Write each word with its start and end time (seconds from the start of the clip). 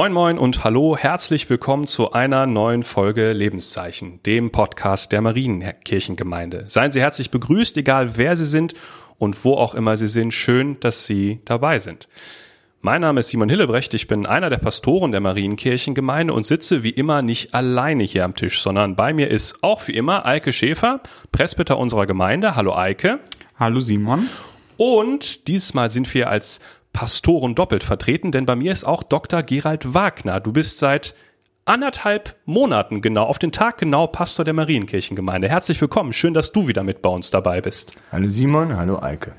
Moin 0.00 0.14
moin 0.14 0.38
und 0.38 0.64
hallo, 0.64 0.96
herzlich 0.96 1.50
willkommen 1.50 1.86
zu 1.86 2.12
einer 2.12 2.46
neuen 2.46 2.84
Folge 2.84 3.34
Lebenszeichen, 3.34 4.18
dem 4.22 4.50
Podcast 4.50 5.12
der 5.12 5.20
Marienkirchengemeinde. 5.20 6.64
Seien 6.68 6.90
Sie 6.90 7.02
herzlich 7.02 7.30
begrüßt, 7.30 7.76
egal 7.76 8.16
wer 8.16 8.34
Sie 8.34 8.46
sind 8.46 8.72
und 9.18 9.44
wo 9.44 9.56
auch 9.56 9.74
immer 9.74 9.98
Sie 9.98 10.08
sind. 10.08 10.32
Schön, 10.32 10.80
dass 10.80 11.06
Sie 11.06 11.40
dabei 11.44 11.80
sind. 11.80 12.08
Mein 12.80 13.02
Name 13.02 13.20
ist 13.20 13.28
Simon 13.28 13.50
Hillebrecht, 13.50 13.92
ich 13.92 14.08
bin 14.08 14.24
einer 14.24 14.48
der 14.48 14.56
Pastoren 14.56 15.12
der 15.12 15.20
Marienkirchengemeinde 15.20 16.32
und 16.32 16.46
sitze 16.46 16.82
wie 16.82 16.88
immer 16.88 17.20
nicht 17.20 17.52
alleine 17.52 18.04
hier 18.04 18.24
am 18.24 18.34
Tisch, 18.34 18.62
sondern 18.62 18.96
bei 18.96 19.12
mir 19.12 19.28
ist 19.28 19.62
auch 19.62 19.86
wie 19.86 19.92
immer 19.92 20.24
Eike 20.24 20.54
Schäfer, 20.54 21.02
Presbyter 21.30 21.76
unserer 21.76 22.06
Gemeinde. 22.06 22.56
Hallo 22.56 22.74
Eike. 22.74 23.20
Hallo 23.58 23.80
Simon. 23.80 24.30
Und 24.78 25.46
dieses 25.46 25.74
Mal 25.74 25.90
sind 25.90 26.14
wir 26.14 26.30
als 26.30 26.60
Pastoren 26.92 27.54
doppelt 27.54 27.82
vertreten, 27.82 28.32
denn 28.32 28.46
bei 28.46 28.56
mir 28.56 28.72
ist 28.72 28.84
auch 28.84 29.02
Dr. 29.02 29.42
Gerald 29.42 29.94
Wagner. 29.94 30.40
Du 30.40 30.52
bist 30.52 30.78
seit 30.78 31.14
anderthalb 31.64 32.36
Monaten 32.46 33.00
genau, 33.00 33.24
auf 33.24 33.38
den 33.38 33.52
Tag 33.52 33.78
genau 33.78 34.06
Pastor 34.06 34.44
der 34.44 34.54
Marienkirchengemeinde. 34.54 35.48
Herzlich 35.48 35.80
willkommen, 35.80 36.12
schön, 36.12 36.34
dass 36.34 36.52
du 36.52 36.66
wieder 36.68 36.82
mit 36.82 37.00
bei 37.00 37.10
uns 37.10 37.30
dabei 37.30 37.60
bist. 37.60 37.96
Hallo 38.10 38.26
Simon, 38.26 38.76
hallo 38.76 39.00
Eike. 39.00 39.34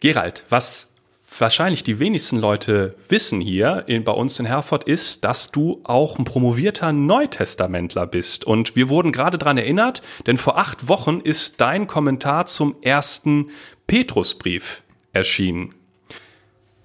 Gerald, 0.00 0.44
was 0.50 0.92
wahrscheinlich 1.38 1.82
die 1.82 1.98
wenigsten 1.98 2.38
Leute 2.38 2.94
wissen 3.08 3.40
hier 3.40 3.84
in, 3.86 4.04
bei 4.04 4.12
uns 4.12 4.38
in 4.38 4.46
Herford 4.46 4.84
ist, 4.84 5.24
dass 5.24 5.50
du 5.50 5.80
auch 5.84 6.18
ein 6.18 6.24
promovierter 6.24 6.92
Neutestamentler 6.92 8.06
bist. 8.06 8.44
Und 8.44 8.76
wir 8.76 8.88
wurden 8.88 9.10
gerade 9.10 9.38
dran 9.38 9.58
erinnert, 9.58 10.02
denn 10.26 10.38
vor 10.38 10.58
acht 10.58 10.86
Wochen 10.86 11.20
ist 11.20 11.60
dein 11.60 11.86
Kommentar 11.88 12.46
zum 12.46 12.76
ersten 12.82 13.50
Petrusbrief 13.86 14.84
erschienen 15.12 15.74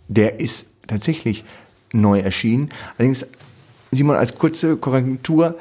der 0.09 0.39
ist 0.39 0.71
tatsächlich 0.87 1.45
neu 1.93 2.19
erschienen. 2.19 2.69
Allerdings, 2.97 3.25
Simon, 3.91 4.17
als 4.17 4.37
kurze 4.37 4.75
Korrektur, 4.75 5.57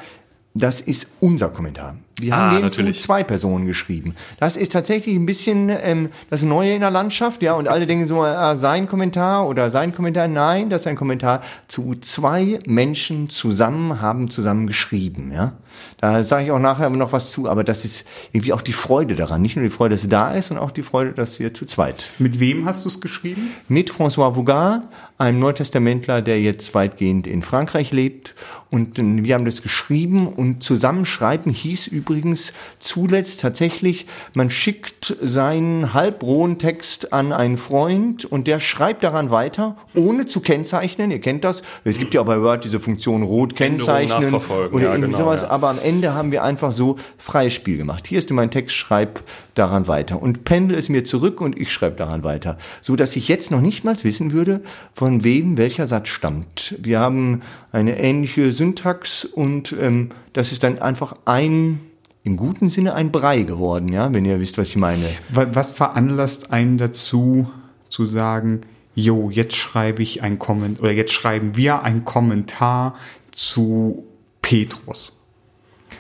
das 0.54 0.80
ist 0.80 1.06
unser 1.20 1.50
Kommentar. 1.50 1.96
Wir 2.20 2.36
haben 2.36 2.50
ah, 2.50 2.54
den 2.54 2.62
natürlich. 2.62 2.96
zu 2.96 3.04
zwei 3.04 3.22
Personen 3.22 3.66
geschrieben. 3.66 4.14
Das 4.38 4.56
ist 4.56 4.72
tatsächlich 4.72 5.14
ein 5.14 5.26
bisschen 5.26 5.70
ähm, 5.70 6.10
das 6.30 6.42
Neue 6.42 6.74
in 6.74 6.80
der 6.80 6.90
Landschaft, 6.90 7.42
ja. 7.42 7.54
Und 7.54 7.68
alle 7.68 7.86
denken 7.86 8.08
so, 8.08 8.24
äh, 8.24 8.56
sein 8.56 8.88
Kommentar 8.88 9.46
oder 9.48 9.70
sein 9.70 9.94
Kommentar. 9.94 10.28
Nein, 10.28 10.70
das 10.70 10.82
ist 10.82 10.86
ein 10.86 10.96
Kommentar 10.96 11.42
zu 11.68 11.94
zwei 12.00 12.58
Menschen 12.66 13.28
zusammen, 13.28 14.00
haben 14.00 14.30
zusammen 14.30 14.66
geschrieben, 14.66 15.32
ja. 15.32 15.52
Da 16.00 16.24
sage 16.24 16.46
ich 16.46 16.50
auch 16.50 16.58
nachher 16.58 16.90
noch 16.90 17.12
was 17.12 17.30
zu, 17.30 17.48
aber 17.48 17.64
das 17.64 17.84
ist 17.84 18.04
irgendwie 18.32 18.52
auch 18.52 18.62
die 18.62 18.72
Freude 18.72 19.14
daran. 19.14 19.42
Nicht 19.42 19.56
nur 19.56 19.64
die 19.64 19.70
Freude, 19.70 19.94
dass 19.94 20.02
es 20.02 20.08
da 20.08 20.32
ist, 20.32 20.48
sondern 20.48 20.66
auch 20.66 20.72
die 20.72 20.82
Freude, 20.82 21.12
dass 21.12 21.38
wir 21.38 21.54
zu 21.54 21.66
zweit. 21.66 22.10
Mit 22.18 22.40
wem 22.40 22.64
hast 22.64 22.84
du 22.84 22.88
es 22.88 23.00
geschrieben? 23.00 23.50
Mit 23.68 23.90
François 23.90 24.34
Vougard, 24.34 24.82
einem 25.18 25.38
Neutestamentler, 25.38 26.22
der 26.22 26.40
jetzt 26.40 26.74
weitgehend 26.74 27.26
in 27.26 27.42
Frankreich 27.42 27.92
lebt. 27.92 28.34
Und 28.70 28.98
äh, 28.98 29.24
wir 29.24 29.34
haben 29.34 29.44
das 29.44 29.62
geschrieben 29.62 30.28
und 30.28 30.62
zusammenschreiben 30.62 31.52
hieß 31.52 31.86
übrigens 31.86 32.07
übrigens 32.08 32.52
zuletzt 32.78 33.40
tatsächlich, 33.40 34.06
man 34.34 34.50
schickt 34.50 35.14
seinen 35.20 35.92
halbrohen 35.92 36.58
Text 36.58 37.12
an 37.12 37.32
einen 37.32 37.58
Freund 37.58 38.24
und 38.24 38.46
der 38.46 38.60
schreibt 38.60 39.04
daran 39.04 39.30
weiter, 39.30 39.76
ohne 39.94 40.26
zu 40.26 40.40
kennzeichnen. 40.40 41.10
Ihr 41.10 41.20
kennt 41.20 41.44
das. 41.44 41.62
Es 41.84 41.98
gibt 41.98 42.14
ja 42.14 42.22
bei 42.22 42.40
Word 42.40 42.64
diese 42.64 42.80
Funktion 42.80 43.22
rot 43.22 43.56
kennzeichnen 43.56 44.34
oder 44.34 44.84
ja, 44.84 44.90
irgendwie 44.92 45.12
genau, 45.12 45.18
sowas. 45.18 45.42
Ja. 45.42 45.50
Aber 45.50 45.68
am 45.68 45.78
Ende 45.78 46.14
haben 46.14 46.32
wir 46.32 46.42
einfach 46.42 46.72
so 46.72 46.96
freies 47.18 47.52
Spiel 47.52 47.76
gemacht. 47.76 48.06
Hier 48.06 48.18
ist 48.18 48.30
mein 48.30 48.50
Text, 48.50 48.74
schreib 48.74 49.22
daran 49.54 49.86
weiter. 49.86 50.22
Und 50.22 50.44
pendel 50.44 50.78
es 50.78 50.88
mir 50.88 51.04
zurück 51.04 51.40
und 51.40 51.58
ich 51.58 51.72
schreibe 51.72 51.96
daran 51.96 52.24
weiter. 52.24 52.56
So 52.80 52.96
dass 52.96 53.16
ich 53.16 53.28
jetzt 53.28 53.50
noch 53.50 53.60
nicht 53.60 53.84
mal 53.84 53.96
wissen 54.02 54.32
würde, 54.32 54.62
von 54.94 55.24
wem 55.24 55.58
welcher 55.58 55.86
Satz 55.86 56.08
stammt. 56.08 56.74
Wir 56.78 57.00
haben 57.00 57.42
eine 57.72 57.98
ähnliche 57.98 58.50
Syntax 58.52 59.24
und 59.24 59.74
ähm, 59.80 60.10
das 60.32 60.52
ist 60.52 60.62
dann 60.62 60.78
einfach 60.78 61.16
ein 61.24 61.80
im 62.28 62.36
guten 62.36 62.68
Sinne 62.68 62.94
ein 62.94 63.10
Brei 63.10 63.42
geworden, 63.42 63.90
ja, 63.90 64.12
wenn 64.12 64.26
ihr 64.26 64.38
wisst, 64.38 64.58
was 64.58 64.68
ich 64.68 64.76
meine. 64.76 65.08
Was 65.30 65.72
veranlasst 65.72 66.52
einen 66.52 66.76
dazu 66.76 67.50
zu 67.88 68.04
sagen, 68.04 68.60
jo, 68.94 69.30
jetzt 69.30 69.56
schreibe 69.56 70.02
ich 70.02 70.22
ein 70.22 70.38
Kommentar 70.38 70.82
oder 70.82 70.92
jetzt 70.92 71.12
schreiben 71.12 71.56
wir 71.56 71.82
ein 71.82 72.04
Kommentar 72.04 72.94
zu 73.30 74.04
Petrus? 74.42 75.24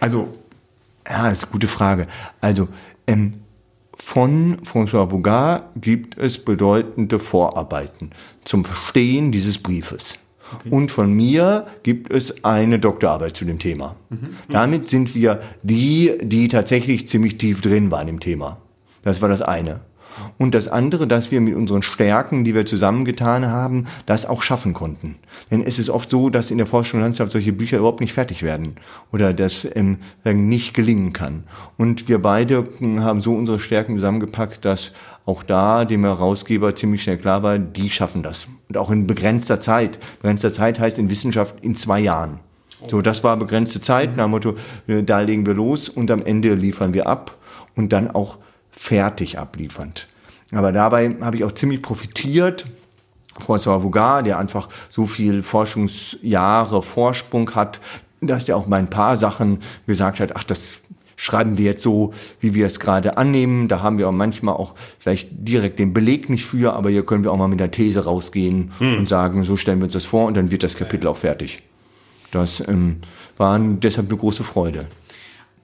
Also. 0.00 0.28
Ja, 1.08 1.30
das 1.30 1.38
ist 1.38 1.44
eine 1.44 1.52
gute 1.52 1.68
Frage. 1.68 2.06
Also, 2.42 2.68
ähm, 3.06 3.40
von 3.96 4.58
François 4.58 5.06
Bougard 5.06 5.64
gibt 5.76 6.18
es 6.18 6.44
bedeutende 6.44 7.18
Vorarbeiten 7.18 8.10
zum 8.44 8.66
Verstehen 8.66 9.32
dieses 9.32 9.56
Briefes. 9.56 10.18
Okay. 10.54 10.70
Und 10.70 10.90
von 10.90 11.12
mir 11.12 11.66
gibt 11.82 12.12
es 12.12 12.44
eine 12.44 12.78
Doktorarbeit 12.78 13.36
zu 13.36 13.44
dem 13.44 13.58
Thema. 13.58 13.96
Mhm. 14.10 14.28
Damit 14.50 14.84
sind 14.84 15.14
wir 15.14 15.40
die, 15.62 16.12
die 16.22 16.48
tatsächlich 16.48 17.08
ziemlich 17.08 17.38
tief 17.38 17.60
drin 17.60 17.90
waren 17.90 18.08
im 18.08 18.20
Thema. 18.20 18.58
Das 19.02 19.20
war 19.22 19.28
das 19.28 19.42
eine. 19.42 19.80
Und 20.38 20.54
das 20.54 20.68
andere, 20.68 21.06
dass 21.06 21.30
wir 21.30 21.40
mit 21.40 21.54
unseren 21.54 21.82
Stärken, 21.82 22.44
die 22.44 22.54
wir 22.54 22.66
zusammengetan 22.66 23.46
haben, 23.46 23.86
das 24.06 24.26
auch 24.26 24.42
schaffen 24.42 24.74
konnten. 24.74 25.16
Denn 25.50 25.62
es 25.62 25.78
ist 25.78 25.90
oft 25.90 26.10
so, 26.10 26.30
dass 26.30 26.50
in 26.50 26.58
der 26.58 26.66
Forschungslandschaft 26.66 27.32
solche 27.32 27.52
Bücher 27.52 27.78
überhaupt 27.78 28.00
nicht 28.00 28.12
fertig 28.12 28.42
werden 28.42 28.74
oder 29.12 29.32
das 29.32 29.66
ähm, 29.74 29.98
nicht 30.24 30.74
gelingen 30.74 31.12
kann. 31.12 31.44
Und 31.76 32.08
wir 32.08 32.20
beide 32.20 32.68
haben 33.00 33.20
so 33.20 33.34
unsere 33.34 33.60
Stärken 33.60 33.96
zusammengepackt, 33.96 34.64
dass 34.64 34.92
auch 35.24 35.42
da 35.42 35.84
dem 35.84 36.04
Herausgeber 36.04 36.74
ziemlich 36.74 37.02
schnell 37.02 37.18
klar 37.18 37.42
war, 37.42 37.58
die 37.58 37.90
schaffen 37.90 38.22
das. 38.22 38.46
Und 38.68 38.78
auch 38.78 38.90
in 38.90 39.06
begrenzter 39.06 39.60
Zeit. 39.60 39.98
Begrenzter 40.22 40.52
Zeit 40.52 40.80
heißt 40.80 40.98
in 40.98 41.10
Wissenschaft 41.10 41.56
in 41.62 41.74
zwei 41.74 42.00
Jahren. 42.00 42.40
So, 42.86 43.02
das 43.02 43.24
war 43.24 43.36
begrenzte 43.36 43.80
Zeit, 43.80 44.16
nach 44.16 44.26
dem 44.26 44.30
Motto, 44.30 44.54
äh, 44.86 45.02
da 45.02 45.20
legen 45.20 45.44
wir 45.46 45.54
los 45.54 45.88
und 45.88 46.10
am 46.10 46.22
Ende 46.22 46.54
liefern 46.54 46.94
wir 46.94 47.08
ab 47.08 47.36
und 47.74 47.92
dann 47.92 48.10
auch 48.10 48.38
fertig 48.78 49.38
abliefernd. 49.38 50.06
Aber 50.52 50.72
dabei 50.72 51.16
habe 51.20 51.36
ich 51.36 51.44
auch 51.44 51.52
ziemlich 51.52 51.82
profitiert. 51.82 52.66
François 53.38 53.82
Vougard, 53.82 54.26
der 54.26 54.38
einfach 54.38 54.68
so 54.90 55.06
viel 55.06 55.42
Forschungsjahre 55.42 56.82
Vorsprung 56.82 57.54
hat, 57.54 57.80
dass 58.20 58.46
der 58.46 58.56
auch 58.56 58.66
mal 58.66 58.78
ein 58.78 58.90
paar 58.90 59.16
Sachen 59.16 59.60
gesagt 59.86 60.20
hat, 60.20 60.34
ach, 60.34 60.44
das 60.44 60.80
schreiben 61.16 61.58
wir 61.58 61.66
jetzt 61.66 61.82
so, 61.82 62.12
wie 62.40 62.54
wir 62.54 62.66
es 62.66 62.80
gerade 62.80 63.16
annehmen. 63.16 63.68
Da 63.68 63.82
haben 63.82 63.98
wir 63.98 64.08
auch 64.08 64.12
manchmal 64.12 64.54
auch 64.54 64.74
vielleicht 64.98 65.28
direkt 65.32 65.78
den 65.78 65.92
Beleg 65.92 66.30
nicht 66.30 66.46
für, 66.46 66.72
aber 66.74 66.90
hier 66.90 67.04
können 67.04 67.24
wir 67.24 67.32
auch 67.32 67.36
mal 67.36 67.48
mit 67.48 67.60
der 67.60 67.70
These 67.70 68.04
rausgehen 68.04 68.72
hm. 68.78 68.98
und 68.98 69.08
sagen, 69.08 69.44
so 69.44 69.56
stellen 69.56 69.80
wir 69.80 69.84
uns 69.84 69.94
das 69.94 70.04
vor 70.04 70.26
und 70.26 70.36
dann 70.36 70.50
wird 70.50 70.62
das 70.62 70.76
Kapitel 70.76 71.08
auch 71.08 71.16
fertig. 71.16 71.62
Das 72.30 72.66
ähm, 72.66 72.98
war 73.36 73.58
deshalb 73.58 74.08
eine 74.08 74.18
große 74.18 74.44
Freude. 74.44 74.86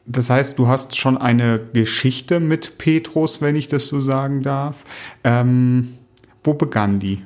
Das 0.06 0.28
heißt, 0.28 0.58
du 0.58 0.68
hast 0.68 0.96
schon 0.96 1.16
eine 1.16 1.60
Geschichte 1.72 2.40
mit 2.40 2.78
Petrus, 2.78 3.40
wenn 3.40 3.56
ich 3.56 3.68
das 3.68 3.88
so 3.88 4.00
sagen 4.00 4.42
darf. 4.42 4.84
Ähm, 5.22 5.98
wo 6.42 6.54
begann 6.54 6.98
die? 6.98 7.22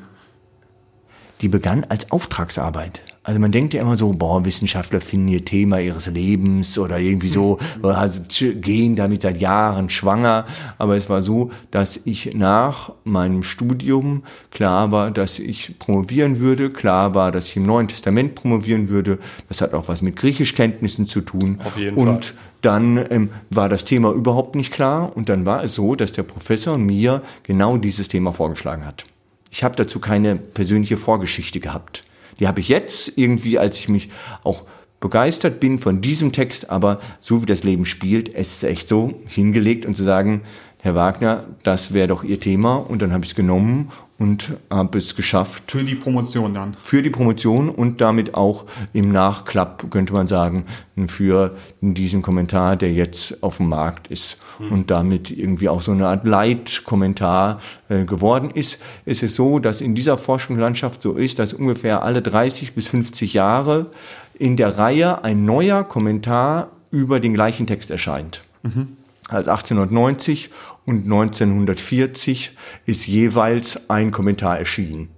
Die 1.40 1.48
begann 1.48 1.84
als 1.84 2.12
Auftragsarbeit. 2.12 3.02
Also 3.28 3.40
man 3.40 3.52
denkt 3.52 3.74
ja 3.74 3.82
immer 3.82 3.98
so, 3.98 4.10
boah, 4.14 4.46
Wissenschaftler 4.46 5.02
finden 5.02 5.28
ihr 5.28 5.44
Thema 5.44 5.80
ihres 5.80 6.06
Lebens 6.06 6.78
oder 6.78 6.98
irgendwie 6.98 7.28
so, 7.28 7.58
also 7.82 8.22
gehen 8.54 8.96
damit 8.96 9.20
seit 9.20 9.38
Jahren 9.38 9.90
schwanger. 9.90 10.46
Aber 10.78 10.96
es 10.96 11.10
war 11.10 11.20
so, 11.20 11.50
dass 11.70 12.00
ich 12.06 12.34
nach 12.34 12.90
meinem 13.04 13.42
Studium 13.42 14.22
klar 14.50 14.92
war, 14.92 15.10
dass 15.10 15.40
ich 15.40 15.78
promovieren 15.78 16.40
würde, 16.40 16.70
klar 16.70 17.14
war, 17.14 17.30
dass 17.30 17.48
ich 17.48 17.58
im 17.58 17.64
Neuen 17.64 17.88
Testament 17.88 18.34
promovieren 18.34 18.88
würde. 18.88 19.18
Das 19.50 19.60
hat 19.60 19.74
auch 19.74 19.88
was 19.88 20.00
mit 20.00 20.16
Griechischkenntnissen 20.16 21.06
zu 21.06 21.20
tun. 21.20 21.60
Auf 21.62 21.76
jeden 21.76 21.98
Und 21.98 22.24
Fall. 22.24 22.34
dann 22.62 23.06
ähm, 23.10 23.28
war 23.50 23.68
das 23.68 23.84
Thema 23.84 24.10
überhaupt 24.10 24.54
nicht 24.54 24.72
klar. 24.72 25.14
Und 25.14 25.28
dann 25.28 25.44
war 25.44 25.62
es 25.62 25.74
so, 25.74 25.96
dass 25.96 26.12
der 26.12 26.22
Professor 26.22 26.78
mir 26.78 27.20
genau 27.42 27.76
dieses 27.76 28.08
Thema 28.08 28.32
vorgeschlagen 28.32 28.86
hat. 28.86 29.04
Ich 29.50 29.64
habe 29.64 29.76
dazu 29.76 30.00
keine 30.00 30.36
persönliche 30.36 30.96
Vorgeschichte 30.96 31.60
gehabt. 31.60 32.04
Die 32.38 32.48
habe 32.48 32.60
ich 32.60 32.68
jetzt 32.68 33.12
irgendwie, 33.16 33.58
als 33.58 33.78
ich 33.78 33.88
mich 33.88 34.10
auch 34.44 34.64
begeistert 35.00 35.60
bin 35.60 35.78
von 35.78 36.00
diesem 36.00 36.32
Text, 36.32 36.70
aber 36.70 37.00
so 37.20 37.42
wie 37.42 37.46
das 37.46 37.62
Leben 37.62 37.84
spielt, 37.84 38.34
es 38.34 38.52
ist 38.52 38.64
echt 38.64 38.88
so 38.88 39.20
hingelegt 39.26 39.86
und 39.86 39.96
zu 39.96 40.02
sagen, 40.02 40.42
Herr 40.88 40.94
Wagner, 40.94 41.44
das 41.64 41.92
wäre 41.92 42.08
doch 42.08 42.24
Ihr 42.24 42.40
Thema. 42.40 42.76
Und 42.76 43.02
dann 43.02 43.12
habe 43.12 43.22
ich 43.22 43.32
es 43.32 43.36
genommen 43.36 43.90
und 44.18 44.56
habe 44.70 44.96
es 44.96 45.14
geschafft. 45.14 45.70
Für 45.70 45.84
die 45.84 45.96
Promotion 45.96 46.54
dann? 46.54 46.74
Für 46.78 47.02
die 47.02 47.10
Promotion 47.10 47.68
und 47.68 48.00
damit 48.00 48.34
auch 48.34 48.64
im 48.94 49.12
Nachklapp, 49.12 49.90
könnte 49.90 50.14
man 50.14 50.26
sagen, 50.26 50.64
für 51.08 51.54
diesen 51.82 52.22
Kommentar, 52.22 52.76
der 52.76 52.90
jetzt 52.90 53.42
auf 53.42 53.58
dem 53.58 53.68
Markt 53.68 54.06
ist 54.08 54.38
mhm. 54.58 54.72
und 54.72 54.90
damit 54.90 55.30
irgendwie 55.30 55.68
auch 55.68 55.82
so 55.82 55.92
eine 55.92 56.06
Art 56.06 56.24
Leitkommentar 56.24 57.60
äh, 57.90 58.04
geworden 58.04 58.50
ist. 58.50 58.78
Es 59.04 59.22
ist 59.22 59.34
so, 59.34 59.58
dass 59.58 59.82
in 59.82 59.94
dieser 59.94 60.16
Forschungslandschaft 60.16 61.02
so 61.02 61.12
ist, 61.12 61.38
dass 61.38 61.52
ungefähr 61.52 62.02
alle 62.02 62.22
30 62.22 62.72
bis 62.72 62.88
50 62.88 63.34
Jahre 63.34 63.90
in 64.38 64.56
der 64.56 64.78
Reihe 64.78 65.22
ein 65.22 65.44
neuer 65.44 65.84
Kommentar 65.84 66.68
über 66.90 67.20
den 67.20 67.34
gleichen 67.34 67.66
Text 67.66 67.90
erscheint. 67.90 68.42
Mhm 68.62 68.97
als 69.28 69.48
1890 69.48 70.50
und 70.86 71.04
1940 71.04 72.56
ist 72.86 73.06
jeweils 73.06 73.88
ein 73.90 74.10
Kommentar 74.10 74.58
erschienen. 74.58 75.08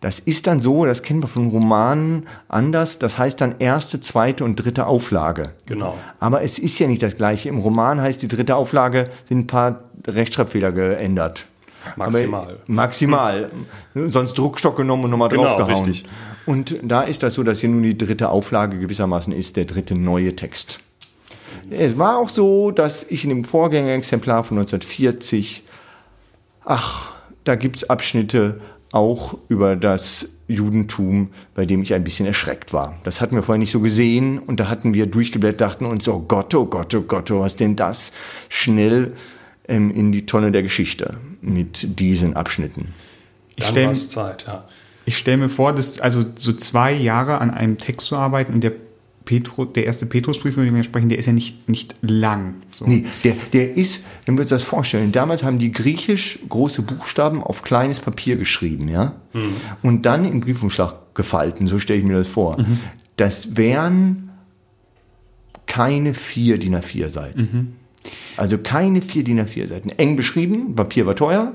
Das 0.00 0.18
ist 0.18 0.46
dann 0.46 0.60
so, 0.60 0.84
das 0.84 1.02
kennen 1.02 1.22
wir 1.22 1.28
von 1.28 1.48
Romanen 1.48 2.26
anders, 2.48 2.98
das 2.98 3.16
heißt 3.18 3.40
dann 3.40 3.54
erste, 3.58 4.00
zweite 4.00 4.44
und 4.44 4.56
dritte 4.56 4.86
Auflage. 4.86 5.50
Genau. 5.66 5.96
Aber 6.20 6.42
es 6.42 6.58
ist 6.58 6.78
ja 6.78 6.86
nicht 6.88 7.02
das 7.02 7.16
gleiche. 7.16 7.48
Im 7.48 7.58
Roman 7.58 8.00
heißt 8.00 8.20
die 8.22 8.28
dritte 8.28 8.56
Auflage, 8.56 9.04
sind 9.24 9.38
ein 9.40 9.46
paar 9.46 9.84
Rechtschreibfehler 10.06 10.72
geändert. 10.72 11.46
Maximal. 11.96 12.42
Aber 12.44 12.56
maximal. 12.66 13.50
Sonst 13.94 14.38
Druckstock 14.38 14.76
genommen 14.76 15.04
und 15.04 15.10
nochmal 15.10 15.28
Genau, 15.28 15.44
draufgehauen. 15.44 15.84
richtig. 15.84 16.04
Und 16.46 16.76
da 16.82 17.02
ist 17.02 17.22
das 17.22 17.34
so, 17.34 17.42
dass 17.42 17.60
hier 17.60 17.68
nun 17.70 17.82
die 17.82 17.96
dritte 17.96 18.28
Auflage 18.30 18.78
gewissermaßen 18.78 19.32
ist, 19.32 19.56
der 19.56 19.64
dritte 19.64 19.94
neue 19.94 20.34
Text. 20.36 20.80
Es 21.70 21.98
war 21.98 22.18
auch 22.18 22.28
so, 22.28 22.70
dass 22.70 23.04
ich 23.10 23.24
in 23.24 23.30
dem 23.30 23.44
Vorgängerexemplar 23.44 24.44
von 24.44 24.58
1940, 24.58 25.64
ach, 26.64 27.10
da 27.44 27.54
gibt's 27.54 27.88
Abschnitte 27.88 28.60
auch 28.92 29.36
über 29.48 29.74
das 29.74 30.28
Judentum, 30.46 31.30
bei 31.54 31.66
dem 31.66 31.82
ich 31.82 31.94
ein 31.94 32.04
bisschen 32.04 32.26
erschreckt 32.26 32.72
war. 32.72 32.98
Das 33.02 33.20
hatten 33.20 33.34
wir 33.34 33.42
vorher 33.42 33.58
nicht 33.58 33.72
so 33.72 33.80
gesehen 33.80 34.38
und 34.38 34.60
da 34.60 34.68
hatten 34.68 34.94
wir 34.94 35.06
durchgeblättert, 35.06 35.60
dachten 35.60 35.86
uns, 35.86 36.06
oh 36.08 36.20
Gott, 36.20 36.54
oh 36.54 36.66
Gott, 36.66 36.94
oh 36.94 37.00
Gott, 37.00 37.30
oh, 37.30 37.40
was 37.40 37.56
denn 37.56 37.76
das? 37.76 38.12
Schnell 38.48 39.14
ähm, 39.66 39.90
in 39.90 40.12
die 40.12 40.26
Tonne 40.26 40.52
der 40.52 40.62
Geschichte 40.62 41.18
mit 41.40 41.98
diesen 41.98 42.34
Abschnitten. 42.34 42.94
Ich 43.56 43.64
Dann 43.64 43.72
stelle 43.72 43.90
es 43.90 44.14
ja. 44.14 44.64
ich 45.06 45.16
stell 45.16 45.38
mir 45.38 45.48
vor, 45.48 45.72
dass 45.72 46.00
also 46.00 46.24
so 46.36 46.52
zwei 46.52 46.92
Jahre 46.92 47.40
an 47.40 47.50
einem 47.50 47.78
Text 47.78 48.06
zu 48.06 48.16
arbeiten 48.16 48.52
und 48.52 48.60
der 48.60 48.72
Petro, 49.24 49.64
der 49.64 49.86
erste 49.86 50.06
Petrusbrief, 50.06 50.54
über 50.56 50.64
den 50.64 50.74
wir 50.74 50.82
sprechen, 50.82 51.08
der 51.08 51.18
ist 51.18 51.26
ja 51.26 51.32
nicht, 51.32 51.68
nicht 51.68 51.94
lang. 52.02 52.54
So. 52.78 52.86
Nee, 52.86 53.06
der, 53.24 53.34
der 53.52 53.76
ist, 53.76 54.04
wenn 54.26 54.36
wir 54.36 54.42
uns 54.42 54.50
das 54.50 54.62
vorstellen, 54.62 55.12
damals 55.12 55.42
haben 55.42 55.58
die 55.58 55.72
griechisch 55.72 56.40
große 56.48 56.82
Buchstaben 56.82 57.42
auf 57.42 57.62
kleines 57.62 58.00
Papier 58.00 58.36
geschrieben, 58.36 58.88
ja? 58.88 59.14
Und 59.82 60.06
dann 60.06 60.24
im 60.24 60.40
Briefumschlag 60.40 61.14
gefalten, 61.14 61.66
so 61.66 61.78
stelle 61.78 62.00
ich 62.00 62.04
mir 62.04 62.16
das 62.16 62.28
vor. 62.28 62.56
Das 63.16 63.56
wären 63.56 64.30
keine 65.66 66.14
vier 66.14 66.58
DIN 66.58 66.76
A4 66.76 67.08
Seiten. 67.08 67.76
Also 68.36 68.58
keine 68.58 69.00
vier 69.02 69.24
DIN 69.24 69.40
A4 69.40 69.68
Seiten. 69.68 69.90
Eng 69.90 70.16
beschrieben, 70.16 70.74
Papier 70.74 71.06
war 71.06 71.14
teuer, 71.14 71.54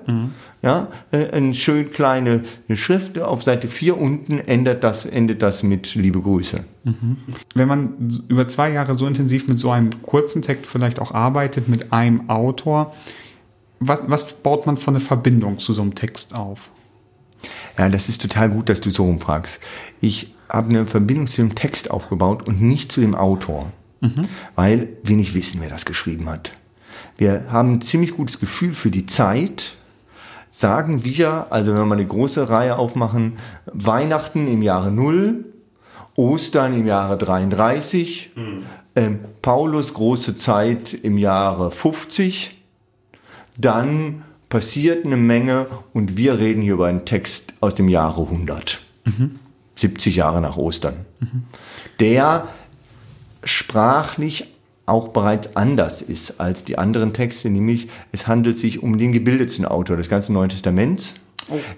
ja, 0.62 0.88
äh, 1.12 1.30
eine 1.32 1.54
schön 1.54 1.92
kleine 1.92 2.44
Schrift 2.74 3.20
auf 3.20 3.44
Seite 3.44 3.68
4 3.68 3.98
unten 4.00 4.40
endet 4.40 4.84
das, 4.84 5.06
endet 5.06 5.42
das 5.42 5.64
mit 5.64 5.96
Liebe 5.96 6.22
Grüße. 6.22 6.64
Wenn 7.56 7.68
man 7.68 8.24
über 8.30 8.48
zwei 8.48 8.72
Jahre 8.72 8.96
so 8.96 9.06
intensiv 9.08 9.48
mit 9.48 9.60
so 9.60 9.72
einem 9.72 9.90
kurzen 10.02 10.42
Text 10.42 10.68
vielleicht 10.68 11.00
auch 11.00 11.14
arbeitet, 11.14 11.68
mit 11.68 11.92
einem 11.94 12.30
Autor, 12.30 12.96
was, 13.80 14.04
was 14.08 14.34
baut 14.34 14.66
man 14.66 14.78
für 14.78 14.92
eine 14.92 15.00
Verbindung 15.00 15.60
zu 15.60 15.74
so 15.74 15.82
einem 15.82 15.96
Text 15.96 16.36
auf? 16.36 16.72
Ja, 17.78 17.90
das 17.90 18.10
ist 18.10 18.22
total 18.22 18.50
gut, 18.50 18.70
dass 18.70 18.82
du 18.82 18.90
so 18.90 19.06
rumfragst. 19.06 19.62
Ich 20.02 20.36
habe 20.50 20.70
eine 20.70 20.86
Verbindung 20.86 21.28
zu 21.28 21.42
dem 21.42 21.56
Text 21.56 21.92
aufgebaut 21.92 22.48
und 22.48 22.62
nicht 22.62 22.92
zu 22.92 23.00
dem 23.02 23.16
Autor, 23.16 23.72
weil 24.56 24.90
wir 25.04 25.16
nicht 25.16 25.34
wissen, 25.34 25.62
wer 25.62 25.70
das 25.70 25.86
geschrieben 25.86 26.28
hat. 26.30 26.54
Wir 27.20 27.52
haben 27.52 27.74
ein 27.74 27.82
ziemlich 27.82 28.16
gutes 28.16 28.40
Gefühl 28.40 28.74
für 28.74 28.92
die 28.92 29.06
Zeit, 29.06 29.76
sagen 30.52 31.04
wir, 31.04 31.48
also 31.50 31.74
wenn 31.74 31.80
wir 31.80 31.86
mal 31.86 31.96
eine 31.96 32.08
große 32.08 32.50
Reihe 32.50 32.78
aufmachen, 32.78 33.34
Weihnachten 33.66 34.48
im 34.48 34.62
Jahre 34.62 34.90
Null, 34.90 35.44
Ostern 36.16 36.74
im 36.74 36.88
Jahre 36.88 37.18
33, 37.18 38.32
ähm, 38.96 39.20
Paulus 39.42 39.94
große 39.94 40.38
Zeit 40.38 40.94
im 40.94 41.18
Jahre 41.18 41.72
50, 41.72 42.64
dann 43.58 44.24
passiert 44.48 45.06
eine 45.06 45.18
Menge 45.18 45.68
und 45.92 46.16
wir 46.16 46.40
reden 46.40 46.62
hier 46.62 46.76
über 46.76 46.88
einen 46.88 47.04
Text 47.04 47.54
aus 47.60 47.76
dem 47.76 47.90
Jahre 47.90 48.22
100. 48.22 48.80
70 49.76 50.16
Jahre 50.16 50.40
nach 50.40 50.56
Ostern. 50.56 51.06
Der 52.00 52.48
sprachlich 53.44 54.48
auch 54.90 55.10
bereits 55.10 55.56
anders 55.56 56.02
ist 56.02 56.40
als 56.40 56.64
die 56.64 56.78
anderen 56.78 57.14
Texte, 57.14 57.50
nämlich 57.50 57.88
es 58.12 58.28
handelt 58.28 58.58
sich 58.58 58.84
um 58.84 58.98
den 58.98 59.12
gebildetsten 59.12 59.66
Autor 59.66 59.98
des 59.98 60.10
ganzen 60.10 60.34
Neuen 60.34 60.50
Testaments. 60.50 61.16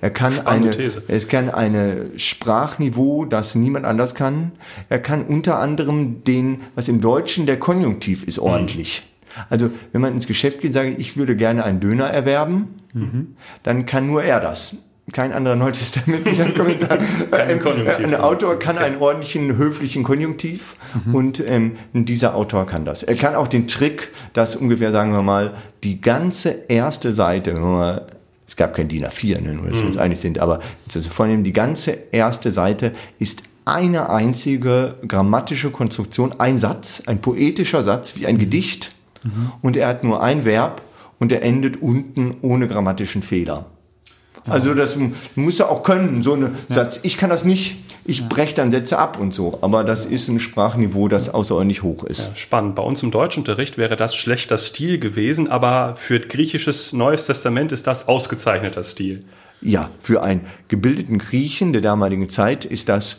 er 0.01 0.09
kann 0.09 0.45
eine, 0.45 0.71
These. 0.71 1.03
es 1.07 1.27
kann 1.27 1.49
eine 1.49 2.07
Sprachniveau, 2.17 3.25
das 3.25 3.55
niemand 3.55 3.85
anders 3.85 4.15
kann. 4.15 4.51
Er 4.89 4.99
kann 4.99 5.23
unter 5.23 5.59
anderem 5.59 6.23
den, 6.23 6.61
was 6.75 6.87
im 6.87 6.99
Deutschen 7.01 7.45
der 7.45 7.59
Konjunktiv 7.59 8.23
ist, 8.23 8.39
ordentlich. 8.39 9.03
Also, 9.49 9.69
wenn 9.93 10.01
man 10.01 10.13
ins 10.13 10.27
Geschäft 10.27 10.59
geht, 10.61 10.73
sage 10.73 10.89
ich, 10.89 10.99
ich 10.99 11.17
würde 11.17 11.37
gerne 11.37 11.63
einen 11.63 11.79
Döner 11.79 12.07
erwerben, 12.07 12.75
dann 13.63 13.85
kann 13.85 14.07
nur 14.07 14.23
er 14.23 14.41
das. 14.41 14.75
Kein 15.11 15.33
anderer 15.33 15.55
neutestamentlicher 15.55 16.51
Kommentar. 16.51 16.97
Kein 17.31 17.59
Konjunktiv. 17.59 18.05
Ein 18.05 18.15
Autor 18.15 18.59
kann 18.59 18.77
einen 18.77 18.97
ordentlichen, 18.97 19.57
höflichen 19.57 20.03
Konjunktiv 20.03 20.75
und 21.11 21.43
ähm, 21.45 21.73
dieser 21.93 22.35
Autor 22.35 22.65
kann 22.65 22.85
das. 22.85 23.03
Er 23.03 23.15
kann 23.15 23.35
auch 23.35 23.47
den 23.47 23.67
Trick, 23.67 24.11
dass 24.33 24.55
ungefähr, 24.55 24.91
sagen 24.91 25.11
wir 25.11 25.21
mal, 25.21 25.53
die 25.83 25.99
ganze 25.99 26.51
erste 26.67 27.11
Seite, 27.13 27.55
wenn 27.55 27.63
wir 27.63 27.69
mal 27.69 28.07
es 28.47 28.57
gab 28.57 28.75
kein 28.75 28.89
DIN 28.89 29.05
A4, 29.05 29.39
ne, 29.39 29.53
nur 29.53 29.69
dass 29.69 29.79
wir 29.79 29.87
uns 29.87 29.95
einig 29.95 30.19
sind, 30.19 30.37
aber 30.37 30.59
also 30.93 31.09
vornehmen, 31.09 31.45
die 31.45 31.53
ganze 31.53 31.97
erste 32.11 32.51
Seite 32.51 32.91
ist 33.17 33.43
eine 33.63 34.09
einzige 34.09 34.95
grammatische 35.07 35.71
Konstruktion, 35.71 36.35
ein 36.37 36.57
Satz, 36.57 37.03
ein 37.05 37.21
poetischer 37.21 37.81
Satz, 37.81 38.17
wie 38.17 38.27
ein 38.27 38.37
Gedicht, 38.37 38.91
und 39.61 39.77
er 39.77 39.87
hat 39.87 40.03
nur 40.03 40.21
ein 40.21 40.45
Verb 40.45 40.81
und 41.19 41.31
er 41.31 41.43
endet 41.43 41.81
unten 41.81 42.35
ohne 42.41 42.67
grammatischen 42.67 43.21
Fehler. 43.21 43.67
Also 44.47 44.73
das 44.73 44.97
muss 45.35 45.59
er 45.59 45.69
auch 45.69 45.83
können, 45.83 46.23
so 46.23 46.33
eine 46.33 46.51
Satz. 46.69 46.99
Ich 47.03 47.17
kann 47.17 47.29
das 47.29 47.45
nicht, 47.45 47.77
ich 48.05 48.27
breche 48.27 48.55
dann 48.55 48.71
Sätze 48.71 48.97
ab 48.97 49.19
und 49.19 49.33
so, 49.33 49.59
aber 49.61 49.83
das 49.83 50.05
ist 50.05 50.27
ein 50.27 50.39
Sprachniveau, 50.39 51.07
das 51.07 51.29
außerordentlich 51.29 51.83
hoch 51.83 52.03
ist. 52.03 52.37
Spannend. 52.37 52.75
Bei 52.75 52.83
uns 52.83 53.03
im 53.03 53.11
Deutschunterricht 53.11 53.77
wäre 53.77 53.95
das 53.95 54.15
schlechter 54.15 54.57
Stil 54.57 54.97
gewesen, 54.97 55.49
aber 55.49 55.95
für 55.95 56.19
griechisches 56.19 56.93
Neues 56.93 57.27
Testament 57.27 57.71
ist 57.71 57.85
das 57.85 58.07
ausgezeichneter 58.07 58.83
Stil. 58.83 59.25
Ja, 59.61 59.91
für 60.01 60.23
einen 60.23 60.41
gebildeten 60.69 61.19
Griechen 61.19 61.71
der 61.71 61.83
damaligen 61.83 62.29
Zeit 62.29 62.65
ist 62.65 62.89
das, 62.89 63.17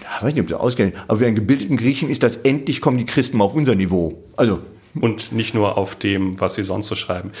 ja, 0.00 0.24
weiß 0.24 0.34
nicht, 0.34 0.42
ob 0.42 0.48
das 0.48 0.60
ausgeht, 0.60 0.94
aber 1.08 1.18
für 1.18 1.26
einen 1.26 1.34
gebildeten 1.34 1.76
Griechen 1.76 2.08
ist 2.08 2.22
das 2.22 2.36
endlich 2.36 2.80
kommen 2.80 2.98
die 2.98 3.06
Christen 3.06 3.38
mal 3.38 3.44
auf 3.44 3.54
unser 3.54 3.74
Niveau. 3.74 4.22
Also, 4.36 4.60
und 5.00 5.32
nicht 5.32 5.54
nur 5.54 5.76
auf 5.76 5.96
dem, 5.96 6.40
was 6.40 6.54
sie 6.54 6.62
sonst 6.62 6.86
so 6.86 6.94
schreiben. 6.94 7.32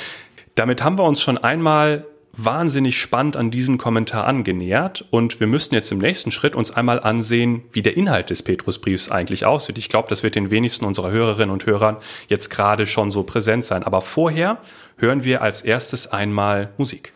Damit 0.56 0.82
haben 0.82 0.98
wir 0.98 1.04
uns 1.04 1.20
schon 1.20 1.38
einmal 1.38 2.04
wahnsinnig 2.36 3.00
spannend 3.00 3.36
an 3.36 3.50
diesen 3.50 3.78
Kommentar 3.78 4.26
angenähert 4.26 5.04
und 5.10 5.40
wir 5.40 5.46
müssten 5.46 5.74
jetzt 5.74 5.92
im 5.92 5.98
nächsten 5.98 6.30
Schritt 6.30 6.56
uns 6.56 6.70
einmal 6.70 7.00
ansehen, 7.00 7.62
wie 7.72 7.82
der 7.82 7.96
Inhalt 7.96 8.30
des 8.30 8.42
Petrusbriefs 8.42 9.10
eigentlich 9.10 9.46
aussieht. 9.46 9.78
Ich 9.78 9.88
glaube, 9.88 10.08
das 10.08 10.22
wird 10.22 10.34
den 10.34 10.50
wenigsten 10.50 10.84
unserer 10.84 11.10
Hörerinnen 11.10 11.52
und 11.52 11.66
Hörern 11.66 11.96
jetzt 12.28 12.50
gerade 12.50 12.86
schon 12.86 13.10
so 13.10 13.22
präsent 13.22 13.64
sein. 13.64 13.82
Aber 13.82 14.00
vorher 14.00 14.58
hören 14.96 15.24
wir 15.24 15.42
als 15.42 15.62
erstes 15.62 16.12
einmal 16.12 16.72
Musik. 16.78 17.12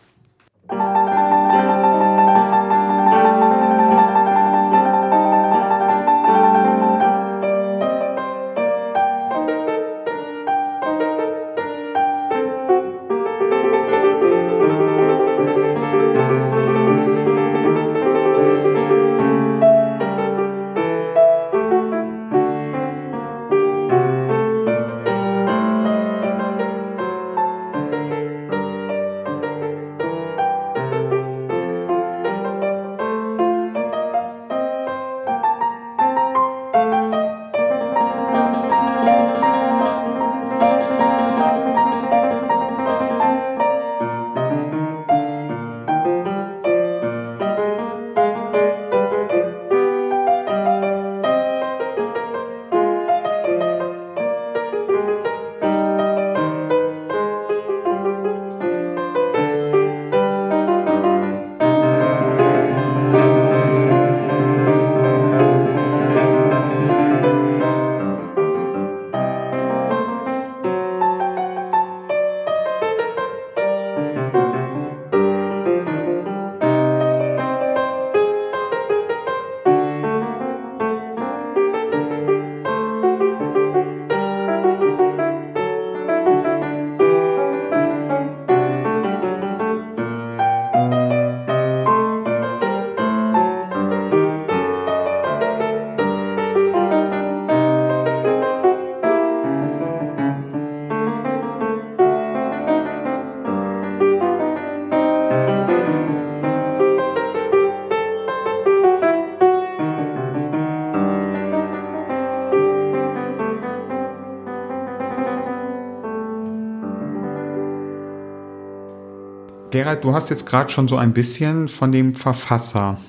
Gerald, 119.89 120.03
du 120.03 120.13
hast 120.13 120.29
jetzt 120.29 120.45
gerade 120.45 120.69
schon 120.69 120.87
so 120.87 120.97
ein 120.97 121.13
bisschen 121.13 121.67
von 121.67 121.91
dem 121.91 122.13
Verfasser 122.13 122.99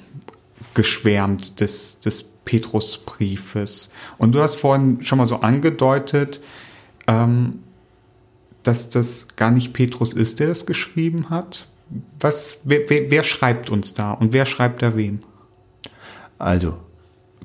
geschwärmt 0.73 1.61
des, 1.61 1.99
des 1.99 2.25
Petrusbriefes. 2.47 3.91
Und 4.17 4.33
du 4.33 4.41
hast 4.41 4.55
vorhin 4.55 5.03
schon 5.03 5.19
mal 5.19 5.27
so 5.27 5.41
angedeutet, 5.41 6.41
ähm, 7.07 7.59
dass 8.63 8.89
das 8.89 9.29
gar 9.37 9.51
nicht 9.51 9.75
Petrus 9.75 10.15
ist, 10.15 10.41
der 10.41 10.49
das 10.49 10.65
geschrieben 10.65 11.29
hat. 11.29 11.69
Was, 12.19 12.63
wer, 12.65 12.89
wer, 12.89 13.11
wer 13.11 13.25
schreibt 13.25 13.69
uns 13.69 13.93
da 13.93 14.13
und 14.13 14.33
wer 14.33 14.47
schreibt 14.47 14.81
da 14.81 14.97
wem? 14.97 15.19
Also, 16.39 16.79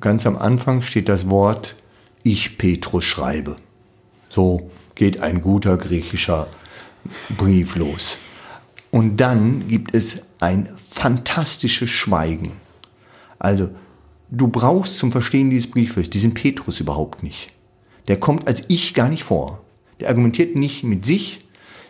ganz 0.00 0.26
am 0.26 0.38
Anfang 0.38 0.80
steht 0.80 1.10
das 1.10 1.28
Wort 1.28 1.76
Ich 2.22 2.56
Petrus 2.56 3.04
schreibe. 3.04 3.56
So 4.30 4.70
geht 4.94 5.20
ein 5.20 5.42
guter 5.42 5.76
griechischer 5.76 6.48
Brief 7.36 7.76
los. 7.76 8.18
Und 8.96 9.18
dann 9.18 9.68
gibt 9.68 9.94
es 9.94 10.24
ein 10.40 10.66
fantastisches 10.66 11.90
Schweigen. 11.90 12.52
Also, 13.38 13.68
du 14.30 14.48
brauchst 14.48 14.96
zum 14.96 15.12
Verstehen 15.12 15.50
dieses 15.50 15.70
Briefes 15.70 16.08
diesen 16.08 16.32
Petrus 16.32 16.80
überhaupt 16.80 17.22
nicht. 17.22 17.52
Der 18.08 18.18
kommt 18.18 18.48
als 18.48 18.64
Ich 18.68 18.94
gar 18.94 19.10
nicht 19.10 19.22
vor. 19.22 19.60
Der 20.00 20.08
argumentiert 20.08 20.56
nicht 20.56 20.82
mit 20.82 21.04
sich, 21.04 21.46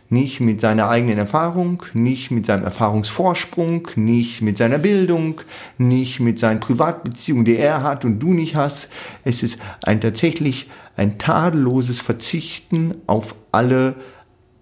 nicht 0.08 0.40
mit 0.40 0.60
seiner 0.60 0.88
eigenen 0.88 1.16
Erfahrung, 1.16 1.84
nicht 1.94 2.32
mit 2.32 2.44
seinem 2.44 2.64
Erfahrungsvorsprung, 2.64 3.86
nicht 3.94 4.42
mit 4.42 4.58
seiner 4.58 4.78
Bildung, 4.78 5.42
nicht 5.78 6.18
mit 6.18 6.40
seinen 6.40 6.58
Privatbeziehungen, 6.58 7.44
die 7.44 7.56
er 7.56 7.84
hat 7.84 8.04
und 8.04 8.18
du 8.18 8.32
nicht 8.32 8.56
hast. 8.56 8.90
Es 9.22 9.44
ist 9.44 9.60
ein 9.84 10.00
tatsächlich 10.00 10.68
ein 10.96 11.18
tadelloses 11.18 12.00
Verzichten 12.00 12.96
auf 13.06 13.36
alle 13.52 13.94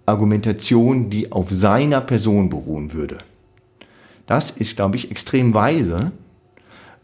Argumentation, 0.06 1.10
die 1.10 1.32
auf 1.32 1.50
seiner 1.50 2.00
Person 2.00 2.50
beruhen 2.50 2.92
würde. 2.92 3.18
Das 4.26 4.50
ist, 4.50 4.76
glaube 4.76 4.96
ich, 4.96 5.10
extrem 5.10 5.54
weise, 5.54 6.12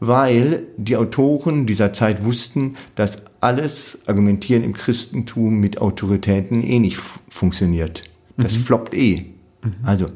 weil 0.00 0.64
die 0.76 0.96
Autoren 0.96 1.66
dieser 1.66 1.92
Zeit 1.92 2.24
wussten, 2.24 2.76
dass 2.94 3.22
alles 3.40 3.98
Argumentieren 4.06 4.64
im 4.64 4.72
Christentum 4.72 5.60
mit 5.60 5.80
Autoritäten 5.80 6.62
eh 6.62 6.78
nicht 6.78 6.98
funktioniert. 7.28 8.04
Das 8.36 8.56
mhm. 8.56 8.62
floppt 8.62 8.94
eh. 8.94 9.26
Mhm. 9.62 9.74
Also, 9.82 10.06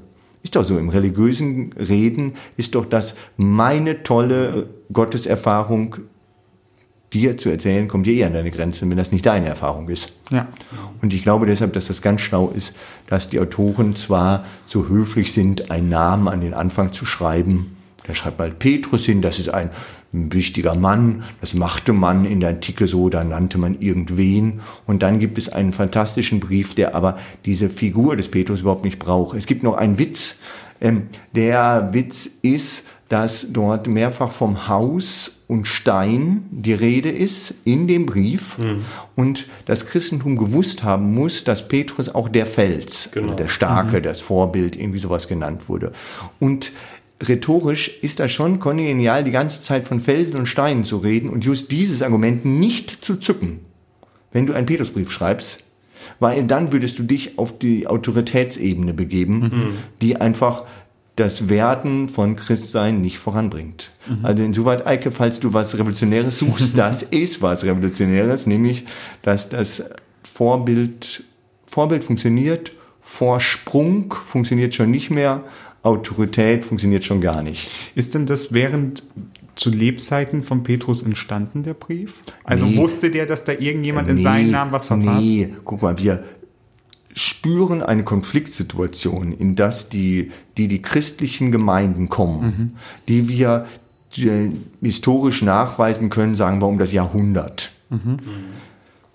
ist 0.43 0.57
doch 0.57 0.65
so, 0.65 0.79
im 0.79 0.89
religiösen 0.91 1.73
Reden 1.73 2.35
ist 2.57 2.75
doch 2.75 2.87
das 2.87 3.15
meine 3.37 4.03
tolle 4.03 4.69
Gotteserfahrung 4.93 5.97
dir 7.15 7.37
zu 7.37 7.49
erzählen, 7.49 7.89
kommt 7.89 8.07
dir 8.07 8.15
eher 8.15 8.27
an 8.27 8.35
deine 8.35 8.51
Grenzen, 8.51 8.91
wenn 8.91 8.99
das 8.99 9.13
nicht 9.13 9.25
deine 9.25 9.47
Erfahrung 9.47 9.89
ist. 9.89 10.13
Ja. 10.31 10.49
Und 11.01 11.15
ich 11.15 11.23
glaube 11.23 11.47
deshalb, 11.47 11.73
dass 11.73 11.87
das 11.87 12.03
ganz 12.03 12.21
schlau 12.21 12.49
ist, 12.55 12.77
dass 13.07 13.29
die 13.29 13.41
Autoren 13.41 13.95
zwar 13.95 14.45
so 14.67 14.89
höflich 14.89 15.33
sind, 15.33 15.71
einen 15.71 15.89
Namen 15.89 16.29
an 16.29 16.41
den 16.41 16.53
Anfang 16.53 16.93
zu 16.93 17.07
schreiben. 17.07 17.77
Da 18.07 18.15
schreibt 18.15 18.39
mal 18.39 18.51
Petrus 18.51 19.07
hin, 19.07 19.23
das 19.23 19.39
ist 19.39 19.49
ein 19.49 19.71
wichtiger 20.13 20.75
Mann, 20.75 21.25
das 21.41 21.55
machte 21.55 21.93
man 21.93 22.25
in 22.25 22.41
der 22.41 22.51
Antike 22.51 22.87
so, 22.87 23.09
da 23.09 23.25
nannte 23.25 23.59
man 23.59 23.81
irgendwen. 23.81 24.61
Und 24.87 25.03
dann 25.03 25.19
gibt 25.19 25.39
es 25.39 25.49
einen 25.49 25.73
fantastischen 25.73 26.41
Brief, 26.41 26.75
der 26.75 26.95
aber 26.95 27.17
diese 27.45 27.71
Figur 27.71 28.17
des 28.17 28.29
Petrus 28.29 28.61
überhaupt 28.61 28.85
nicht 28.85 28.99
braucht. 28.99 29.37
Es 29.37 29.47
gibt 29.47 29.63
noch 29.63 29.75
einen 29.75 29.99
Witz. 29.99 30.37
Ähm, 30.81 31.09
der 31.35 31.89
Witz 31.93 32.29
ist, 32.43 32.85
dass 33.09 33.53
dort 33.53 33.87
mehrfach 33.87 34.31
vom 34.31 34.69
Haus 34.69 35.43
und 35.47 35.67
Stein 35.67 36.47
die 36.51 36.73
Rede 36.73 37.11
ist 37.11 37.55
in 37.65 37.87
dem 37.87 38.07
Brief 38.07 38.59
mhm. 38.59 38.85
und 39.15 39.47
das 39.67 39.87
Christentum 39.87 40.37
gewusst 40.37 40.85
haben 40.85 41.13
muss, 41.13 41.45
dass 41.45 41.69
Petrus 41.69 42.09
auch 42.09 42.29
der 42.29 42.47
Fels, 42.47 43.11
genau. 43.13 43.27
also 43.27 43.37
der 43.37 43.49
Starke, 43.49 43.99
mhm. 43.99 44.03
das 44.03 44.21
Vorbild, 44.21 44.77
irgendwie 44.77 44.99
sowas 44.99 45.29
genannt 45.29 45.69
wurde. 45.69 45.93
Und 46.41 46.73
rhetorisch 47.23 47.91
ist 48.01 48.21
das 48.21 48.33
schon 48.33 48.59
kongenial, 48.59 49.23
die 49.23 49.31
ganze 49.31 49.61
Zeit 49.61 49.87
von 49.87 50.01
Felsen 50.01 50.37
und 50.37 50.47
Steinen 50.47 50.85
zu 50.85 50.99
reden 50.99 51.29
und 51.29 51.45
just 51.45 51.71
dieses 51.71 52.03
Argument 52.03 52.45
nicht 52.45 53.05
zu 53.05 53.17
zücken, 53.17 53.61
wenn 54.33 54.47
du 54.47 54.55
einen 54.55 54.67
Petrusbrief 54.67 55.13
schreibst, 55.13 55.63
weil 56.21 56.45
dann 56.45 56.73
würdest 56.73 56.99
du 56.99 57.03
dich 57.03 57.39
auf 57.39 57.59
die 57.59 57.87
Autoritätsebene 57.87 58.95
begeben, 58.95 59.41
mhm. 59.41 59.75
die 60.01 60.17
einfach 60.17 60.65
das 61.17 61.49
Werden 61.49 62.09
von 62.09 62.37
Christsein 62.37 63.01
nicht 63.01 63.19
voranbringt. 63.19 63.93
Mhm. 64.09 64.25
Also 64.25 64.43
insoweit, 64.43 64.87
Eike, 64.87 65.13
falls 65.13 65.39
du 65.39 65.53
was 65.53 65.79
Revolutionäres 65.79 66.39
suchst, 66.39 66.73
das 66.77 67.03
ist 67.03 67.41
was 67.41 67.65
Revolutionäres, 67.65 68.47
nämlich, 68.47 68.85
dass 69.23 69.49
das 69.49 69.85
Vorbild, 70.23 71.23
Vorbild 71.65 72.05
funktioniert, 72.05 72.73
Vorsprung 73.01 74.13
funktioniert 74.13 74.75
schon 74.75 74.91
nicht 74.91 75.11
mehr, 75.11 75.45
Autorität 75.83 76.65
funktioniert 76.65 77.05
schon 77.05 77.21
gar 77.21 77.43
nicht. 77.43 77.71
Ist 77.95 78.15
denn 78.15 78.27
das 78.27 78.53
während 78.53 79.05
zu 79.55 79.71
Lebzeiten 79.71 80.43
von 80.43 80.63
Petrus 80.63 81.03
entstanden, 81.03 81.63
der 81.63 81.75
Brief? 81.75 82.15
Also 82.43 82.67
nee. 82.67 82.77
wusste 82.77 83.11
der, 83.11 83.27
dass 83.27 83.45
da 83.45 83.53
irgendjemand 83.53 84.09
nee, 84.09 84.15
in 84.15 84.19
seinen 84.19 84.51
Namen 84.51 84.73
was 84.73 84.87
verfasst? 84.87 85.21
Nee, 85.21 85.55
guck 85.65 85.83
mal, 85.83 85.97
wir, 85.99 86.25
spüren 87.15 87.83
eine 87.83 88.03
Konfliktsituation, 88.03 89.33
in 89.33 89.55
das 89.55 89.89
die, 89.89 90.33
die, 90.59 90.69
die 90.69 90.83
christlichen 90.83 91.53
Gemeinden 91.53 92.09
kommen, 92.09 92.43
mhm. 92.43 92.71
die 93.09 93.29
wir 93.29 93.67
äh, 94.19 94.51
historisch 94.83 95.43
nachweisen 95.43 96.11
können, 96.11 96.35
sagen 96.35 96.61
wir 96.61 96.67
um 96.67 96.79
das 96.79 96.93
Jahrhundert. 96.93 97.71
Mhm. 97.89 98.19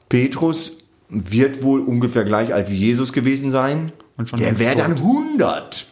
Petrus 0.08 0.78
wird 1.10 1.62
wohl 1.62 1.82
ungefähr 1.82 2.24
gleich 2.24 2.54
alt 2.54 2.70
wie 2.70 2.76
Jesus 2.76 3.14
gewesen 3.14 3.52
sein. 3.52 3.92
der 4.38 4.58
wäre 4.60 4.76
dann 4.76 4.94
100. 4.94 5.88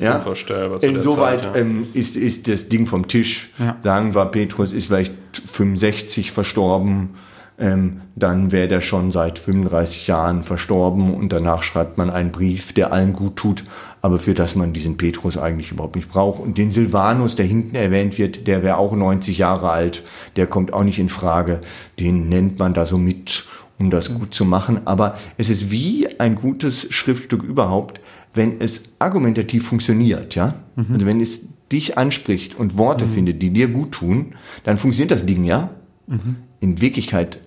Ja? 0.00 0.16
Unvorstellbar 0.16 0.80
zu 0.80 0.86
Insoweit 0.86 1.44
ja. 1.44 1.54
ähm, 1.54 1.86
ist, 1.94 2.16
ist 2.16 2.48
das 2.48 2.68
Ding 2.68 2.86
vom 2.86 3.06
Tisch. 3.06 3.50
Ja. 3.58 3.76
Sagen 3.82 4.14
wir, 4.14 4.26
Petrus 4.26 4.72
ist 4.72 4.86
vielleicht 4.86 5.14
65 5.44 6.32
verstorben 6.32 7.10
ähm, 7.58 8.00
dann 8.16 8.50
wäre 8.50 8.68
der 8.68 8.80
schon 8.80 9.10
seit 9.10 9.38
35 9.38 10.08
Jahren 10.08 10.42
verstorben 10.42 11.14
und 11.14 11.32
danach 11.32 11.62
schreibt 11.62 11.98
man 11.98 12.10
einen 12.10 12.32
Brief, 12.32 12.72
der 12.72 12.92
allen 12.92 13.12
gut 13.12 13.36
tut, 13.36 13.64
aber 14.02 14.18
für 14.18 14.34
das 14.34 14.56
man 14.56 14.72
diesen 14.72 14.96
Petrus 14.96 15.38
eigentlich 15.38 15.70
überhaupt 15.70 15.96
nicht 15.96 16.08
braucht. 16.08 16.40
Und 16.40 16.58
den 16.58 16.70
Silvanus, 16.70 17.36
der 17.36 17.46
hinten 17.46 17.76
erwähnt 17.76 18.18
wird, 18.18 18.46
der 18.46 18.62
wäre 18.62 18.76
auch 18.76 18.94
90 18.94 19.38
Jahre 19.38 19.70
alt, 19.70 20.02
der 20.36 20.46
kommt 20.46 20.72
auch 20.72 20.84
nicht 20.84 20.98
in 20.98 21.08
Frage. 21.08 21.60
Den 22.00 22.28
nennt 22.28 22.58
man 22.58 22.74
da 22.74 22.84
so 22.86 22.98
mit, 22.98 23.44
um 23.78 23.90
das 23.90 24.14
gut 24.14 24.34
zu 24.34 24.44
machen. 24.44 24.80
Aber 24.84 25.16
es 25.38 25.48
ist 25.48 25.70
wie 25.70 26.08
ein 26.18 26.34
gutes 26.34 26.92
Schriftstück 26.92 27.42
überhaupt, 27.42 28.00
wenn 28.34 28.60
es 28.60 28.82
argumentativ 28.98 29.66
funktioniert, 29.66 30.34
ja? 30.34 30.54
Mhm. 30.74 30.86
Also 30.92 31.06
wenn 31.06 31.20
es 31.20 31.48
dich 31.70 31.96
anspricht 31.96 32.56
und 32.56 32.76
Worte 32.76 33.06
mhm. 33.06 33.10
findet, 33.10 33.42
die 33.42 33.50
dir 33.50 33.68
gut 33.68 33.92
tun, 33.92 34.34
dann 34.64 34.76
funktioniert 34.76 35.12
das 35.12 35.24
Ding, 35.24 35.44
ja? 35.44 35.70
Mhm. 36.06 36.36
In 36.64 36.80
Wirklichkeit 36.80 37.40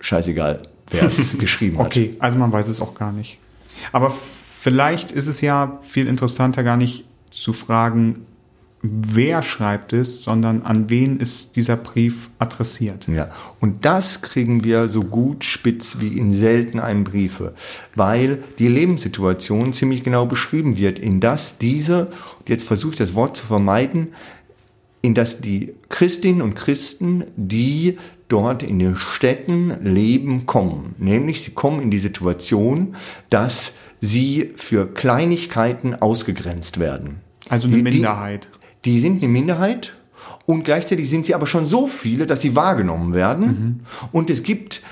scheißegal, 0.00 0.62
wer 0.90 1.04
es 1.04 1.38
geschrieben 1.38 1.78
hat. 1.78 1.86
Okay, 1.86 2.10
also 2.18 2.38
man 2.38 2.52
weiß 2.52 2.68
es 2.68 2.82
auch 2.82 2.92
gar 2.92 3.10
nicht. 3.10 3.38
Aber 3.90 4.10
vielleicht 4.10 5.12
ist 5.12 5.28
es 5.28 5.40
ja 5.40 5.78
viel 5.80 6.06
interessanter, 6.06 6.62
gar 6.62 6.76
nicht 6.76 7.06
zu 7.30 7.54
fragen, 7.54 8.26
wer 8.82 9.42
schreibt 9.42 9.94
es, 9.94 10.22
sondern 10.22 10.60
an 10.62 10.90
wen 10.90 11.20
ist 11.20 11.56
dieser 11.56 11.76
Brief 11.76 12.28
adressiert. 12.38 13.08
Ja, 13.08 13.30
und 13.60 13.86
das 13.86 14.20
kriegen 14.20 14.62
wir 14.62 14.90
so 14.90 15.02
gut 15.02 15.44
spitz 15.44 15.96
wie 16.00 16.18
in 16.18 16.30
selten 16.30 16.80
einem 16.80 17.04
Briefe, 17.04 17.54
weil 17.94 18.42
die 18.58 18.68
Lebenssituation 18.68 19.72
ziemlich 19.72 20.02
genau 20.02 20.26
beschrieben 20.26 20.76
wird, 20.76 20.98
in 20.98 21.20
das 21.20 21.56
diese, 21.56 22.08
jetzt 22.46 22.66
versuche 22.66 22.92
ich 22.92 22.98
das 22.98 23.14
Wort 23.14 23.38
zu 23.38 23.46
vermeiden, 23.46 24.08
in 25.00 25.14
das 25.14 25.40
die 25.40 25.72
Christinnen 25.88 26.42
und 26.42 26.54
Christen, 26.54 27.24
die 27.36 27.98
dort 28.30 28.62
in 28.62 28.78
den 28.78 28.96
Städten 28.96 29.74
leben, 29.82 30.46
kommen. 30.46 30.94
Nämlich 30.98 31.42
sie 31.42 31.50
kommen 31.52 31.80
in 31.80 31.90
die 31.90 31.98
Situation, 31.98 32.96
dass 33.28 33.74
sie 33.98 34.52
für 34.56 34.92
Kleinigkeiten 34.92 35.94
ausgegrenzt 35.94 36.80
werden. 36.80 37.20
Also 37.48 37.66
eine 37.66 37.76
die, 37.76 37.82
Minderheit. 37.82 38.48
Die, 38.84 38.92
die, 38.92 39.00
sind 39.00 39.22
eine 39.22 39.30
Minderheit 39.30 39.94
und 40.46 40.64
gleichzeitig 40.64 41.10
sind 41.10 41.26
sie 41.26 41.34
aber 41.34 41.46
schon 41.46 41.66
so 41.66 41.86
viele, 41.86 42.26
dass 42.26 42.40
sie 42.40 42.56
wahrgenommen 42.56 43.12
werden. 43.12 43.46
Mhm. 43.46 43.80
Und 44.12 44.30
es 44.30 44.42
gibt, 44.42 44.82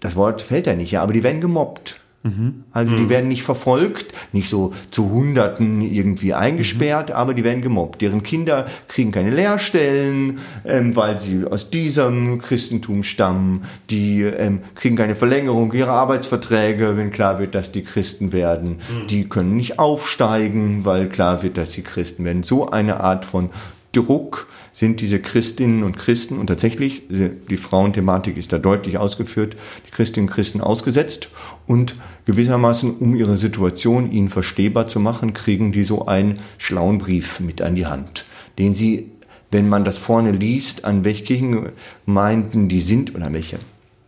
das 0.00 0.16
Wort 0.16 0.42
fällt 0.42 0.66
ja 0.66 0.74
nicht, 0.74 0.90
ja, 0.90 1.02
aber 1.02 1.12
die 1.12 1.22
werden 1.22 1.40
gemobbt. 1.40 2.00
Mhm. 2.22 2.64
Also 2.72 2.96
die 2.96 3.04
mhm. 3.04 3.08
werden 3.08 3.28
nicht 3.28 3.42
verfolgt, 3.42 4.06
nicht 4.32 4.48
so 4.48 4.72
zu 4.90 5.10
Hunderten 5.10 5.80
irgendwie 5.80 6.34
eingesperrt, 6.34 7.08
mhm. 7.08 7.14
aber 7.14 7.34
die 7.34 7.44
werden 7.44 7.62
gemobbt. 7.62 8.00
Deren 8.00 8.22
Kinder 8.22 8.66
kriegen 8.88 9.10
keine 9.10 9.30
Lehrstellen, 9.30 10.38
ähm, 10.64 10.94
weil 10.94 11.18
sie 11.18 11.44
aus 11.44 11.70
diesem 11.70 12.40
Christentum 12.40 13.02
stammen. 13.02 13.64
Die 13.90 14.22
ähm, 14.22 14.60
kriegen 14.74 14.96
keine 14.96 15.16
Verlängerung 15.16 15.72
ihrer 15.72 15.92
Arbeitsverträge, 15.92 16.96
wenn 16.96 17.10
klar 17.10 17.38
wird, 17.38 17.54
dass 17.54 17.72
die 17.72 17.84
Christen 17.84 18.32
werden. 18.32 18.76
Mhm. 18.76 19.06
Die 19.08 19.28
können 19.28 19.56
nicht 19.56 19.78
aufsteigen, 19.78 20.84
weil 20.84 21.08
klar 21.08 21.42
wird, 21.42 21.56
dass 21.56 21.72
sie 21.72 21.82
Christen 21.82 22.24
werden. 22.24 22.42
So 22.42 22.70
eine 22.70 23.00
Art 23.00 23.24
von 23.24 23.50
Druck 23.92 24.48
sind 24.72 25.00
diese 25.00 25.20
Christinnen 25.20 25.82
und 25.82 25.98
Christen 25.98 26.38
und 26.38 26.46
tatsächlich, 26.46 27.02
die 27.08 27.56
Frauenthematik 27.56 28.36
ist 28.36 28.52
da 28.52 28.58
deutlich 28.58 28.98
ausgeführt, 28.98 29.54
die 29.86 29.90
Christinnen 29.90 30.28
und 30.28 30.34
Christen 30.34 30.60
ausgesetzt 30.60 31.28
und 31.66 31.96
gewissermaßen, 32.24 32.96
um 32.96 33.14
ihre 33.14 33.36
Situation 33.36 34.10
ihnen 34.10 34.30
verstehbar 34.30 34.86
zu 34.86 34.98
machen, 34.98 35.34
kriegen 35.34 35.72
die 35.72 35.84
so 35.84 36.06
einen 36.06 36.34
schlauen 36.56 36.98
Brief 36.98 37.40
mit 37.40 37.60
an 37.60 37.74
die 37.74 37.86
Hand, 37.86 38.24
den 38.58 38.72
sie, 38.72 39.10
wenn 39.50 39.68
man 39.68 39.84
das 39.84 39.98
vorne 39.98 40.32
liest, 40.32 40.86
an 40.86 41.04
welche 41.04 41.24
Kirchengemeinden 41.24 42.68
die 42.68 42.80
sind 42.80 43.14
oder 43.14 43.26
an 43.26 43.34
welche 43.34 43.58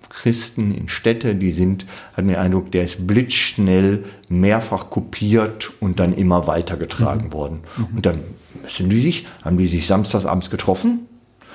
Christen 0.09 0.73
in 0.73 0.89
Städte, 0.89 1.35
die 1.35 1.51
sind, 1.51 1.87
hat 2.15 2.25
mir 2.25 2.35
den 2.35 2.41
Eindruck, 2.41 2.73
der 2.73 2.85
ist 2.85 3.07
blitzschnell 3.07 4.05
mehrfach 4.29 4.89
kopiert 4.89 5.73
und 5.81 5.99
dann 6.01 6.15
immer 6.15 6.47
weitergetragen 6.47 7.27
mhm. 7.27 7.33
worden. 7.33 7.61
Mhm. 7.77 7.97
Und 7.97 8.07
dann 8.07 8.19
müssen 8.65 8.91
die 8.91 9.01
sich, 9.01 9.27
haben 9.43 9.59
die 9.59 9.67
sich 9.67 9.87
samstagsabends 9.87 10.51
getroffen. 10.51 11.07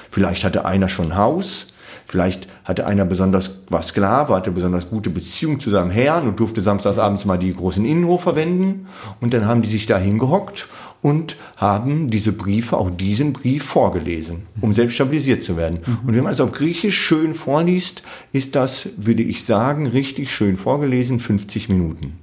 Vielleicht 0.09 0.43
hatte 0.43 0.65
einer 0.65 0.89
schon 0.89 1.11
ein 1.11 1.17
Haus. 1.17 1.73
Vielleicht 2.05 2.47
hatte 2.63 2.87
einer 2.87 3.05
besonders 3.05 3.59
was 3.69 3.89
Sklave, 3.89 4.33
hatte 4.33 4.49
besonders 4.49 4.89
gute 4.89 5.11
Beziehung 5.11 5.59
zu 5.59 5.69
seinem 5.69 5.91
Herrn 5.91 6.27
und 6.27 6.39
durfte 6.39 6.59
samstagsabends 6.61 7.25
mal 7.25 7.37
die 7.37 7.53
großen 7.53 7.85
Innenhof 7.85 8.23
verwenden. 8.23 8.87
Und 9.21 9.35
dann 9.35 9.45
haben 9.45 9.61
die 9.61 9.69
sich 9.69 9.85
da 9.85 9.99
hingehockt 9.99 10.67
und 11.03 11.35
haben 11.57 12.09
diese 12.09 12.31
Briefe, 12.31 12.77
auch 12.77 12.89
diesen 12.89 13.33
Brief 13.33 13.63
vorgelesen, 13.63 14.47
um 14.59 14.73
selbst 14.73 14.95
stabilisiert 14.95 15.43
zu 15.43 15.55
werden. 15.55 15.81
Mhm. 15.85 16.07
Und 16.07 16.15
wenn 16.15 16.23
man 16.23 16.33
es 16.33 16.41
auf 16.41 16.51
Griechisch 16.51 16.97
schön 16.97 17.35
vorliest, 17.35 18.01
ist 18.31 18.55
das, 18.55 18.89
würde 18.97 19.21
ich 19.21 19.45
sagen, 19.45 19.85
richtig 19.85 20.31
schön 20.31 20.57
vorgelesen, 20.57 21.19
50 21.19 21.69
Minuten. 21.69 22.17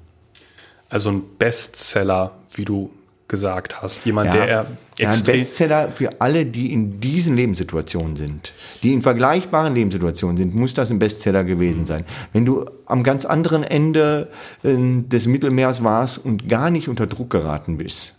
Also 0.88 1.10
ein 1.10 1.22
Bestseller, 1.38 2.32
wie 2.54 2.64
du 2.64 2.90
gesagt 3.28 3.82
hast. 3.82 4.06
Jemand, 4.06 4.28
ja, 4.28 4.34
der 4.34 4.66
ja, 4.98 5.10
ein 5.10 5.24
Bestseller 5.24 5.90
für 5.90 6.20
alle, 6.20 6.46
die 6.46 6.72
in 6.72 7.00
diesen 7.00 7.36
Lebenssituationen 7.36 8.16
sind, 8.16 8.52
die 8.82 8.92
in 8.92 9.02
vergleichbaren 9.02 9.74
Lebenssituationen 9.74 10.36
sind, 10.36 10.54
muss 10.54 10.74
das 10.74 10.90
ein 10.90 10.98
Bestseller 10.98 11.44
gewesen 11.44 11.86
sein. 11.86 12.04
Wenn 12.32 12.44
du 12.44 12.66
am 12.86 13.02
ganz 13.02 13.24
anderen 13.24 13.64
Ende 13.64 14.28
äh, 14.62 14.76
des 14.76 15.26
Mittelmeers 15.26 15.82
warst 15.82 16.24
und 16.24 16.48
gar 16.48 16.70
nicht 16.70 16.88
unter 16.88 17.06
Druck 17.06 17.30
geraten 17.30 17.78
bist, 17.78 18.14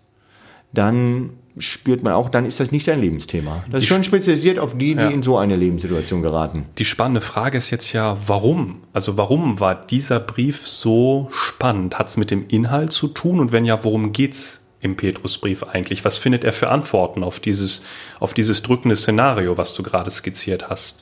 dann 0.73 1.31
spürt 1.59 2.03
man 2.03 2.13
auch, 2.13 2.29
dann 2.29 2.45
ist 2.45 2.59
das 2.59 2.71
nicht 2.71 2.87
dein 2.87 2.99
Lebensthema. 2.99 3.63
Das 3.71 3.81
ist 3.81 3.87
schon 3.87 4.03
spezialisiert 4.03 4.59
auf 4.59 4.77
die, 4.77 4.95
die 4.95 5.01
ja. 5.01 5.09
in 5.09 5.23
so 5.23 5.37
eine 5.37 5.55
Lebenssituation 5.55 6.21
geraten. 6.21 6.65
Die 6.77 6.85
spannende 6.85 7.21
Frage 7.21 7.57
ist 7.57 7.71
jetzt 7.71 7.93
ja, 7.93 8.17
warum? 8.27 8.81
Also 8.93 9.17
warum 9.17 9.59
war 9.59 9.73
dieser 9.73 10.19
Brief 10.19 10.67
so 10.67 11.29
spannend? 11.31 11.97
Hat 11.97 12.09
es 12.09 12.17
mit 12.17 12.31
dem 12.31 12.45
Inhalt 12.47 12.91
zu 12.91 13.07
tun? 13.07 13.39
Und 13.39 13.51
wenn 13.51 13.65
ja, 13.65 13.83
worum 13.83 14.11
geht's 14.13 14.66
im 14.81 14.95
Petrusbrief 14.95 15.63
eigentlich? 15.63 16.05
Was 16.05 16.17
findet 16.17 16.43
er 16.43 16.53
für 16.53 16.69
Antworten 16.69 17.23
auf 17.23 17.39
dieses, 17.39 17.83
auf 18.19 18.33
dieses 18.33 18.61
drückende 18.61 18.95
Szenario, 18.95 19.57
was 19.57 19.73
du 19.73 19.83
gerade 19.83 20.09
skizziert 20.09 20.69
hast? 20.69 20.99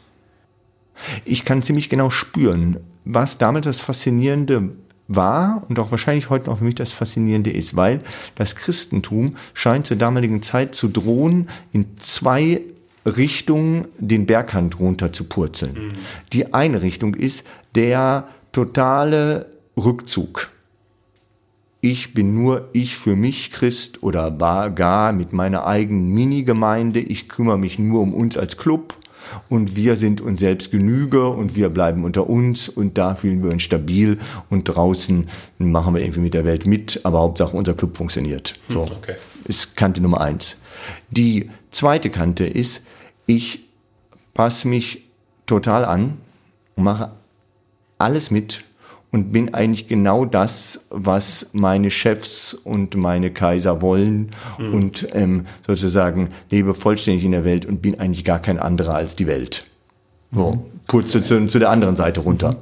Ich 1.25 1.43
kann 1.43 1.61
ziemlich 1.61 1.89
genau 1.89 2.09
spüren, 2.09 2.79
was 3.03 3.38
damals 3.38 3.65
das 3.65 3.81
Faszinierende 3.81 4.71
war 5.07 5.63
und 5.67 5.77
auch 5.77 5.91
wahrscheinlich 5.91 6.29
heute 6.29 6.49
noch 6.49 6.59
für 6.59 6.63
mich 6.63 6.75
das 6.75 6.93
Faszinierende 6.93 7.51
ist, 7.51 7.75
weil 7.75 8.01
das 8.35 8.55
Christentum 8.55 9.35
scheint 9.53 9.88
zur 9.88 9.97
damaligen 9.97 10.41
Zeit 10.41 10.73
zu 10.73 10.88
drohen, 10.88 11.49
in 11.71 11.97
zwei 11.99 12.61
Richtungen 13.05 13.88
den 13.99 14.25
Berghand 14.25 14.79
runter 14.79 15.13
zu 15.13 15.25
purzeln. 15.25 15.73
Mhm. 15.73 15.93
Die 16.33 16.53
eine 16.53 16.81
Richtung 16.81 17.13
ist 17.13 17.45
der 17.75 18.27
totale 18.51 19.47
Rückzug. 19.77 20.49
Ich 21.86 22.15
bin 22.15 22.34
nur 22.34 22.69
ich 22.74 22.98
für 22.98 23.15
mich 23.15 23.52
Christ 23.52 24.02
oder 24.02 24.32
gar 24.32 25.13
mit 25.13 25.34
meiner 25.34 25.67
eigenen 25.67 26.10
Mini-Gemeinde. 26.15 27.00
Ich 27.00 27.30
kümmere 27.30 27.60
mich 27.60 27.78
nur 27.78 28.02
um 28.02 28.12
uns 28.12 28.39
als 28.39 28.58
Club 28.58 28.95
und 29.50 29.76
wir 29.76 29.95
sind 29.95 30.19
uns 30.19 30.39
selbst 30.39 30.71
Genüge 30.71 31.28
und 31.28 31.56
wir 31.56 31.69
bleiben 31.69 32.04
unter 32.04 32.28
uns 32.28 32.69
und 32.69 32.98
da 32.98 33.13
fühlen 33.13 33.43
wir 33.43 33.52
uns 33.52 33.62
stabil 33.62 34.17
und 34.50 34.63
draußen 34.63 35.30
machen 35.60 35.93
wir 35.93 36.02
irgendwie 36.02 36.21
mit 36.21 36.34
der 36.34 36.43
Welt 36.43 36.65
mit, 36.65 37.02
aber 37.04 37.19
Hauptsache 37.19 37.56
unser 37.56 37.76
Club 37.76 37.95
funktioniert. 37.95 38.56
So 38.67 38.82
okay. 38.82 39.13
ist 39.43 39.76
Kante 39.78 40.02
Nummer 40.02 40.21
eins. 40.21 40.58
Die 41.12 41.52
zweite 41.69 42.10
Kante 42.10 42.48
ist, 42.48 42.84
ich 43.28 43.60
passe 44.34 44.67
mich 44.67 45.04
total 45.45 45.86
an 45.86 46.17
und 46.76 46.84
mache 46.84 47.12
alles 48.00 48.32
mit 48.32 48.63
und 49.15 49.32
bin 49.32 49.54
eigentlich 49.54 49.88
genau 49.88 50.25
das, 50.25 50.88
was 50.89 51.51
meine 51.54 51.89
Chefs 51.89 52.54
und 52.54 52.97
meine 52.97 53.32
Kaiser 53.32 53.82
wollen 53.82 54.32
mhm. 54.60 54.73
und 54.73 55.08
ähm, 55.13 55.45
sozusagen 55.65 56.32
lebe 56.51 56.73
vollständig 56.73 57.23
in 57.23 57.32
der 57.32 57.45
Welt 57.45 57.65
und 57.65 57.82
bin 57.82 57.97
eigentlich 57.97 58.25
gar 58.25 58.39
kein 58.39 58.60
anderer 58.60 58.95
als 58.95 59.15
die 59.15 59.25
Welt. 59.25 59.67
So, 60.34 60.51
mhm. 60.51 60.60
putze 60.88 61.21
zu, 61.21 61.47
zu 61.47 61.60
der 61.60 61.69
anderen 61.69 61.95
Seite 61.95 62.19
runter. 62.19 62.58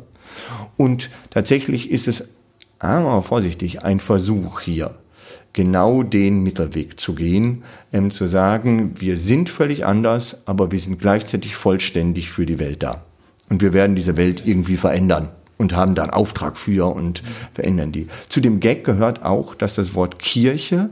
Und 0.77 1.09
tatsächlich 1.31 1.89
ist 1.89 2.07
es, 2.07 2.29
aber 2.77 3.23
vorsichtig, 3.23 3.81
ein 3.81 3.99
Versuch 3.99 4.59
hier, 4.59 4.93
genau 5.53 6.03
den 6.03 6.43
Mittelweg 6.43 6.99
zu 6.99 7.15
gehen, 7.15 7.63
ähm, 7.91 8.11
zu 8.11 8.27
sagen, 8.27 8.91
wir 8.99 9.17
sind 9.17 9.49
völlig 9.49 9.87
anders, 9.87 10.45
aber 10.45 10.71
wir 10.71 10.77
sind 10.77 10.99
gleichzeitig 10.99 11.55
vollständig 11.55 12.29
für 12.29 12.45
die 12.45 12.59
Welt 12.59 12.83
da. 12.83 13.01
Und 13.49 13.63
wir 13.63 13.73
werden 13.73 13.95
diese 13.95 14.17
Welt 14.17 14.45
irgendwie 14.45 14.77
verändern 14.77 15.29
und 15.57 15.75
haben 15.75 15.95
da 15.95 16.03
einen 16.03 16.11
Auftrag 16.11 16.57
für 16.57 16.93
und 16.93 17.23
verändern 17.53 17.91
die. 17.91 18.07
Zu 18.29 18.41
dem 18.41 18.59
Gag 18.59 18.83
gehört 18.83 19.23
auch, 19.23 19.55
dass 19.55 19.75
das 19.75 19.95
Wort 19.95 20.19
Kirche 20.19 20.89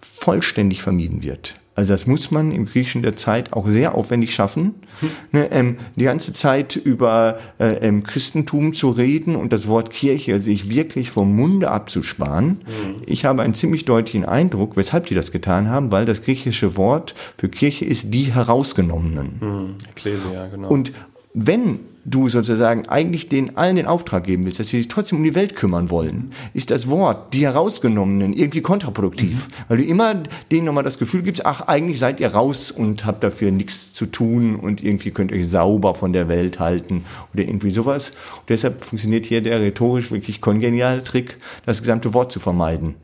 vollständig 0.00 0.82
vermieden 0.82 1.22
wird. 1.22 1.56
Also 1.76 1.92
das 1.92 2.06
muss 2.06 2.30
man 2.30 2.52
im 2.52 2.64
Griechischen 2.64 3.02
der 3.02 3.16
Zeit 3.16 3.52
auch 3.52 3.68
sehr 3.68 3.94
aufwendig 3.94 4.34
schaffen, 4.34 4.74
hm. 5.00 5.10
ne, 5.32 5.52
ähm, 5.52 5.76
die 5.94 6.04
ganze 6.04 6.32
Zeit 6.32 6.74
über 6.74 7.38
äh, 7.58 7.86
ähm, 7.86 8.02
Christentum 8.02 8.72
zu 8.72 8.88
reden 8.88 9.36
und 9.36 9.52
das 9.52 9.68
Wort 9.68 9.90
Kirche 9.90 10.40
sich 10.40 10.70
wirklich 10.70 11.10
vom 11.10 11.36
Munde 11.36 11.70
abzusparen. 11.70 12.62
Hm. 12.64 12.96
Ich 13.04 13.26
habe 13.26 13.42
einen 13.42 13.52
ziemlich 13.52 13.84
deutlichen 13.84 14.24
Eindruck, 14.24 14.76
weshalb 14.78 15.06
die 15.06 15.14
das 15.14 15.32
getan 15.32 15.68
haben, 15.68 15.92
weil 15.92 16.06
das 16.06 16.22
griechische 16.22 16.76
Wort 16.78 17.14
für 17.36 17.50
Kirche 17.50 17.84
ist 17.84 18.14
die 18.14 18.32
Herausgenommenen. 18.32 19.36
Hm. 19.40 19.74
Ekklesia, 19.90 20.46
genau. 20.46 20.68
Und 20.68 20.92
wenn 21.34 21.80
du 22.06 22.28
sozusagen 22.28 22.88
eigentlich 22.88 23.28
den 23.28 23.56
allen 23.56 23.76
den 23.76 23.86
Auftrag 23.86 24.24
geben 24.24 24.44
willst, 24.44 24.60
dass 24.60 24.68
sie 24.68 24.78
sich 24.78 24.88
trotzdem 24.88 25.18
um 25.18 25.24
die 25.24 25.34
Welt 25.34 25.56
kümmern 25.56 25.90
wollen, 25.90 26.30
ist 26.54 26.70
das 26.70 26.88
Wort, 26.88 27.34
die 27.34 27.44
herausgenommenen, 27.44 28.32
irgendwie 28.32 28.60
kontraproduktiv. 28.60 29.48
Mhm. 29.48 29.52
Weil 29.68 29.76
du 29.78 29.84
immer 29.84 30.22
denen 30.50 30.66
nochmal 30.66 30.84
das 30.84 30.98
Gefühl 30.98 31.22
gibst, 31.22 31.44
ach, 31.44 31.62
eigentlich 31.62 31.98
seid 31.98 32.20
ihr 32.20 32.28
raus 32.28 32.70
und 32.70 33.04
habt 33.04 33.24
dafür 33.24 33.50
nichts 33.50 33.92
zu 33.92 34.06
tun 34.06 34.56
und 34.56 34.82
irgendwie 34.82 35.10
könnt 35.10 35.32
ihr 35.32 35.38
euch 35.38 35.48
sauber 35.48 35.94
von 35.94 36.12
der 36.12 36.28
Welt 36.28 36.60
halten 36.60 37.04
oder 37.34 37.42
irgendwie 37.42 37.70
sowas. 37.70 38.10
Und 38.10 38.50
deshalb 38.50 38.84
funktioniert 38.84 39.26
hier 39.26 39.42
der 39.42 39.60
rhetorisch 39.60 40.12
wirklich 40.12 40.40
kongeniale 40.40 41.02
Trick, 41.02 41.38
das 41.66 41.80
gesamte 41.80 42.14
Wort 42.14 42.30
zu 42.30 42.38
vermeiden. 42.38 42.94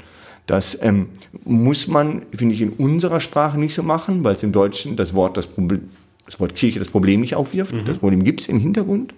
Das 0.47 0.79
ähm, 0.83 1.09
muss 1.45 1.89
man, 1.89 2.23
finde 2.35 2.55
ich, 2.55 2.63
in 2.63 2.71
unserer 2.71 3.21
Sprache 3.21 3.59
nicht 3.59 3.75
so 3.75 3.83
machen, 3.83 4.25
weil 4.25 4.35
es 4.35 4.43
im 4.43 4.53
Deutschen 4.53 4.97
das 4.97 5.15
Wort 5.15 5.37
das 5.37 5.47
Problem 5.47 5.89
das 6.33 6.41
Wort 6.41 6.55
Kirche 6.55 6.79
das 6.79 6.89
Problem 6.89 7.21
nicht 7.21 7.35
aufwirft. 7.37 7.75
Mhm. 7.75 7.85
Das 7.85 7.99
Problem 7.99 8.25
gibt 8.25 8.41
es 8.41 8.49
im 8.49 8.59
Hintergrund. 8.59 9.15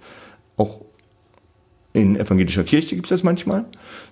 Auch 0.56 0.80
in 1.92 2.16
evangelischer 2.16 2.64
Kirche 2.64 2.96
gibt 2.96 3.06
es 3.06 3.10
das 3.10 3.22
manchmal, 3.22 3.66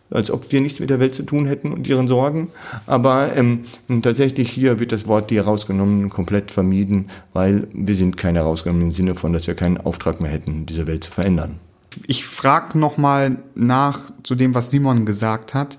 als 0.09 0.31
ob 0.31 0.53
wir 0.53 0.61
nichts 0.61 0.79
mit 0.79 0.89
der 0.89 1.01
Welt 1.01 1.17
zu 1.17 1.25
tun 1.25 1.47
hätten 1.47 1.73
und 1.73 1.89
ihren 1.89 2.07
Sorgen. 2.07 2.49
Aber 2.87 3.35
ähm, 3.35 3.65
tatsächlich 4.03 4.51
hier 4.51 4.79
wird 4.79 4.93
das 4.93 5.09
Wort 5.09 5.31
die 5.31 5.37
herausgenommen 5.37 6.09
komplett 6.09 6.53
vermieden, 6.53 7.07
weil 7.33 7.67
wir 7.73 7.97
sind 7.97 8.17
keine 8.17 8.39
herausgenommen 8.39 8.85
im 8.85 8.93
Sinne 8.93 9.17
von, 9.17 9.33
dass 9.33 9.49
wir 9.49 9.55
keinen 9.55 9.79
Auftrag 9.79 10.21
mehr 10.21 10.31
hätten, 10.31 10.65
diese 10.65 10.87
Welt 10.87 11.03
zu 11.03 11.11
verändern. 11.11 11.59
Ich 12.07 12.25
frage 12.25 12.79
nochmal 12.79 13.39
nach 13.57 14.13
zu 14.23 14.37
dem, 14.37 14.55
was 14.55 14.71
Simon 14.71 15.05
gesagt 15.05 15.53
hat. 15.53 15.79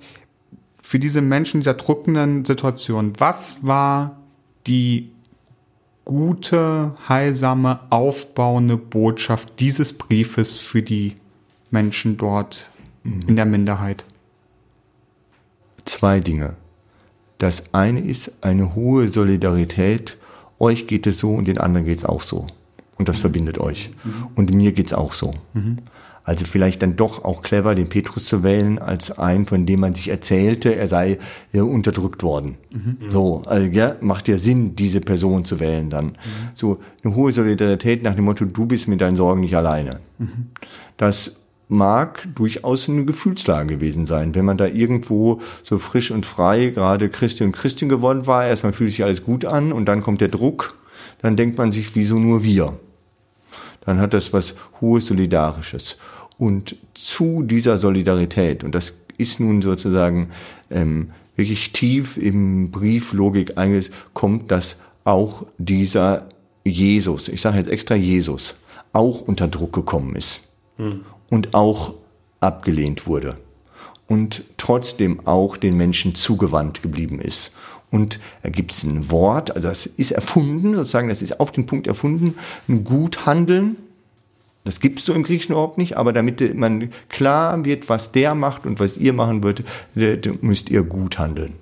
Für 0.81 0.99
diese 0.99 1.21
Menschen 1.21 1.61
dieser 1.61 1.75
drückenden 1.75 2.43
Situation, 2.43 3.13
was 3.17 3.65
war 3.65 4.19
die 4.67 5.12
gute, 6.05 6.95
heilsame, 7.07 7.79
aufbauende 7.89 8.77
Botschaft 8.77 9.59
dieses 9.59 9.93
Briefes 9.93 10.57
für 10.57 10.81
die 10.81 11.15
Menschen 11.71 12.17
dort 12.17 12.69
mhm. 13.03 13.21
in 13.27 13.35
der 13.35 13.45
Minderheit? 13.45 14.05
Zwei 15.85 16.19
Dinge. 16.19 16.55
Das 17.37 17.73
eine 17.73 17.99
ist 17.99 18.43
eine 18.43 18.75
hohe 18.75 19.07
Solidarität. 19.07 20.17
Euch 20.59 20.87
geht 20.87 21.07
es 21.07 21.19
so 21.19 21.33
und 21.33 21.47
den 21.47 21.57
anderen 21.57 21.85
geht 21.85 21.97
es 21.97 22.05
auch 22.05 22.21
so. 22.21 22.47
Und 22.97 23.09
das 23.09 23.17
mhm. 23.17 23.21
verbindet 23.21 23.57
euch. 23.57 23.91
Mhm. 24.03 24.27
Und 24.35 24.53
mir 24.53 24.71
geht 24.71 24.87
es 24.87 24.93
auch 24.93 25.13
so. 25.13 25.33
Also 26.25 26.45
vielleicht 26.45 26.81
dann 26.81 26.95
doch 26.95 27.25
auch 27.25 27.41
clever, 27.41 27.75
den 27.75 27.89
Petrus 27.89 28.25
zu 28.25 28.43
wählen, 28.43 28.79
als 28.79 29.11
einen, 29.19 29.45
von 29.45 29.65
dem 29.65 29.81
man 29.81 29.93
sich 29.93 30.07
erzählte, 30.07 30.73
er 30.75 30.87
sei 30.87 31.17
äh, 31.51 31.59
unterdrückt 31.59 32.23
worden. 32.23 32.55
Mhm. 32.71 32.97
So, 33.09 33.43
also, 33.45 33.67
ja, 33.67 33.97
macht 33.99 34.29
ja 34.29 34.37
Sinn, 34.37 34.75
diese 34.75 35.01
Person 35.01 35.43
zu 35.43 35.59
wählen 35.59 35.89
dann. 35.89 36.05
Mhm. 36.05 36.15
So 36.55 36.79
eine 37.03 37.15
hohe 37.15 37.31
Solidarität 37.31 38.03
nach 38.03 38.15
dem 38.15 38.25
Motto, 38.25 38.45
du 38.45 38.65
bist 38.65 38.87
mit 38.87 39.01
deinen 39.01 39.17
Sorgen 39.17 39.41
nicht 39.41 39.55
alleine. 39.55 39.99
Mhm. 40.17 40.47
Das 40.95 41.43
mag 41.67 42.27
durchaus 42.35 42.87
eine 42.87 43.03
Gefühlslage 43.03 43.75
gewesen 43.75 44.05
sein. 44.05 44.35
Wenn 44.35 44.45
man 44.45 44.57
da 44.57 44.67
irgendwo 44.67 45.41
so 45.63 45.77
frisch 45.77 46.11
und 46.11 46.25
frei 46.25 46.67
gerade 46.67 47.09
Christi 47.09 47.43
und 47.43 47.51
Christin 47.51 47.89
geworden 47.89 48.27
war, 48.27 48.45
erstmal 48.45 48.73
fühlt 48.73 48.91
sich 48.91 49.03
alles 49.03 49.23
gut 49.23 49.43
an 49.43 49.73
und 49.73 49.85
dann 49.85 50.03
kommt 50.03 50.21
der 50.21 50.27
Druck, 50.29 50.77
dann 51.21 51.35
denkt 51.35 51.57
man 51.57 51.71
sich, 51.71 51.95
wieso 51.95 52.19
nur 52.19 52.43
wir? 52.43 52.77
Dann 53.81 53.99
hat 53.99 54.13
das 54.13 54.31
was 54.31 54.55
hohes 54.79 55.07
Solidarisches. 55.07 55.97
Und 56.37 56.75
zu 56.93 57.43
dieser 57.43 57.77
Solidarität, 57.77 58.63
und 58.63 58.73
das 58.75 58.99
ist 59.17 59.39
nun 59.39 59.61
sozusagen 59.61 60.29
ähm, 60.71 61.11
wirklich 61.35 61.71
tief 61.71 62.17
im 62.17 62.71
Brieflogik 62.71 63.57
eingesetzt, 63.57 63.93
kommt, 64.13 64.51
dass 64.51 64.77
auch 65.03 65.45
dieser 65.57 66.27
Jesus, 66.63 67.27
ich 67.27 67.41
sage 67.41 67.57
jetzt 67.57 67.69
extra 67.69 67.95
Jesus, 67.95 68.57
auch 68.93 69.21
unter 69.21 69.47
Druck 69.47 69.73
gekommen 69.73 70.15
ist 70.15 70.49
hm. 70.77 71.01
und 71.29 71.53
auch 71.53 71.95
abgelehnt 72.39 73.07
wurde 73.07 73.37
und 74.07 74.43
trotzdem 74.57 75.25
auch 75.25 75.57
den 75.57 75.75
Menschen 75.75 76.15
zugewandt 76.15 76.81
geblieben 76.81 77.19
ist. 77.19 77.53
Und 77.89 78.19
da 78.41 78.49
gibt 78.49 78.71
es 78.71 78.83
ein 78.83 79.11
Wort, 79.11 79.55
also 79.55 79.67
das 79.67 79.85
ist 79.85 80.11
erfunden, 80.11 80.73
sozusagen, 80.73 81.09
das 81.09 81.21
ist 81.21 81.39
auf 81.39 81.51
den 81.51 81.65
Punkt 81.65 81.87
erfunden, 81.87 82.35
ein 82.67 82.83
Guthandeln. 82.83 83.77
Das 84.63 84.79
gibt 84.79 84.99
es 84.99 85.05
so 85.05 85.13
im 85.13 85.23
Griechischen 85.23 85.53
überhaupt 85.53 85.77
nicht, 85.77 85.97
aber 85.97 86.13
damit 86.13 86.55
man 86.55 86.91
klar 87.09 87.65
wird, 87.65 87.89
was 87.89 88.11
der 88.11 88.33
macht 88.33 88.65
und 88.65 88.79
was 88.79 88.97
ihr 88.97 89.13
machen 89.13 89.43
würdet, 89.43 90.41
müsst 90.41 90.69
ihr 90.69 90.83
gut 90.83 91.19
handeln. 91.19 91.55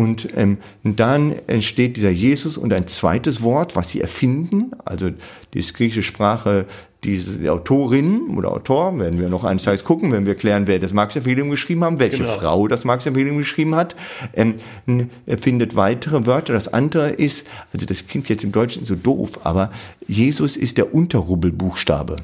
Und 0.00 0.28
ähm, 0.34 0.56
dann 0.82 1.34
entsteht 1.46 1.98
dieser 1.98 2.08
Jesus 2.08 2.56
und 2.56 2.72
ein 2.72 2.86
zweites 2.86 3.42
Wort, 3.42 3.76
was 3.76 3.90
sie 3.90 4.00
erfinden. 4.00 4.70
Also 4.86 5.10
die 5.52 5.60
griechische 5.60 6.02
Sprache, 6.02 6.64
diese 7.04 7.52
Autorin 7.52 8.34
oder 8.34 8.50
Autor, 8.50 8.98
werden 8.98 9.20
wir 9.20 9.28
noch 9.28 9.44
eines 9.44 9.64
Tages 9.64 9.84
gucken, 9.84 10.10
wenn 10.10 10.24
wir 10.24 10.36
klären, 10.36 10.66
wer 10.66 10.78
das 10.78 10.94
Marx-Evangelium 10.94 11.50
geschrieben 11.50 11.84
haben, 11.84 11.98
welche 11.98 12.16
genau. 12.16 12.30
Frau 12.30 12.66
das 12.66 12.86
Marx-Evangelium 12.86 13.36
geschrieben 13.36 13.74
hat, 13.74 13.94
ähm, 14.32 14.54
erfindet 15.26 15.76
weitere 15.76 16.24
Wörter. 16.24 16.54
Das 16.54 16.68
andere 16.68 17.10
ist, 17.10 17.46
also 17.74 17.84
das 17.84 18.06
klingt 18.06 18.30
jetzt 18.30 18.42
im 18.42 18.52
Deutschen 18.52 18.86
so 18.86 18.94
doof, 18.94 19.40
aber 19.44 19.70
Jesus 20.08 20.56
ist 20.56 20.78
der 20.78 20.94
Unterrubbelbuchstabe. 20.94 22.16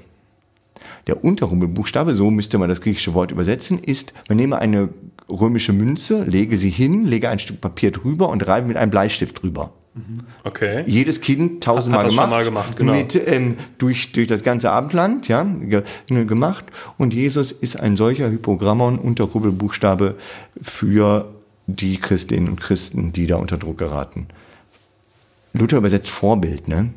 Der 1.09 1.23
Unterrubbelbuchstabe, 1.23 2.15
so 2.15 2.31
müsste 2.31 2.57
man 2.57 2.71
das 2.71 2.81
griechische 2.81 3.13
Wort 3.13 3.33
übersetzen, 3.33 3.79
ist, 3.85 4.15
man 4.31 4.39
nehme 4.39 4.59
eine 4.59 4.89
römische 5.29 5.73
Münze, 5.73 6.25
lege 6.25 6.57
sie 6.57 6.71
hin, 6.71 7.05
lege 7.05 7.29
ein 7.29 7.39
Stück 7.39 7.61
Papier 7.61 7.91
drüber 7.91 8.29
und 8.29 8.47
reibe 8.47 8.69
mit 8.69 8.77
einem 8.77 8.91
Bleistift 8.91 9.43
drüber. 9.43 9.73
Okay. 10.45 10.85
Jedes 10.87 11.23
Kind 11.23 11.65
tausendmal 11.65 12.05
Hat 12.05 12.11
gemacht, 12.11 12.31
mal 12.31 12.45
gemacht 12.45 12.77
genau. 12.77 12.93
mit, 12.93 13.15
ähm, 13.15 13.57
durch, 13.79 14.13
durch 14.13 14.27
das 14.27 14.43
ganze 14.43 14.71
Abendland, 14.71 15.27
ja, 15.29 15.43
ge, 15.43 15.83
ne, 16.11 16.27
gemacht. 16.27 16.67
Und 16.99 17.15
Jesus 17.15 17.51
ist 17.51 17.81
ein 17.81 17.97
solcher 17.97 18.31
Hypogrammon 18.31 18.99
unter 18.99 19.25
Rubbelbuchstabe 19.25 20.17
für 20.61 21.33
die 21.67 21.97
Christinnen 21.97 22.49
und 22.49 22.61
Christen, 22.61 23.13
die 23.13 23.27
da 23.27 23.37
unter 23.37 23.57
Druck 23.57 23.79
geraten. 23.79 24.27
Luther 25.55 25.79
übersetzt 25.79 26.11
Vorbild, 26.11 26.69
ne? 26.69 26.91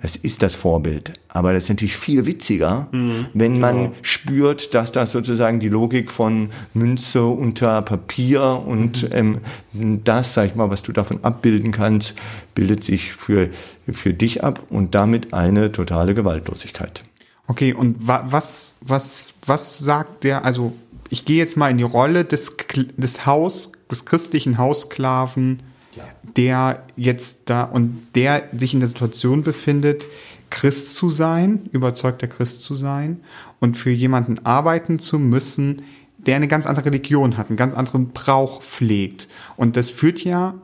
Das 0.00 0.16
ist 0.16 0.42
das 0.42 0.54
Vorbild. 0.54 1.12
Aber 1.28 1.52
das 1.52 1.64
ist 1.64 1.68
natürlich 1.68 1.96
viel 1.96 2.26
witziger, 2.26 2.88
mhm, 2.92 3.26
wenn 3.34 3.60
man 3.60 3.76
genau. 3.76 3.92
spürt, 4.02 4.74
dass 4.74 4.92
das 4.92 5.12
sozusagen 5.12 5.60
die 5.60 5.68
Logik 5.68 6.10
von 6.10 6.50
Münze 6.74 7.24
unter 7.24 7.82
Papier 7.82 8.62
und 8.66 9.04
mhm. 9.14 9.40
ähm, 9.74 10.00
das, 10.04 10.34
sag 10.34 10.46
ich 10.46 10.54
mal, 10.54 10.70
was 10.70 10.82
du 10.82 10.92
davon 10.92 11.20
abbilden 11.22 11.72
kannst, 11.72 12.14
bildet 12.54 12.82
sich 12.82 13.12
für, 13.12 13.48
für 13.90 14.12
dich 14.12 14.42
ab 14.42 14.62
und 14.70 14.94
damit 14.94 15.32
eine 15.32 15.72
totale 15.72 16.14
Gewaltlosigkeit. 16.14 17.04
Okay, 17.46 17.74
und 17.74 18.06
wa 18.06 18.24
was, 18.28 18.74
was, 18.80 19.34
was 19.44 19.78
sagt 19.78 20.24
der, 20.24 20.44
also 20.44 20.72
ich 21.08 21.24
gehe 21.24 21.38
jetzt 21.38 21.56
mal 21.56 21.70
in 21.70 21.78
die 21.78 21.84
Rolle 21.84 22.24
des, 22.24 22.56
des 22.96 23.26
Haus, 23.26 23.72
des 23.90 24.04
christlichen 24.04 24.58
Haussklaven, 24.58 25.62
ja. 25.94 26.04
der 26.36 26.84
jetzt 26.96 27.42
da 27.46 27.64
und 27.64 28.06
der 28.14 28.44
sich 28.56 28.74
in 28.74 28.80
der 28.80 28.88
Situation 28.88 29.42
befindet, 29.42 30.06
Christ 30.50 30.96
zu 30.96 31.10
sein, 31.10 31.68
überzeugter 31.72 32.26
Christ 32.26 32.62
zu 32.62 32.74
sein 32.74 33.20
und 33.60 33.76
für 33.76 33.90
jemanden 33.90 34.44
arbeiten 34.44 34.98
zu 34.98 35.18
müssen, 35.18 35.82
der 36.18 36.36
eine 36.36 36.48
ganz 36.48 36.66
andere 36.66 36.86
Religion 36.86 37.36
hat, 37.36 37.48
einen 37.48 37.56
ganz 37.56 37.74
anderen 37.74 38.08
Brauch 38.08 38.62
pflegt. 38.62 39.28
Und 39.56 39.76
das 39.76 39.88
führt 39.88 40.22
ja 40.22 40.54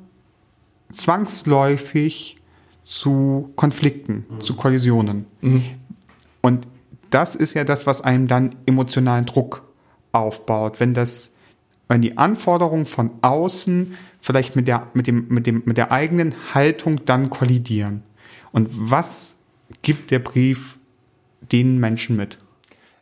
zwangsläufig 0.91 2.39
zu 2.83 3.53
Konflikten, 3.57 4.27
mhm. 4.29 4.41
zu 4.41 4.55
Kollisionen. 4.55 5.27
Mhm. 5.41 5.65
Und 6.43 6.67
das 7.11 7.35
ist 7.35 7.55
ja 7.55 7.65
das, 7.65 7.87
was 7.87 8.01
einem 8.01 8.29
dann 8.29 8.55
emotionalen 8.67 9.27
Druck 9.27 9.62
aufbaut, 10.12 10.81
wenn 10.81 10.95
das, 10.95 11.33
wenn 11.89 12.03
die 12.03 12.19
Anforderungen 12.19 12.87
von 12.87 13.11
außen 13.23 13.97
vielleicht 14.27 14.57
mit 14.57 14.67
der, 14.67 14.89
mit 14.93 15.07
dem, 15.07 15.29
mit 15.29 15.47
dem, 15.47 15.62
mit 15.67 15.77
der 15.77 15.93
eigenen 15.93 16.35
Haltung 16.53 17.05
dann 17.05 17.31
kollidieren. 17.31 18.03
Und 18.51 18.69
was 18.73 19.37
gibt 19.83 20.11
der 20.11 20.19
Brief 20.19 20.79
den 21.53 21.79
Menschen 21.79 22.17
mit? 22.17 22.39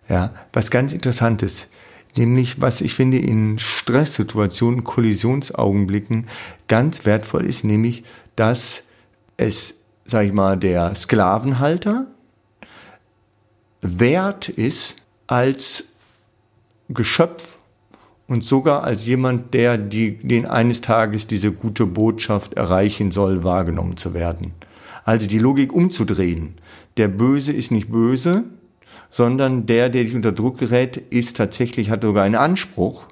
Ja, 0.06 0.34
was 0.52 0.70
ganz 0.70 0.92
interessantes. 0.92 1.68
Nämlich, 2.14 2.60
was 2.60 2.82
ich 2.82 2.92
finde 2.92 3.16
in 3.16 3.58
Stresssituationen, 3.58 4.84
Kollisionsaugenblicken 4.84 6.26
ganz 6.68 7.06
wertvoll 7.06 7.46
ist, 7.46 7.64
nämlich, 7.64 8.04
dass 8.36 8.84
es, 9.38 9.76
sag 10.04 10.26
ich 10.26 10.32
mal, 10.34 10.58
der 10.58 10.94
Sklavenhalter 10.94 12.06
wert 13.80 14.50
ist, 14.50 14.98
als 15.26 15.84
Geschöpf 16.90 17.58
und 18.26 18.44
sogar 18.44 18.84
als 18.84 19.04
jemand, 19.06 19.54
der 19.54 19.76
die, 19.76 20.16
den 20.16 20.46
eines 20.46 20.80
Tages 20.80 21.26
diese 21.26 21.52
gute 21.52 21.86
Botschaft 21.86 22.54
erreichen 22.54 23.10
soll, 23.10 23.44
wahrgenommen 23.44 23.96
zu 23.96 24.14
werden. 24.14 24.52
Also 25.04 25.26
die 25.26 25.38
Logik 25.38 25.72
umzudrehen. 25.72 26.54
Der 26.96 27.08
Böse 27.08 27.52
ist 27.52 27.70
nicht 27.70 27.90
böse, 27.90 28.44
sondern 29.10 29.66
der, 29.66 29.90
der 29.90 30.04
dich 30.04 30.14
unter 30.14 30.32
Druck 30.32 30.58
gerät, 30.58 30.96
ist 30.96 31.36
tatsächlich, 31.36 31.90
hat 31.90 32.02
sogar 32.02 32.24
einen 32.24 32.34
Anspruch, 32.34 33.06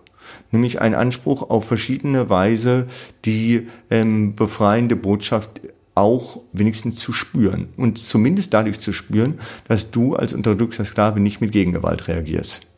nämlich 0.51 0.81
einen 0.81 0.95
Anspruch 0.95 1.49
auf 1.51 1.67
verschiedene 1.67 2.31
Weise 2.31 2.87
die 3.25 3.69
ähm, 3.91 4.35
befreiende 4.35 4.97
Botschaft 4.97 5.61
auch 5.95 6.43
wenigstens 6.53 6.97
zu 6.97 7.13
spüren 7.13 7.69
und 7.77 7.99
zumindest 7.99 8.55
dadurch 8.55 8.81
zu 8.81 8.95
spüren, 8.95 9.39
dass 9.69 9.91
du 9.91 10.17
als 10.17 10.33
unterdrückter 10.33 10.87
Sklave 10.87 11.21
nicht 11.21 11.43
mit 11.43 11.53
Gegengewalt 11.53 12.09
reagierst. 12.09 12.72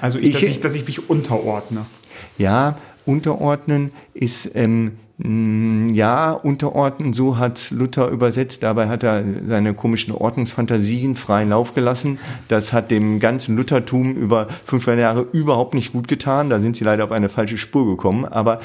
Also 0.00 0.18
ich, 0.18 0.32
dass, 0.32 0.42
ich, 0.42 0.60
dass 0.60 0.74
ich 0.74 0.86
mich 0.86 1.10
unterordne. 1.10 1.86
Ja, 2.36 2.76
unterordnen 3.06 3.92
ist 4.14 4.50
ähm, 4.54 4.92
ja, 5.20 6.30
unterordnen, 6.30 7.12
so 7.12 7.38
hat 7.38 7.72
Luther 7.72 8.08
übersetzt. 8.08 8.62
Dabei 8.62 8.86
hat 8.86 9.02
er 9.02 9.24
seine 9.44 9.74
komischen 9.74 10.14
Ordnungsfantasien 10.14 11.16
freien 11.16 11.48
Lauf 11.48 11.74
gelassen. 11.74 12.20
Das 12.46 12.72
hat 12.72 12.92
dem 12.92 13.18
ganzen 13.18 13.56
Luthertum 13.56 14.14
über 14.14 14.46
500 14.66 15.00
Jahre 15.00 15.22
überhaupt 15.32 15.74
nicht 15.74 15.92
gut 15.92 16.06
getan. 16.06 16.50
Da 16.50 16.60
sind 16.60 16.76
sie 16.76 16.84
leider 16.84 17.02
auf 17.02 17.10
eine 17.10 17.28
falsche 17.28 17.58
Spur 17.58 17.86
gekommen. 17.86 18.26
Aber 18.26 18.60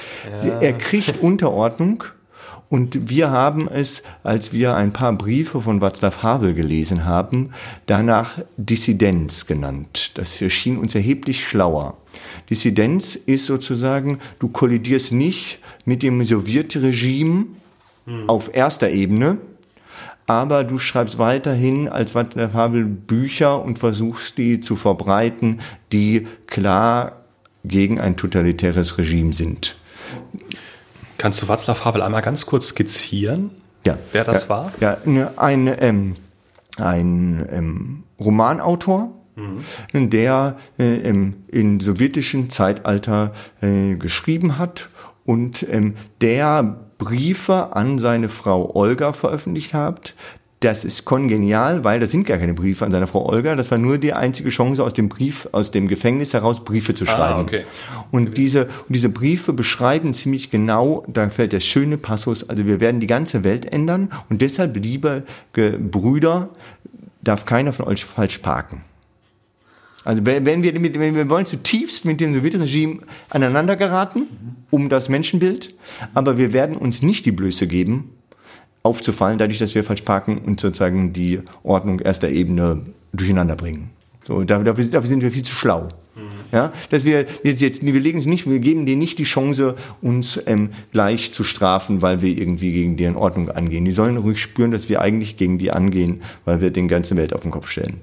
ja. 0.46 0.60
er 0.60 0.74
kriegt 0.74 1.20
Unterordnung 1.24 2.04
und 2.74 3.08
wir 3.08 3.30
haben 3.30 3.68
es, 3.68 4.02
als 4.24 4.52
wir 4.52 4.76
ein 4.76 4.94
paar 4.94 5.14
Briefe 5.14 5.62
von 5.62 5.80
Václav 5.80 6.24
Havel 6.24 6.56
gelesen 6.56 7.06
haben, 7.06 7.52
danach 7.86 8.40
Dissidenz 8.58 9.46
genannt. 9.46 10.10
Das 10.16 10.42
erschien 10.42 10.80
uns 10.80 10.96
erheblich 10.96 11.48
schlauer. 11.48 11.98
Dissidenz 12.50 13.14
ist 13.14 13.46
sozusagen, 13.46 14.18
du 14.40 14.48
kollidierst 14.48 15.12
nicht 15.12 15.60
mit 15.86 16.02
dem 16.02 16.26
Sowjetregime 16.26 17.46
hm. 18.08 18.28
auf 18.28 18.50
erster 18.56 18.90
Ebene, 18.90 19.38
aber 20.26 20.64
du 20.64 20.80
schreibst 20.80 21.20
weiterhin 21.20 21.88
als 21.88 22.16
Václav 22.16 22.54
Havel 22.54 22.86
Bücher 22.86 23.64
und 23.64 23.78
versuchst 23.78 24.40
die 24.40 24.62
zu 24.62 24.76
verbreiten, 24.78 25.60
die 25.92 26.26
klar 26.48 27.22
gegen 27.64 28.00
ein 28.00 28.18
totalitäres 28.18 28.98
Regime 28.98 29.32
sind. 29.32 29.76
Kannst 31.24 31.42
du 31.42 31.46
Václav 31.46 31.86
Havel 31.86 32.02
einmal 32.02 32.22
ganz 32.22 32.46
kurz 32.46 32.68
skizzieren, 32.68 33.52
ja, 33.86 33.98
wer 34.12 34.26
das 34.26 34.44
ja, 34.44 34.50
war? 34.50 34.74
Ja, 34.82 34.98
ne, 35.06 35.32
ein, 35.38 35.74
ähm, 35.80 36.16
ein 36.76 37.48
ähm, 37.50 38.04
Romanautor, 38.20 39.10
mhm. 39.38 40.10
der 40.10 40.58
äh, 40.78 40.98
im, 40.98 41.46
in 41.48 41.80
sowjetischen 41.80 42.50
Zeitalter 42.50 43.32
äh, 43.62 43.96
geschrieben 43.96 44.58
hat 44.58 44.90
und 45.24 45.66
ähm, 45.72 45.96
der 46.20 46.82
Briefe 46.98 47.74
an 47.74 48.00
seine 48.00 48.28
Frau 48.28 48.76
Olga 48.76 49.14
veröffentlicht 49.14 49.74
hat, 49.74 50.16
das 50.64 50.86
ist 50.86 51.04
kongenial, 51.04 51.84
weil 51.84 52.00
das 52.00 52.12
sind 52.12 52.26
gar 52.26 52.38
keine 52.38 52.54
Briefe 52.54 52.86
an 52.86 52.92
seine 52.92 53.08
Frau 53.08 53.28
Olga. 53.28 53.56
Das 53.56 53.70
war 53.72 53.78
nur 53.78 53.98
die 53.98 54.14
einzige 54.14 54.50
Chance, 54.50 54.84
aus 54.84 54.94
dem 54.94 55.10
Brief, 55.10 55.50
aus 55.52 55.72
dem 55.72 55.88
Gefängnis 55.88 56.34
heraus 56.34 56.64
Briefe 56.64 56.96
zu 56.96 57.04
ah, 57.04 57.08
schreiben. 57.08 57.40
Ah, 57.40 57.42
okay. 57.42 57.64
Und 58.12 58.38
diese, 58.38 58.66
und 58.66 58.96
diese 58.96 59.10
Briefe 59.10 59.52
beschreiben 59.52 60.14
ziemlich 60.14 60.52
genau, 60.52 61.04
da 61.08 61.30
fällt 61.30 61.54
der 61.54 61.60
schöne 61.60 61.98
Passus, 61.98 62.50
also 62.50 62.66
wir 62.66 62.80
werden 62.80 63.02
die 63.02 63.08
ganze 63.08 63.44
Welt 63.44 63.66
ändern 63.66 64.10
und 64.30 64.42
deshalb, 64.42 64.76
liebe 64.78 65.24
Brüder, 65.54 66.50
darf 67.22 67.46
keiner 67.46 67.74
von 67.74 67.86
euch 67.86 68.06
falsch 68.06 68.38
parken. 68.38 68.82
Also 70.06 70.26
wenn 70.26 70.64
wir, 70.64 70.80
mit, 70.80 71.00
wenn 71.00 71.16
wir 71.16 71.30
wollen 71.30 71.46
zutiefst 71.46 72.04
mit 72.04 72.20
dem 72.20 72.36
Sowjetregime 72.36 73.00
aneinander 73.30 73.78
geraten, 73.78 74.28
um 74.70 74.90
das 74.90 75.08
Menschenbild, 75.08 75.74
aber 76.14 76.38
wir 76.38 76.52
werden 76.52 76.76
uns 76.76 77.02
nicht 77.02 77.26
die 77.26 77.32
Blöße 77.32 77.68
geben, 77.68 78.10
aufzufallen, 78.84 79.38
dadurch, 79.38 79.60
dass 79.60 79.74
wir 79.74 79.84
falsch 79.84 80.02
parken 80.02 80.38
und 80.38 80.60
sozusagen 80.60 81.14
die 81.14 81.40
Ordnung 81.64 82.00
erster 82.00 82.30
Ebene 82.30 82.82
durcheinander 83.14 83.56
bringen. 83.56 83.90
So, 84.28 84.44
dafür, 84.44 84.66
dafür 84.66 85.10
sind 85.10 85.22
wir 85.22 85.32
viel 85.32 85.44
zu 85.44 85.56
schlau. 85.56 85.90
Ja, 86.52 86.72
dass 86.92 87.04
wir 87.04 87.26
jetzt, 87.44 87.62
jetzt 87.62 87.84
wir 87.84 88.00
legen 88.00 88.20
es 88.20 88.28
nicht, 88.28 88.48
wir 88.48 88.60
geben 88.60 88.86
denen 88.86 89.00
nicht 89.00 89.18
die 89.18 89.24
Chance, 89.24 89.74
uns 90.04 90.40
ähm, 90.46 90.70
gleich 90.92 91.34
zu 91.34 91.44
strafen, 91.44 92.04
weil 92.04 92.22
wir 92.22 92.38
irgendwie 92.38 92.72
gegen 92.72 92.96
deren 92.96 93.16
Ordnung 93.16 93.50
angehen. 93.50 93.86
Die 93.86 93.92
sollen 93.92 94.18
ruhig 94.18 94.40
spüren, 94.40 94.70
dass 94.70 94.88
wir 94.88 95.02
eigentlich 95.02 95.38
gegen 95.38 95.58
die 95.58 95.72
angehen, 95.72 96.22
weil 96.46 96.62
wir 96.62 96.70
den 96.70 96.88
ganzen 96.88 97.18
Welt 97.18 97.34
auf 97.34 97.42
den 97.42 97.50
Kopf 97.50 97.68
stellen. 97.68 98.02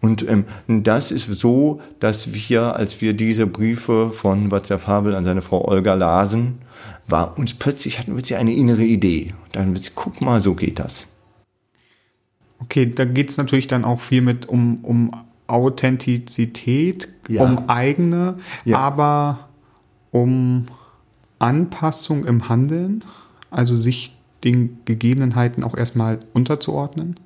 Und 0.00 0.28
ähm, 0.28 0.44
das 0.66 1.12
ist 1.12 1.26
so, 1.38 1.80
dass 2.00 2.34
wir, 2.34 2.74
als 2.74 3.00
wir 3.00 3.12
diese 3.12 3.46
Briefe 3.46 4.10
von 4.10 4.50
Václav 4.50 4.88
Havel 4.88 5.14
an 5.14 5.24
seine 5.24 5.40
Frau 5.40 5.66
Olga 5.68 5.94
lasen, 5.94 6.58
war 7.06 7.38
uns 7.38 7.54
plötzlich 7.54 7.98
hatten 7.98 8.16
wir 8.16 8.38
eine 8.38 8.52
innere 8.52 8.84
Idee. 8.84 9.34
Dann 9.52 9.74
wird 9.74 9.84
sie, 9.84 9.90
guck 9.94 10.20
mal, 10.20 10.40
so 10.40 10.54
geht 10.54 10.78
das. 10.78 11.08
Okay, 12.60 12.92
da 12.92 13.04
geht 13.04 13.30
es 13.30 13.36
natürlich 13.36 13.66
dann 13.66 13.84
auch 13.84 14.00
viel 14.00 14.22
mit 14.22 14.46
um, 14.46 14.84
um 14.84 15.10
Authentizität, 15.46 17.08
ja. 17.28 17.42
um 17.42 17.68
eigene, 17.68 18.38
ja. 18.64 18.78
aber 18.78 19.48
um 20.10 20.64
Anpassung 21.38 22.24
im 22.24 22.48
Handeln, 22.48 23.04
also 23.50 23.76
sich 23.76 24.16
den 24.44 24.78
Gegebenheiten 24.84 25.64
auch 25.64 25.76
erstmal 25.76 26.20
unterzuordnen 26.32 27.18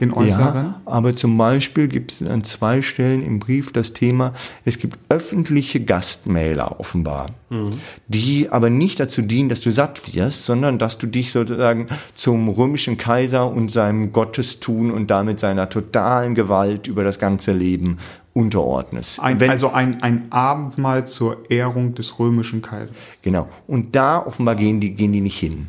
den 0.00 0.12
äußeren? 0.12 0.54
Ja, 0.54 0.80
aber 0.84 1.14
zum 1.14 1.36
Beispiel 1.38 1.88
gibt 1.88 2.12
es 2.12 2.22
an 2.22 2.44
zwei 2.44 2.82
Stellen 2.82 3.22
im 3.22 3.38
Brief 3.38 3.72
das 3.72 3.92
Thema, 3.92 4.32
es 4.64 4.78
gibt 4.78 4.98
öffentliche 5.08 5.80
Gastmäler 5.80 6.80
offenbar, 6.80 7.30
mhm. 7.50 7.78
die 8.08 8.50
aber 8.50 8.70
nicht 8.70 9.00
dazu 9.00 9.22
dienen, 9.22 9.48
dass 9.48 9.60
du 9.60 9.70
satt 9.70 10.14
wirst, 10.14 10.44
sondern 10.44 10.78
dass 10.78 10.98
du 10.98 11.06
dich 11.06 11.32
sozusagen 11.32 11.86
zum 12.14 12.48
römischen 12.48 12.98
Kaiser 12.98 13.50
und 13.50 13.70
seinem 13.70 14.12
Gottestun 14.12 14.90
und 14.90 15.10
damit 15.10 15.40
seiner 15.40 15.68
totalen 15.68 16.34
Gewalt 16.34 16.86
über 16.86 17.04
das 17.04 17.18
ganze 17.18 17.52
Leben 17.52 17.98
unterordnest. 18.34 19.20
Ein, 19.20 19.40
Wenn, 19.40 19.50
also 19.50 19.70
ein, 19.70 20.02
ein 20.02 20.26
Abendmahl 20.30 21.06
zur 21.06 21.50
Ehrung 21.50 21.94
des 21.94 22.18
römischen 22.18 22.62
Kaisers. 22.62 22.94
Genau. 23.22 23.48
Und 23.66 23.94
da 23.94 24.24
offenbar 24.24 24.56
gehen 24.56 24.80
die, 24.80 24.90
gehen 24.90 25.12
die 25.12 25.20
nicht 25.20 25.38
hin. 25.38 25.68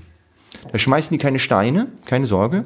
Da 0.71 0.78
schmeißen 0.78 1.17
die 1.17 1.21
keine 1.21 1.39
Steine, 1.39 1.88
keine 2.06 2.25
Sorge. 2.25 2.65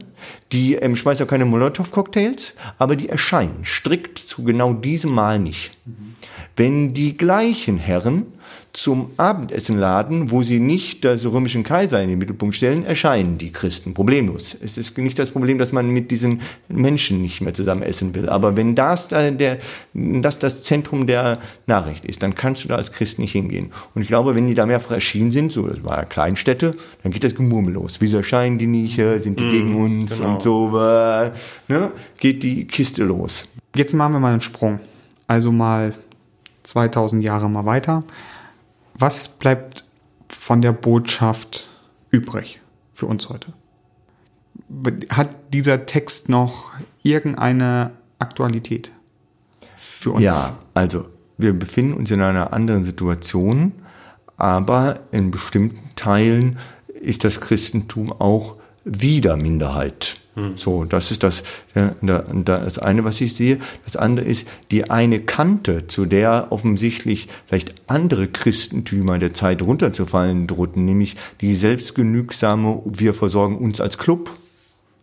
Die 0.52 0.76
ähm, 0.76 0.96
schmeißen 0.96 1.26
auch 1.26 1.30
keine 1.30 1.46
Molotow-Cocktails, 1.46 2.54
aber 2.78 2.96
die 2.96 3.10
erscheinen 3.10 3.64
strikt 3.64 4.20
zu 4.20 4.44
genau 4.44 4.74
diesem 4.74 5.12
Mal 5.12 5.40
nicht. 5.40 5.72
Mhm. 5.86 6.14
Wenn 6.56 6.94
die 6.94 7.18
gleichen 7.18 7.78
Herren 7.78 8.26
zum 8.74 9.12
Abendessen 9.18 9.80
laden, 9.80 10.30
wo 10.30 10.44
sie 10.44 10.60
nicht 10.60 11.04
das 11.04 11.26
römischen 11.26 11.64
Kaiser 11.64 12.02
in 12.02 12.10
den 12.10 12.20
Mittelpunkt 12.20 12.56
stellen, 12.56 12.86
erscheinen 12.86 13.38
die 13.38 13.52
Christen 13.52 13.94
problemlos. 13.94 14.56
Es 14.62 14.78
ist 14.78 14.98
nicht 14.98 15.18
das 15.18 15.32
Problem, 15.32 15.58
dass 15.58 15.72
man 15.72 15.90
mit 15.90 16.12
diesen 16.12 16.42
Menschen 16.68 17.22
nicht 17.22 17.42
mehr 17.42 17.54
zusammen 17.54 17.82
essen 17.82 18.14
will. 18.14 18.30
Aber 18.30 18.56
wenn 18.56 18.76
das, 18.76 19.08
der, 19.08 19.58
das 19.94 20.40
das 20.40 20.64
Zentrum 20.64 21.08
der 21.08 21.40
Nachricht 21.66 22.06
ist, 22.06 22.22
dann 22.22 22.36
kannst 22.36 22.64
du 22.64 22.68
da 22.68 22.76
als 22.76 22.92
Christ 22.92 23.18
nicht 23.18 23.32
hingehen. 23.32 23.72
Und 23.96 24.04
ich 24.04 24.08
glaube, 24.08 24.36
wenn 24.36 24.48
die 24.48 24.56
da 24.56 24.68
mehrfach 24.68 24.92
erschienen 24.92 25.32
sind, 25.32 25.52
so 25.52 25.68
das 25.68 25.84
war 25.84 25.98
ja 25.98 26.06
Kleinstädte, 26.06 26.76
dann 27.02 27.12
geht 27.12 27.24
das 27.24 27.36
Gemurmel 27.36 27.74
los. 27.74 27.98
Wieso 28.00 28.18
erscheinen 28.18 28.60
die 28.60 28.68
nicht? 28.68 28.96
Sind 28.96 29.40
die 29.40 29.46
mm, 29.46 29.52
gegen 29.52 29.76
uns 29.76 30.18
genau. 30.18 30.34
und 30.34 30.42
so? 30.42 30.70
Ne? 31.68 31.92
Geht 32.18 32.44
die 32.44 32.66
Kiste 32.66 33.04
los. 33.04 33.48
Jetzt 33.76 33.94
machen 33.94 34.14
wir 34.14 34.20
mal 34.20 34.34
einen 34.34 34.42
Sprung. 34.42 34.80
Also 35.28 35.52
mal 35.52 35.94
2000 36.64 37.24
Jahre 37.24 37.50
mal 37.50 37.66
weiter. 37.66 38.04
Was 39.00 39.30
bleibt 39.30 39.86
von 40.28 40.62
der 40.62 40.74
Botschaft 40.74 41.70
übrig 42.12 42.60
für 42.94 43.06
uns 43.06 43.30
heute? 43.30 43.54
Hat 45.10 45.54
dieser 45.54 45.86
Text 45.86 46.28
noch 46.28 46.74
irgendeine 47.02 47.92
Aktualität 48.20 48.92
für 49.78 50.12
uns? 50.12 50.24
Ja, 50.24 50.60
also 50.74 51.10
wir 51.38 51.58
befinden 51.58 51.94
uns 51.94 52.12
in 52.12 52.22
einer 52.22 52.52
anderen 52.52 52.84
Situation, 52.84 53.72
aber 54.36 55.00
in 55.12 55.32
bestimmten 55.32 55.96
Teilen 55.96 56.60
ist 57.00 57.24
das 57.24 57.40
Christentum 57.40 58.12
auch 58.12 58.58
wieder 58.84 59.38
Minderheit. 59.38 60.18
Hm. 60.39 60.58
So, 60.58 60.86
das 60.86 61.12
ist 61.12 61.23
das, 61.23 61.43
das 61.73 62.80
eine, 62.80 63.04
was 63.04 63.19
ich 63.21 63.36
sehe. 63.36 63.60
Das 63.86 63.95
andere 63.95 64.25
ist 64.25 64.47
die 64.71 64.89
eine 64.89 65.19
Kante, 65.19 65.88
zu 65.88 66.06
der 66.06 66.47
offensichtlich 66.52 67.28
vielleicht 67.47 67.75
andere 67.88 68.28
Christentümer 68.28 69.19
der 69.19 69.34
Zeit 69.34 69.62
runterzufallen 69.62 70.47
drohten, 70.47 70.86
nämlich 70.86 71.15
die 71.41 71.54
selbstgenügsame, 71.54 72.82
wir 72.86 73.13
versorgen 73.13 73.58
uns 73.58 73.82
als 73.82 73.97
Club. 73.97 74.32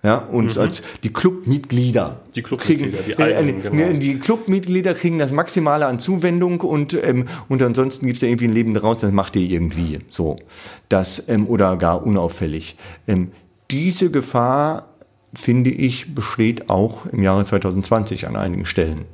Ja, 0.02 0.18
uns 0.18 0.54
mhm. 0.54 0.62
als 0.62 0.82
die 1.02 1.12
Clubmitglieder. 1.12 2.20
Die 2.36 2.42
Clubmitglieder, 2.42 2.98
die 3.08 3.16
eigenen, 3.16 3.60
genau. 3.60 3.98
Die 3.98 4.18
Clubmitglieder 4.20 4.94
kriegen 4.94 5.18
das 5.18 5.32
Maximale 5.32 5.86
an 5.86 5.98
Zuwendung 5.98 6.60
und, 6.60 6.94
ähm, 6.94 7.24
und 7.48 7.60
ansonsten 7.60 8.06
gibt 8.06 8.18
es 8.18 8.22
ja 8.22 8.28
irgendwie 8.28 8.46
ein 8.46 8.52
Leben 8.52 8.74
daraus, 8.74 8.98
das 8.98 9.10
macht 9.10 9.34
ihr 9.34 9.50
irgendwie 9.50 9.98
so. 10.08 10.38
Das, 10.88 11.24
ähm, 11.28 11.48
oder 11.48 11.76
gar 11.76 12.06
unauffällig. 12.06 12.76
Ähm, 13.08 13.32
diese 13.70 14.12
Gefahr 14.12 14.95
finde 15.36 15.70
ich, 15.70 16.14
besteht 16.14 16.70
auch 16.70 17.06
im 17.06 17.22
Jahre 17.22 17.44
2020 17.44 18.26
an 18.26 18.36
einigen 18.36 18.66
Stellen. 18.66 19.04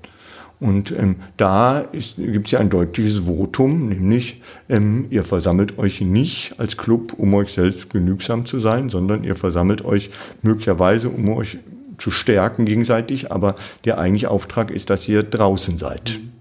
Und 0.60 0.92
ähm, 0.96 1.16
da 1.36 1.84
gibt 2.16 2.46
es 2.46 2.52
ja 2.52 2.60
ein 2.60 2.70
deutliches 2.70 3.26
Votum, 3.26 3.88
nämlich 3.88 4.40
ähm, 4.68 5.06
ihr 5.10 5.24
versammelt 5.24 5.76
euch 5.78 6.00
nicht 6.00 6.54
als 6.58 6.76
Club, 6.76 7.14
um 7.16 7.34
euch 7.34 7.52
selbst 7.52 7.90
genügsam 7.90 8.46
zu 8.46 8.60
sein, 8.60 8.88
sondern 8.88 9.24
ihr 9.24 9.34
versammelt 9.34 9.84
euch 9.84 10.10
möglicherweise, 10.42 11.08
um 11.08 11.28
euch 11.30 11.58
zu 11.98 12.12
stärken 12.12 12.64
gegenseitig, 12.64 13.32
aber 13.32 13.56
der 13.84 13.98
eigentliche 13.98 14.30
Auftrag 14.30 14.70
ist, 14.70 14.90
dass 14.90 15.08
ihr 15.08 15.24
draußen 15.24 15.78
seid. 15.78 16.20
Mhm. 16.22 16.32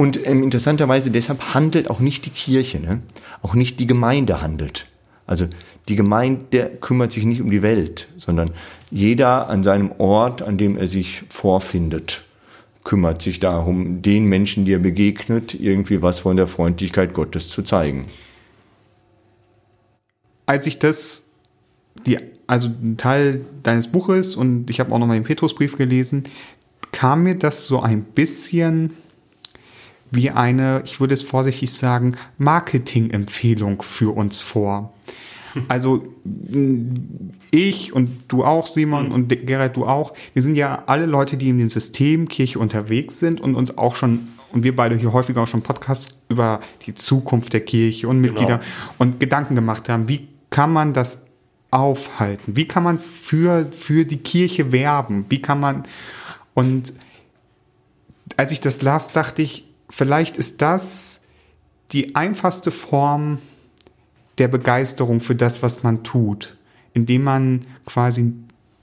Und 0.00 0.26
ähm, 0.26 0.42
interessanterweise 0.42 1.10
deshalb 1.10 1.54
handelt 1.54 1.90
auch 1.90 2.00
nicht 2.00 2.24
die 2.24 2.30
Kirche, 2.30 2.80
ne? 2.80 3.00
auch 3.42 3.54
nicht 3.54 3.80
die 3.80 3.86
Gemeinde 3.86 4.40
handelt. 4.40 4.86
Also 5.26 5.46
die 5.88 5.94
Gemeinde 5.94 6.70
kümmert 6.80 7.12
sich 7.12 7.24
nicht 7.24 7.40
um 7.40 7.50
die 7.50 7.62
Welt, 7.62 8.08
sondern 8.16 8.52
jeder 8.90 9.48
an 9.48 9.62
seinem 9.62 9.92
Ort, 9.98 10.42
an 10.42 10.58
dem 10.58 10.76
er 10.76 10.88
sich 10.88 11.22
vorfindet, 11.28 12.24
kümmert 12.84 13.22
sich 13.22 13.40
darum, 13.40 14.02
den 14.02 14.24
Menschen, 14.24 14.64
die 14.64 14.72
er 14.72 14.78
begegnet, 14.78 15.54
irgendwie 15.54 16.02
was 16.02 16.20
von 16.20 16.36
der 16.36 16.48
Freundlichkeit 16.48 17.14
Gottes 17.14 17.48
zu 17.48 17.62
zeigen. 17.62 18.06
Als 20.46 20.66
ich 20.66 20.78
das, 20.78 21.26
die, 22.06 22.18
also 22.46 22.68
ein 22.68 22.96
Teil 22.96 23.44
deines 23.62 23.88
Buches 23.88 24.34
und 24.34 24.70
ich 24.70 24.80
habe 24.80 24.92
auch 24.92 24.98
nochmal 24.98 25.18
den 25.18 25.24
Petrusbrief 25.24 25.76
gelesen, 25.76 26.24
kam 26.90 27.22
mir 27.22 27.36
das 27.36 27.66
so 27.66 27.80
ein 27.80 28.02
bisschen 28.02 28.94
wie 30.10 30.30
eine, 30.30 30.82
ich 30.84 30.98
würde 30.98 31.14
es 31.14 31.22
vorsichtig 31.22 31.72
sagen, 31.72 32.16
Marketing-Empfehlung 32.38 33.82
für 33.82 34.14
uns 34.16 34.40
vor. 34.40 34.92
Also 35.68 36.06
ich 37.50 37.92
und 37.92 38.10
du 38.28 38.44
auch, 38.44 38.66
Simon, 38.66 39.06
mhm. 39.06 39.12
und 39.12 39.46
Gerrit, 39.46 39.76
du 39.76 39.86
auch, 39.86 40.14
wir 40.34 40.42
sind 40.42 40.56
ja 40.56 40.84
alle 40.86 41.06
Leute, 41.06 41.36
die 41.36 41.48
in 41.48 41.58
dem 41.58 41.70
System 41.70 42.28
Kirche 42.28 42.58
unterwegs 42.58 43.18
sind 43.18 43.40
und 43.40 43.54
uns 43.54 43.76
auch 43.76 43.96
schon, 43.96 44.28
und 44.52 44.62
wir 44.62 44.74
beide 44.74 44.96
hier 44.96 45.12
häufiger 45.12 45.42
auch 45.42 45.48
schon 45.48 45.62
Podcasts 45.62 46.18
über 46.28 46.60
die 46.86 46.94
Zukunft 46.94 47.52
der 47.52 47.60
Kirche 47.60 48.08
und 48.08 48.20
Mitglieder 48.20 48.58
genau. 48.58 48.94
und 48.98 49.20
Gedanken 49.20 49.54
gemacht 49.54 49.88
haben. 49.88 50.08
Wie 50.08 50.28
kann 50.50 50.72
man 50.72 50.92
das 50.92 51.22
aufhalten? 51.70 52.56
Wie 52.56 52.66
kann 52.66 52.82
man 52.82 52.98
für, 52.98 53.68
für 53.72 54.04
die 54.04 54.18
Kirche 54.18 54.72
werben? 54.72 55.26
Wie 55.28 55.40
kann 55.40 55.60
man, 55.60 55.84
und 56.54 56.94
als 58.36 58.52
ich 58.52 58.60
das 58.60 58.82
las, 58.82 59.12
dachte 59.12 59.42
ich, 59.42 59.64
vielleicht 59.88 60.36
ist 60.36 60.62
das 60.62 61.20
die 61.92 62.14
einfachste 62.14 62.70
Form, 62.70 63.38
der 64.40 64.48
Begeisterung 64.48 65.20
für 65.20 65.36
das, 65.36 65.62
was 65.62 65.82
man 65.82 66.02
tut, 66.02 66.56
indem 66.94 67.24
man 67.24 67.60
quasi 67.86 68.32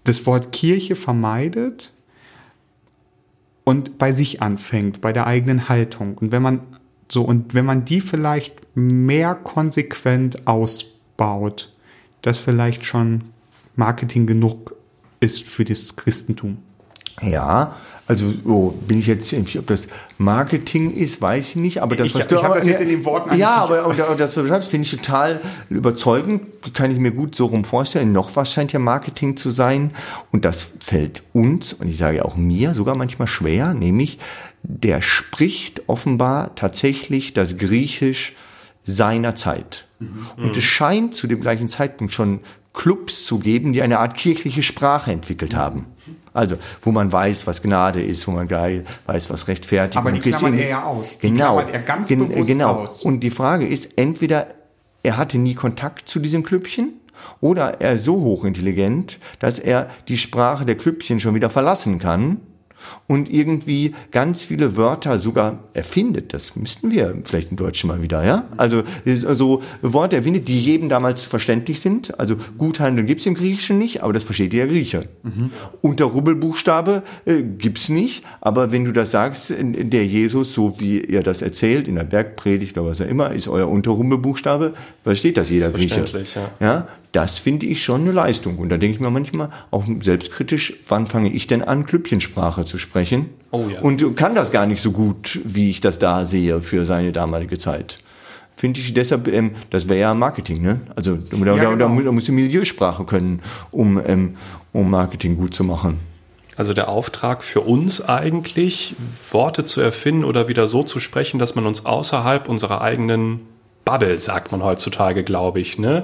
das 0.05 0.25
Wort 0.25 0.51
Kirche 0.53 0.95
vermeidet 0.95 1.93
und 3.65 3.97
bei 3.97 4.13
sich 4.13 4.41
anfängt, 4.41 5.01
bei 5.01 5.11
der 5.11 5.27
eigenen 5.27 5.67
Haltung. 5.67 6.17
Und 6.19 6.31
wenn 6.31 6.41
man 6.41 6.61
so, 7.09 7.23
und 7.23 7.53
wenn 7.53 7.65
man 7.65 7.83
die 7.85 7.99
vielleicht 7.99 8.55
mehr 8.75 9.35
konsequent 9.35 10.47
ausbaut, 10.47 11.73
das 12.21 12.37
vielleicht 12.37 12.85
schon 12.85 13.23
Marketing 13.75 14.27
genug 14.27 14.75
ist 15.19 15.47
für 15.47 15.65
das 15.65 15.95
Christentum. 15.95 16.59
Ja, 17.21 17.75
also 18.07 18.33
oh, 18.45 18.69
bin 18.87 18.99
ich 18.99 19.07
jetzt 19.07 19.33
irgendwie, 19.33 19.59
ob 19.59 19.67
das 19.67 19.87
Marketing 20.17 20.95
ist, 20.95 21.21
weiß 21.21 21.49
ich 21.49 21.55
nicht, 21.57 21.81
aber 21.81 21.95
das, 21.97 22.07
Ich- 22.07 22.15
was 22.15 22.27
du 22.27 22.35
ich 22.35 22.43
hab 22.43 22.53
das 22.53 22.65
jetzt 22.65 22.81
in 22.81 22.87
den 22.87 23.03
Worten 23.03 23.35
Ja, 23.37 23.57
aber 23.57 23.85
und, 23.85 23.99
das, 23.99 24.29
was 24.29 24.33
du 24.35 24.41
beschreibst, 24.43 24.69
finde 24.69 24.85
ich 24.85 24.91
total 24.91 25.41
überzeugend, 25.69 26.41
kann 26.73 26.89
ich 26.89 26.99
mir 26.99 27.11
gut 27.11 27.35
so 27.35 27.47
rum 27.47 27.65
vorstellen. 27.65 28.13
Noch 28.13 28.35
was 28.37 28.53
scheint 28.53 28.71
ja 28.71 28.79
Marketing 28.79 29.35
zu 29.35 29.51
sein 29.51 29.91
und 30.31 30.45
das 30.45 30.69
fällt 30.79 31.23
uns, 31.33 31.73
und 31.73 31.89
ich 31.89 31.97
sage 31.97 32.23
auch 32.23 32.37
mir, 32.37 32.73
sogar 32.73 32.95
manchmal 32.95 33.27
schwer, 33.27 33.73
nämlich 33.73 34.19
der 34.63 35.01
spricht 35.01 35.83
offenbar 35.87 36.55
tatsächlich 36.55 37.33
das 37.33 37.57
Griechisch 37.57 38.35
seiner 38.81 39.35
Zeit. 39.35 39.85
Und 40.37 40.55
es 40.55 40.63
scheint 40.63 41.13
zu 41.13 41.27
dem 41.27 41.41
gleichen 41.41 41.67
Zeitpunkt 41.69 42.13
schon 42.13 42.39
Clubs 42.73 43.25
zu 43.25 43.39
geben, 43.39 43.73
die 43.73 43.81
eine 43.81 43.99
Art 43.99 44.15
kirchliche 44.15 44.61
Sprache 44.63 45.11
entwickelt 45.11 45.55
haben. 45.55 45.85
Also, 46.37 46.55
wo 46.81 46.91
man 46.91 47.11
weiß, 47.11 47.47
was 47.47 47.63
Gnade 47.63 48.01
ist, 48.01 48.27
wo 48.27 48.31
man 48.31 48.47
weiß, 48.49 49.29
was 49.31 49.47
Rechtfertigung 49.47 50.05
Aber 50.07 50.15
die 50.15 50.29
ist. 50.29 50.37
klammert 50.37 50.59
er 50.59 50.69
ja 50.69 50.83
aus. 50.83 51.17
Die 51.19 51.29
Genau. 51.31 51.55
klammert 51.55 51.73
er 51.73 51.79
ganz 51.81 52.07
Gen- 52.07 52.29
bewusst 52.29 52.47
genau. 52.47 52.73
aus. 52.83 53.03
Und 53.03 53.21
die 53.21 53.31
Frage 53.31 53.67
ist, 53.67 53.89
entweder 53.95 54.47
er 55.01 55.17
hatte 55.17 55.39
nie 55.39 55.55
Kontakt 55.55 56.07
zu 56.07 56.19
diesem 56.19 56.43
Klüppchen 56.43 56.93
oder 57.41 57.81
er 57.81 57.93
ist 57.93 58.03
so 58.03 58.17
hochintelligent, 58.21 59.19
dass 59.39 59.57
er 59.57 59.87
die 60.07 60.17
Sprache 60.19 60.65
der 60.65 60.77
Klüppchen 60.77 61.19
schon 61.19 61.33
wieder 61.33 61.49
verlassen 61.49 61.97
kann 61.97 62.37
und 63.07 63.29
irgendwie 63.31 63.93
ganz 64.11 64.41
viele 64.41 64.77
Wörter 64.77 65.19
sogar 65.19 65.63
erfindet. 65.73 66.33
Das 66.33 66.55
müssten 66.55 66.91
wir 66.91 67.15
vielleicht 67.23 67.51
im 67.51 67.57
Deutschen 67.57 67.87
mal 67.87 68.01
wieder, 68.01 68.23
ja? 68.25 68.45
Also 68.57 68.83
so 69.05 69.61
Worte 69.81 70.17
erfindet, 70.17 70.47
die 70.47 70.59
jedem 70.59 70.89
damals 70.89 71.23
verständlich 71.23 71.79
sind. 71.79 72.19
Also 72.19 72.35
Guthandeln 72.57 73.07
gibt's 73.07 73.25
im 73.25 73.35
Griechischen 73.35 73.77
nicht, 73.77 74.03
aber 74.03 74.13
das 74.13 74.23
versteht 74.23 74.53
jeder 74.53 74.67
Grieche. 74.67 75.09
Unter 75.81 76.05
Rubbelbuchstabe 76.05 77.03
äh, 77.25 77.41
gibt's 77.41 77.89
nicht, 77.89 78.23
aber 78.41 78.71
wenn 78.71 78.85
du 78.85 78.91
das 78.91 79.11
sagst, 79.11 79.53
der 79.57 80.05
Jesus, 80.05 80.53
so 80.53 80.79
wie 80.79 80.99
ihr 80.99 81.23
das 81.23 81.41
erzählt, 81.41 81.87
in 81.87 81.95
der 81.95 82.03
Bergpredigt 82.03 82.77
oder 82.77 82.89
was 82.89 83.01
auch 83.01 83.07
immer, 83.07 83.31
ist 83.31 83.47
euer 83.47 83.67
Unterrubbelbuchstabe, 83.67 84.73
versteht 85.03 85.37
das 85.37 85.49
jeder 85.49 85.71
Grieche. 85.71 85.95
Verständlich, 85.95 86.35
ja. 86.35 86.51
Ja, 86.59 86.87
das 87.17 87.39
finde 87.39 87.65
ich 87.65 87.83
schon 87.83 88.01
eine 88.01 88.11
Leistung. 88.11 88.59
Und 88.59 88.69
da 88.69 88.77
denke 88.77 88.93
ich 88.93 89.01
mir 89.01 89.09
manchmal 89.09 89.49
auch 89.71 89.85
selbstkritisch, 90.01 90.75
wann 90.87 91.07
fange 91.07 91.31
ich 91.31 91.47
denn 91.47 91.63
an, 91.63 91.87
Klüppchensprache 91.87 92.63
zu 92.63 92.77
sprechen? 92.77 93.31
Oh 93.49 93.65
ja. 93.73 93.81
Und 93.81 94.15
kann 94.15 94.35
das 94.35 94.51
gar 94.51 94.67
nicht 94.67 94.83
so 94.83 94.91
gut, 94.91 95.39
wie 95.43 95.71
ich 95.71 95.81
das 95.81 95.97
da 95.97 96.25
sehe 96.25 96.61
für 96.61 96.85
seine 96.85 97.11
damalige 97.11 97.57
Zeit. 97.57 97.97
Finde 98.55 98.81
ich 98.81 98.93
deshalb, 98.93 99.27
ähm, 99.29 99.53
das 99.71 99.89
wäre 99.89 99.99
ja 99.99 100.13
Marketing, 100.13 100.61
ne? 100.61 100.81
Also 100.95 101.15
da, 101.15 101.37
da, 101.37 101.55
da, 101.55 101.73
genau. 101.73 102.01
da 102.03 102.11
musst 102.11 102.27
du 102.27 102.33
Milieusprache 102.33 103.03
können, 103.03 103.41
um, 103.71 103.99
ähm, 104.05 104.35
um 104.71 104.91
Marketing 104.91 105.37
gut 105.37 105.55
zu 105.55 105.63
machen. 105.63 105.97
Also 106.55 106.75
der 106.75 106.87
Auftrag 106.87 107.43
für 107.43 107.61
uns 107.61 107.99
eigentlich, 107.99 108.95
Worte 109.31 109.65
zu 109.65 109.81
erfinden 109.81 110.23
oder 110.23 110.47
wieder 110.47 110.67
so 110.67 110.83
zu 110.83 110.99
sprechen, 110.99 111.39
dass 111.39 111.55
man 111.55 111.65
uns 111.65 111.83
außerhalb 111.83 112.47
unserer 112.47 112.81
eigenen 112.81 113.39
Bubble, 113.85 114.19
sagt 114.19 114.51
man 114.51 114.63
heutzutage, 114.63 115.23
glaube 115.23 115.61
ich, 115.61 115.79
ne? 115.79 116.03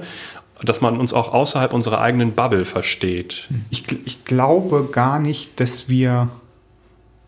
Dass 0.62 0.80
man 0.80 0.98
uns 0.98 1.12
auch 1.12 1.32
außerhalb 1.32 1.72
unserer 1.72 2.00
eigenen 2.00 2.32
Bubble 2.32 2.64
versteht. 2.64 3.48
Ich, 3.70 3.84
ich 4.06 4.24
glaube 4.24 4.88
gar 4.90 5.18
nicht, 5.18 5.58
dass 5.60 5.88
wir 5.88 6.28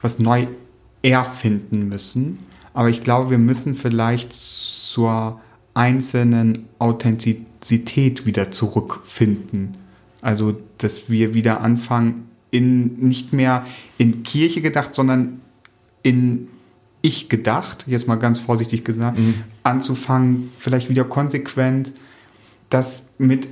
was 0.01 0.19
neu 0.19 0.47
erfinden 1.03 1.89
müssen, 1.89 2.39
aber 2.73 2.89
ich 2.89 3.03
glaube, 3.03 3.31
wir 3.31 3.39
müssen 3.39 3.75
vielleicht 3.75 4.33
zur 4.33 5.41
einzelnen 5.75 6.67
Authentizität 6.79 8.27
wieder 8.27 8.51
zurückfinden. 8.51 9.77
Also, 10.23 10.57
dass 10.79 11.11
wir 11.11 11.35
wieder 11.35 11.61
anfangen, 11.61 12.29
in 12.51 12.95
nicht 12.97 13.33
mehr 13.33 13.67
in 13.99 14.23
Kirche 14.23 14.63
gedacht, 14.63 14.95
sondern 14.95 15.41
in 16.03 16.49
ich 17.03 17.29
gedacht, 17.29 17.85
jetzt 17.87 18.09
mal 18.09 18.17
ganz 18.17 18.41
vorsichtig 18.41 18.85
gesagt, 18.85 19.19
anzufangen, 19.63 20.51
vielleicht 20.57 20.89
wieder 20.89 21.05
konsequent 21.05 21.93
das 22.71 23.11
mit 23.19 23.49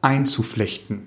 einzuflechten. 0.00 1.06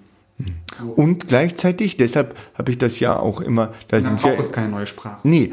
Und 0.95 1.27
gleichzeitig, 1.27 1.97
deshalb 1.97 2.35
habe 2.53 2.71
ich 2.71 2.77
das 2.77 2.99
ja 2.99 3.19
auch 3.19 3.41
immer, 3.41 3.67
da 3.89 3.97
Dann 3.97 4.01
sind 4.01 4.23
wir, 4.23 4.31
braucht 4.31 4.39
es 4.39 4.51
keine 4.51 4.69
neue 4.69 4.88
Sprache. 4.88 5.19
Nee, 5.23 5.51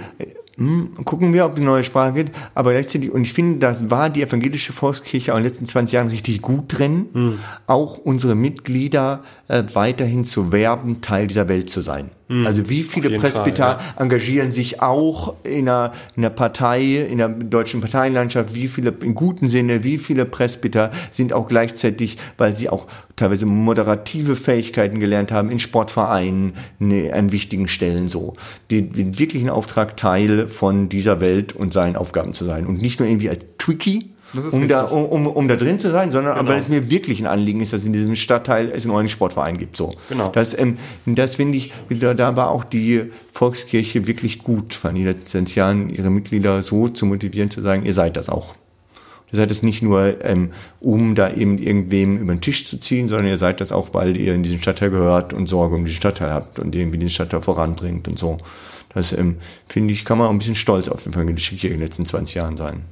hm, 0.57 0.95
gucken 1.05 1.33
wir, 1.33 1.45
ob 1.45 1.57
die 1.57 1.63
neue 1.63 1.85
Sprache 1.85 2.13
geht. 2.15 2.33
Aber 2.55 2.73
gleichzeitig, 2.73 3.11
und 3.11 3.23
ich 3.23 3.33
finde, 3.33 3.59
das 3.59 3.91
war 3.91 4.11
die 4.11 4.23
evangelische 4.23 4.73
Volkskirche 4.73 5.33
auch 5.33 5.37
in 5.37 5.43
den 5.43 5.51
letzten 5.51 5.67
20 5.67 5.93
Jahren 5.93 6.09
richtig 6.09 6.41
gut 6.41 6.79
drin, 6.79 7.39
auch 7.67 7.99
unsere 7.99 8.35
Mitglieder 8.35 9.23
äh, 9.49 9.65
weiterhin 9.75 10.25
zu 10.25 10.53
werben, 10.53 11.01
Teil 11.03 11.27
dieser 11.27 11.49
Welt 11.49 11.69
zu 11.69 11.81
sein. 11.81 12.11
Also 12.29 12.69
wie 12.69 12.83
viele 12.83 13.17
Presbyter 13.19 13.79
Fall, 13.79 14.03
engagieren 14.03 14.51
sich 14.51 14.83
auch 14.83 15.37
in 15.45 15.69
einer, 15.69 15.93
in 16.17 16.25
einer 16.25 16.35
Partei, 16.35 17.07
in 17.09 17.19
der 17.19 17.29
deutschen 17.29 17.81
Parteienlandschaft, 17.81 18.53
wie 18.53 18.67
viele, 18.67 18.93
im 19.01 19.15
guten 19.15 19.49
Sinne, 19.49 19.85
wie 19.85 19.99
viele 19.99 20.25
Presbyter 20.25 20.91
sind 21.13 21.33
auch 21.33 21.47
gleichzeitig, 21.47 22.19
weil 22.37 22.57
sie 22.57 22.69
auch 22.69 22.89
teilweise 23.15 23.47
moderative 23.47 24.35
Fähigkeiten 24.35 24.99
gelernt 24.99 25.31
haben, 25.31 25.51
in 25.51 25.61
Sportvereinen, 25.61 26.55
ne, 26.81 27.13
an 27.13 27.31
wichtigen 27.31 27.69
Stellen 27.69 28.09
so. 28.09 28.35
Den, 28.73 28.93
den 28.93 29.21
wirklichen 29.21 29.49
Auftrag, 29.49 29.97
Teil 29.97 30.49
von 30.49 30.89
dieser 30.89 31.21
Welt 31.21 31.53
und 31.55 31.73
seinen 31.73 31.95
Aufgaben 31.95 32.35
zu 32.35 32.45
sein. 32.45 32.67
Und 32.67 32.83
nicht 32.83 32.99
nur 32.99 33.09
irgendwie 33.09 33.31
als 33.31 33.47
Tricky, 33.59 34.16
um 34.53 34.69
da, 34.69 34.85
um, 34.85 35.05
um, 35.05 35.27
um 35.27 35.49
da 35.49 35.57
drin 35.57 35.79
zu 35.79 35.91
sein, 35.91 36.11
sondern 36.11 36.37
Genau. 36.39 36.51
weil 36.51 36.59
es 36.59 36.69
mir 36.69 36.91
wirklich 36.91 37.21
ein 37.21 37.27
Anliegen 37.27 37.61
ist, 37.61 37.73
dass 37.73 37.85
in 37.85 37.93
diesem 37.93 38.17
Stadtteil 38.17 38.71
es 38.71 38.85
einen 38.85 38.95
neuen 38.95 39.09
Sportverein 39.09 39.59
gibt. 39.59 39.77
So. 39.77 39.95
Genau. 40.09 40.31
Das, 40.31 40.59
ähm, 40.59 40.77
das 41.07 41.37
finde 41.37 41.59
ich, 41.59 41.73
da, 41.89 42.15
da 42.15 42.37
war 42.37 42.51
auch 42.51 42.65
die 42.65 43.05
Volkskirche 43.33 44.07
wirklich 44.07 44.41
gut, 44.41 44.75
von 44.75 44.95
den 44.95 45.05
letzten 45.05 45.47
Jahren 45.47 45.91
ihre 45.91 46.11
Mitglieder 46.11 46.63
so 46.63 46.89
zu 46.89 47.07
motivieren, 47.07 47.51
zu 47.51 47.63
sagen, 47.63 47.85
ihr 47.85 47.95
seid 47.95 48.17
das 48.17 48.29
auch. 48.29 48.55
Ihr 49.33 49.39
seid 49.39 49.51
es 49.51 49.63
nicht 49.63 49.83
nur, 49.83 50.25
ähm, 50.25 50.51
um 50.81 51.15
da 51.17 51.33
eben 51.33 51.59
irgendwem 51.59 52.17
über 52.17 52.33
den 52.33 52.41
Tisch 52.41 52.67
zu 52.67 52.79
ziehen, 52.79 53.09
sondern 53.09 53.27
ihr 53.27 53.39
seid 53.39 53.61
das 53.61 53.73
auch, 53.73 53.89
weil 53.93 54.17
ihr 54.17 54.35
in 54.35 54.43
diesen 54.45 54.63
Stadtteil 54.63 54.91
gehört 54.91 55.33
und 55.33 55.49
Sorge 55.49 55.75
um 55.75 55.85
diesen 55.85 55.97
Stadtteil 55.97 56.33
habt 56.33 56.59
und 56.59 56.75
irgendwie 56.75 56.99
den 56.99 57.11
Stadtteil 57.11 57.43
voranbringt 57.43 58.07
und 58.07 58.19
so. 58.19 58.39
Das 58.95 59.13
ähm, 59.13 59.37
finde 59.69 59.93
ich, 59.93 60.05
kann 60.05 60.17
man 60.17 60.29
auch 60.29 60.31
ein 60.31 60.39
bisschen 60.39 60.55
stolz 60.55 60.89
auf 60.89 61.03
die 61.03 61.11
evangelische 61.11 61.51
Kirche 61.51 61.69
in 61.69 61.75
den 61.75 61.83
letzten 61.83 62.07
20 62.07 62.37
Jahren 62.37 62.57
sein. 62.57 62.85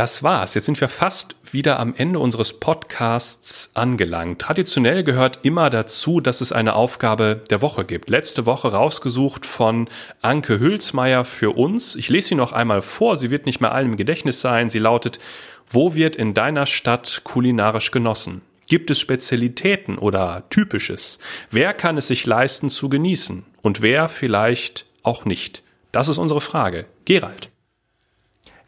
Das 0.00 0.22
war's. 0.22 0.54
Jetzt 0.54 0.64
sind 0.64 0.80
wir 0.80 0.88
fast 0.88 1.36
wieder 1.52 1.78
am 1.78 1.92
Ende 1.94 2.20
unseres 2.20 2.54
Podcasts 2.54 3.70
angelangt. 3.74 4.40
Traditionell 4.40 5.04
gehört 5.04 5.40
immer 5.42 5.68
dazu, 5.68 6.22
dass 6.22 6.40
es 6.40 6.52
eine 6.52 6.74
Aufgabe 6.74 7.44
der 7.50 7.60
Woche 7.60 7.84
gibt. 7.84 8.08
Letzte 8.08 8.46
Woche 8.46 8.72
rausgesucht 8.72 9.44
von 9.44 9.90
Anke 10.22 10.58
Hülsmeier 10.58 11.26
für 11.26 11.54
uns. 11.54 11.96
Ich 11.96 12.08
lese 12.08 12.28
sie 12.28 12.34
noch 12.34 12.52
einmal 12.52 12.80
vor. 12.80 13.18
Sie 13.18 13.30
wird 13.30 13.44
nicht 13.44 13.60
mehr 13.60 13.72
allen 13.72 13.90
im 13.90 13.96
Gedächtnis 13.98 14.40
sein. 14.40 14.70
Sie 14.70 14.78
lautet, 14.78 15.20
wo 15.68 15.94
wird 15.94 16.16
in 16.16 16.32
deiner 16.32 16.64
Stadt 16.64 17.20
kulinarisch 17.22 17.90
genossen? 17.90 18.40
Gibt 18.68 18.90
es 18.90 19.00
Spezialitäten 19.00 19.98
oder 19.98 20.44
Typisches? 20.48 21.18
Wer 21.50 21.74
kann 21.74 21.98
es 21.98 22.06
sich 22.06 22.24
leisten 22.24 22.70
zu 22.70 22.88
genießen? 22.88 23.44
Und 23.60 23.82
wer 23.82 24.08
vielleicht 24.08 24.86
auch 25.02 25.26
nicht? 25.26 25.62
Das 25.92 26.08
ist 26.08 26.16
unsere 26.16 26.40
Frage. 26.40 26.86
Gerald. 27.04 27.50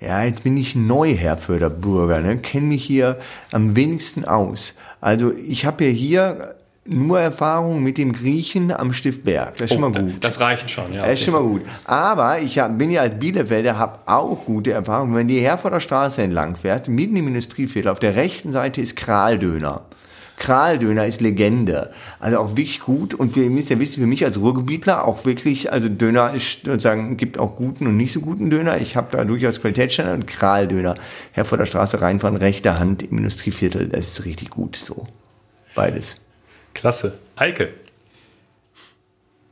Ja, 0.03 0.25
jetzt 0.25 0.43
bin 0.43 0.57
ich 0.57 0.75
neu, 0.75 1.15
Herr 1.15 1.37
Förderbürger, 1.39 2.21
ne? 2.21 2.37
kenne 2.39 2.67
mich 2.67 2.85
hier 2.85 3.19
am 3.53 3.77
wenigsten 3.77 4.25
aus. 4.25 4.75
Also 5.01 5.33
ich 5.33 5.65
habe 5.65 5.85
ja 5.85 5.91
hier 5.91 6.55
nur 6.85 7.21
Erfahrung 7.21 7.83
mit 7.83 7.99
dem 7.99 8.13
Griechen 8.13 8.73
am 8.73 8.93
Stift 8.93 9.25
Berg. 9.25 9.57
Das 9.59 9.71
ist 9.71 9.75
schon 9.75 9.81
mal 9.81 9.93
gut. 9.93 10.15
Oh, 10.17 10.19
Das 10.21 10.41
reicht 10.41 10.69
schon, 10.69 10.93
ja. 10.93 11.03
Das 11.03 11.13
ist 11.13 11.25
schon 11.25 11.35
mal 11.35 11.43
gut. 11.43 11.63
Aber 11.85 12.41
ich 12.41 12.59
hab, 12.59 12.77
bin 12.77 12.91
ja 12.91 13.03
als 13.03 13.17
Bielefelder, 13.17 13.79
habe 13.79 14.01
auch 14.07 14.45
gute 14.45 14.73
Erfahrungen. 14.73 15.15
Wenn 15.15 15.29
die 15.29 15.41
Herforder 15.41 15.79
Straße 15.79 16.23
entlang 16.23 16.57
fährt, 16.57 16.89
mitten 16.89 17.15
im 17.15 17.29
Industrieviertel, 17.29 17.91
auf 17.91 18.01
der 18.01 18.17
rechten 18.17 18.51
Seite 18.51 18.81
ist 18.81 18.97
Kraldöner. 18.97 19.83
Kraldöner 20.43 21.07
ist 21.07 21.21
Legende. 21.21 21.93
Also 22.19 22.39
auch 22.39 22.57
wirklich 22.57 22.81
gut. 22.81 23.15
Und 23.15 23.37
wir 23.37 23.49
müssen 23.49 23.75
ja 23.75 23.79
wissen, 23.79 24.01
für 24.01 24.09
mich 24.09 24.25
als 24.25 24.41
Ruhrgebietler 24.41 25.05
auch 25.05 25.25
wirklich, 25.25 25.71
also 25.71 25.89
Döner 25.89 26.35
ist 26.35 26.65
sozusagen, 26.65 27.17
gibt 27.17 27.39
auch 27.39 27.55
guten 27.55 27.87
und 27.87 27.97
nicht 27.97 28.13
so 28.13 28.21
guten 28.21 28.51
Döner. 28.51 28.81
Ich 28.81 28.97
habe 28.97 29.17
da 29.17 29.25
durchaus 29.25 29.61
Qualitätsstandard 29.61 30.17
und 30.17 30.27
Kraldöner. 30.27 30.97
Herr 31.31 31.45
vor 31.45 31.59
der 31.59 31.67
Straße 31.67 32.01
reinfahren, 32.01 32.37
rechter 32.37 32.81
Hand 32.81 33.05
im 33.05 33.19
Industrieviertel, 33.19 33.89
das 33.89 34.09
ist 34.09 34.25
richtig 34.25 34.51
gut 34.51 34.75
so. 34.75 35.07
Beides. 35.77 36.21
Klasse. 36.75 37.19
Eike. 37.37 37.73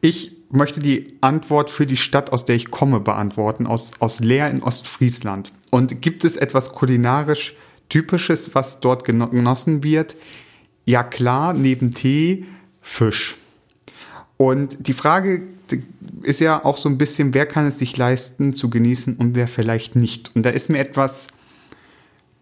Ich 0.01 0.33
möchte 0.51 0.81
die 0.81 1.19
Antwort 1.21 1.71
für 1.71 1.87
die 1.87 1.97
Stadt, 1.97 2.33
aus 2.33 2.47
der 2.47 2.57
ich 2.57 2.73
komme, 2.73 2.99
beantworten, 2.99 3.69
aus, 3.69 3.93
aus 4.01 4.19
Leer 4.19 4.51
in 4.51 4.61
Ostfriesland. 4.61 5.53
Und 5.71 6.03
gibt 6.03 6.25
es 6.25 6.35
etwas 6.35 6.73
kulinarisch 6.73 7.55
Typisches, 7.89 8.57
was 8.57 8.81
dort 8.81 9.05
genossen 9.05 9.85
wird? 9.85 10.17
Ja 10.85 11.03
klar, 11.03 11.53
neben 11.55 11.91
Tee 11.91 12.47
Fisch. 12.81 13.37
Und 14.37 14.87
die 14.87 14.95
Frage 14.95 15.43
ist 16.23 16.41
ja 16.41 16.65
auch 16.65 16.77
so 16.77 16.89
ein 16.89 16.99
bisschen, 16.99 17.35
wer 17.35 17.47
kann 17.47 17.67
es 17.67 17.79
sich 17.79 17.97
leisten 17.97 18.55
zu 18.55 18.71
genießen 18.71 19.17
und 19.17 19.35
wer 19.35 19.49
vielleicht 19.49 19.97
nicht. 19.97 20.33
Und 20.35 20.45
da 20.45 20.51
ist 20.51 20.71
mir 20.71 20.79
etwas, 20.79 21.29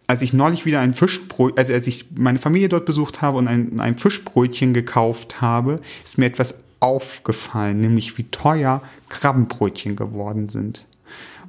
als 0.07 0.21
ich 0.21 0.33
neulich 0.33 0.65
wieder 0.65 0.79
ein 0.79 0.93
Fischbrötchen, 0.93 1.57
also 1.57 1.73
als 1.73 1.87
ich 1.87 2.07
meine 2.15 2.39
Familie 2.39 2.69
dort 2.69 2.85
besucht 2.85 3.21
habe 3.21 3.37
und 3.37 3.47
ein, 3.47 3.79
ein 3.79 3.97
Fischbrötchen 3.97 4.73
gekauft 4.73 5.41
habe, 5.41 5.81
ist 6.03 6.17
mir 6.17 6.25
etwas 6.25 6.55
aufgefallen, 6.79 7.79
nämlich 7.81 8.17
wie 8.17 8.23
teuer 8.23 8.81
Krabbenbrötchen 9.09 9.95
geworden 9.95 10.49
sind. 10.49 10.87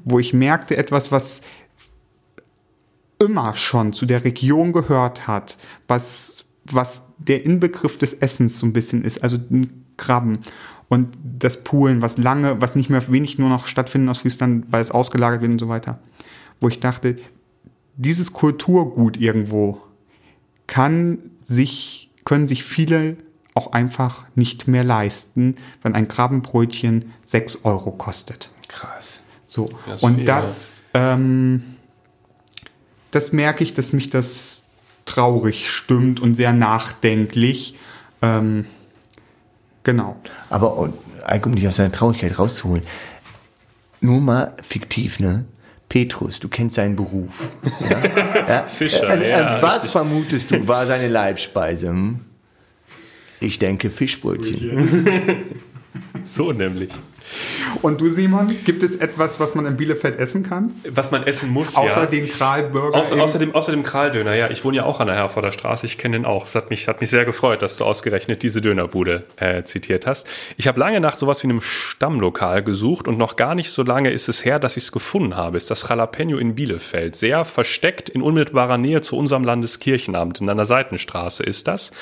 Wo 0.05 0.19
ich 0.19 0.35
merkte, 0.35 0.77
etwas, 0.77 1.13
was 1.13 1.43
immer 3.19 3.55
schon 3.55 3.93
zu 3.93 4.07
der 4.07 4.25
Region 4.25 4.73
gehört 4.73 5.27
hat, 5.27 5.59
was, 5.89 6.45
was 6.65 7.03
der 7.19 7.45
Inbegriff 7.45 7.99
des 7.99 8.15
Essens 8.15 8.59
so 8.59 8.67
ein 8.67 8.73
bisschen 8.73 9.05
ist, 9.05 9.23
also 9.23 9.39
Krabben 9.97 10.39
und 10.89 11.17
das 11.39 11.63
Poolen, 11.63 12.03
was 12.03 12.19
lange, 12.19 12.61
was 12.61 12.75
nicht 12.75 12.91
mehr 12.91 13.07
wenig 13.11 13.39
nur 13.39 13.49
noch 13.49 13.67
stattfindet 13.67 14.11
aus 14.11 14.23
Friesland, 14.23 14.67
weil 14.71 14.83
es 14.83 14.91
ausgelagert 14.91 15.41
wird 15.41 15.53
und 15.53 15.59
so 15.59 15.69
weiter. 15.69 15.99
Wo 16.61 16.69
ich 16.69 16.81
dachte, 16.81 17.17
dieses 17.97 18.33
Kulturgut 18.33 19.17
irgendwo 19.17 19.81
kann 20.67 21.19
sich, 21.45 22.11
können 22.25 22.49
sich 22.49 22.65
viele 22.65 23.17
auch 23.55 23.73
einfach 23.73 24.27
nicht 24.35 24.69
mehr 24.69 24.85
leisten, 24.85 25.57
wenn 25.83 25.95
ein 25.95 26.09
Krabbenbrötchen 26.09 27.13
sechs 27.27 27.65
Euro 27.65 27.93
kostet. 27.93 28.51
Krass. 28.69 29.23
So. 29.45 29.69
Das 29.87 30.03
und 30.03 30.17
viel, 30.17 30.25
das, 30.25 30.83
ähm, 30.95 31.77
das 33.11 33.33
merke 33.33 33.65
ich, 33.65 33.75
dass 33.75 33.93
mich 33.93 34.11
das 34.11 34.60
traurig 35.11 35.71
stimmt 35.71 36.21
und 36.21 36.35
sehr 36.35 36.53
nachdenklich. 36.53 37.77
Ähm, 38.23 38.67
genau. 39.83 40.17
Aber 40.49 40.79
um 40.79 41.55
dich 41.55 41.69
aus 41.69 41.77
seiner 41.77 41.93
Traurigkeit 41.93 42.39
rauszuholen, 42.39 42.85
nur 44.01 44.21
mal 44.21 44.55
fiktiv, 44.63 45.21
ne? 45.21 45.45
Petrus, 45.89 46.39
du 46.39 46.49
kennst 46.49 46.77
seinen 46.77 46.95
Beruf. 46.95 47.53
Ja? 47.81 48.03
ja? 48.49 48.63
Fischer, 48.63 49.11
äh, 49.21 49.27
äh, 49.27 49.31
ja. 49.31 49.61
Was 49.61 49.75
richtig. 49.75 49.91
vermutest 49.91 50.51
du, 50.53 50.69
war 50.69 50.87
seine 50.87 51.09
Leibspeise? 51.09 51.89
Hm? 51.89 52.21
Ich 53.41 53.59
denke 53.59 53.91
Fischbrötchen. 53.91 55.47
so 56.25 56.53
nämlich. 56.53 56.91
Und 57.83 58.01
du, 58.01 58.09
Simon, 58.09 58.49
gibt 58.65 58.83
es 58.83 58.97
etwas, 58.97 59.39
was 59.39 59.55
man 59.55 59.67
in 59.67 59.77
Bielefeld 59.77 60.19
essen 60.19 60.43
kann? 60.43 60.75
Was 60.89 61.11
man 61.11 61.25
essen 61.25 61.51
muss, 61.51 61.77
Außer 61.77 62.01
ja. 62.03 62.07
den 62.07 62.29
Kralburger. 62.29 62.99
Außer, 62.99 63.21
außer, 63.21 63.39
dem, 63.39 63.55
außer 63.55 63.73
dem 63.73 63.83
Kraldöner, 63.83 64.35
ja. 64.35 64.51
Ich 64.51 64.65
wohne 64.65 64.79
ja 64.79 64.85
auch 64.85 65.01
an 65.01 65.07
der 65.07 65.17
Herforder 65.17 65.53
Straße. 65.53 65.87
Ich 65.87 65.99
kenne 65.99 66.17
den 66.17 66.25
auch. 66.25 66.47
Es 66.47 66.55
hat 66.55 66.71
mich, 66.71 66.89
hat 66.89 67.01
mich 67.01 67.11
sehr 67.11 67.25
gefreut, 67.25 67.63
dass 67.63 67.77
du 67.77 67.85
ausgerechnet 67.85 68.43
diese 68.43 68.61
Dönerbude 68.61 69.25
äh, 69.37 69.63
zitiert 69.65 70.07
hast. 70.07 70.27
Ich 70.57 70.67
habe 70.67 70.81
lange 70.81 71.01
nach 71.01 71.17
sowas 71.17 71.43
wie 71.43 71.49
einem 71.49 71.61
Stammlokal 71.61 72.63
gesucht 72.63 73.07
und 73.07 73.19
noch 73.19 73.37
gar 73.37 73.55
nicht 73.55 73.71
so 73.71 73.83
lange 73.83 74.11
ist 74.11 74.29
es 74.29 74.45
her, 74.45 74.59
dass 74.59 74.77
ich 74.77 74.85
es 74.85 74.93
gefunden 74.93 75.37
habe. 75.37 75.57
Ist 75.57 75.71
das 75.71 75.89
Jalapeno 75.89 76.39
in 76.39 76.55
Bielefeld. 76.55 77.17
Sehr 77.17 77.45
versteckt 77.45 78.09
in 78.09 78.23
unmittelbarer 78.23 78.79
Nähe 78.79 79.01
zu 79.01 79.17
unserem 79.17 79.45
Landeskirchenamt. 79.45 80.41
In 80.41 80.49
einer 80.49 80.65
Seitenstraße 80.65 81.43
ist 81.43 81.69
das. 81.69 81.93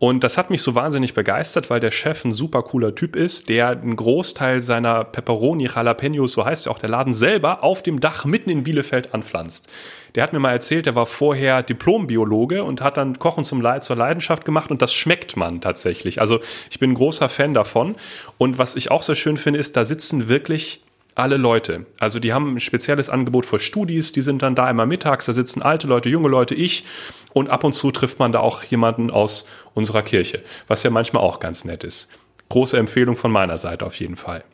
Und 0.00 0.22
das 0.22 0.38
hat 0.38 0.48
mich 0.50 0.62
so 0.62 0.76
wahnsinnig 0.76 1.14
begeistert, 1.14 1.70
weil 1.70 1.80
der 1.80 1.90
Chef 1.90 2.24
ein 2.24 2.32
super 2.32 2.62
cooler 2.62 2.94
Typ 2.94 3.16
ist, 3.16 3.48
der 3.48 3.70
einen 3.70 3.96
Großteil 3.96 4.60
seiner 4.60 5.02
Pepperoni 5.02 5.66
Jalapenos, 5.66 6.32
so 6.32 6.44
heißt 6.44 6.66
ja 6.66 6.72
auch 6.72 6.78
der 6.78 6.88
Laden 6.88 7.14
selber, 7.14 7.64
auf 7.64 7.82
dem 7.82 7.98
Dach 7.98 8.24
mitten 8.24 8.50
in 8.50 8.62
Bielefeld 8.62 9.12
anpflanzt. 9.12 9.68
Der 10.14 10.22
hat 10.22 10.32
mir 10.32 10.38
mal 10.38 10.52
erzählt, 10.52 10.86
der 10.86 10.94
war 10.94 11.06
vorher 11.06 11.64
Diplombiologe 11.64 12.62
und 12.62 12.80
hat 12.80 12.96
dann 12.96 13.18
Kochen 13.18 13.44
zum 13.44 13.60
Le 13.60 13.80
zur 13.80 13.96
Leidenschaft 13.96 14.44
gemacht 14.44 14.70
und 14.70 14.82
das 14.82 14.94
schmeckt 14.94 15.36
man 15.36 15.60
tatsächlich. 15.60 16.20
Also 16.20 16.38
ich 16.70 16.78
bin 16.78 16.92
ein 16.92 16.94
großer 16.94 17.28
Fan 17.28 17.52
davon. 17.52 17.96
Und 18.38 18.56
was 18.56 18.76
ich 18.76 18.92
auch 18.92 19.02
sehr 19.02 19.16
schön 19.16 19.36
finde, 19.36 19.58
ist, 19.58 19.76
da 19.76 19.84
sitzen 19.84 20.28
wirklich 20.28 20.80
alle 21.18 21.36
Leute. 21.36 21.84
Also 21.98 22.20
die 22.20 22.32
haben 22.32 22.54
ein 22.54 22.60
spezielles 22.60 23.10
Angebot 23.10 23.44
für 23.44 23.58
Studis, 23.58 24.12
die 24.12 24.22
sind 24.22 24.42
dann 24.42 24.54
da 24.54 24.70
immer 24.70 24.86
mittags, 24.86 25.26
da 25.26 25.32
sitzen 25.32 25.62
alte 25.62 25.88
Leute, 25.88 26.08
junge 26.08 26.28
Leute, 26.28 26.54
ich 26.54 26.84
und 27.32 27.50
ab 27.50 27.64
und 27.64 27.72
zu 27.72 27.90
trifft 27.90 28.20
man 28.20 28.30
da 28.30 28.38
auch 28.38 28.62
jemanden 28.62 29.10
aus 29.10 29.46
unserer 29.78 30.02
Kirche, 30.02 30.42
was 30.66 30.82
ja 30.82 30.90
manchmal 30.90 31.22
auch 31.22 31.40
ganz 31.40 31.64
nett 31.64 31.84
ist. 31.84 32.08
Große 32.50 32.76
Empfehlung 32.76 33.16
von 33.16 33.30
meiner 33.30 33.56
Seite 33.56 33.86
auf 33.86 33.94
jeden 33.96 34.16
Fall. 34.16 34.44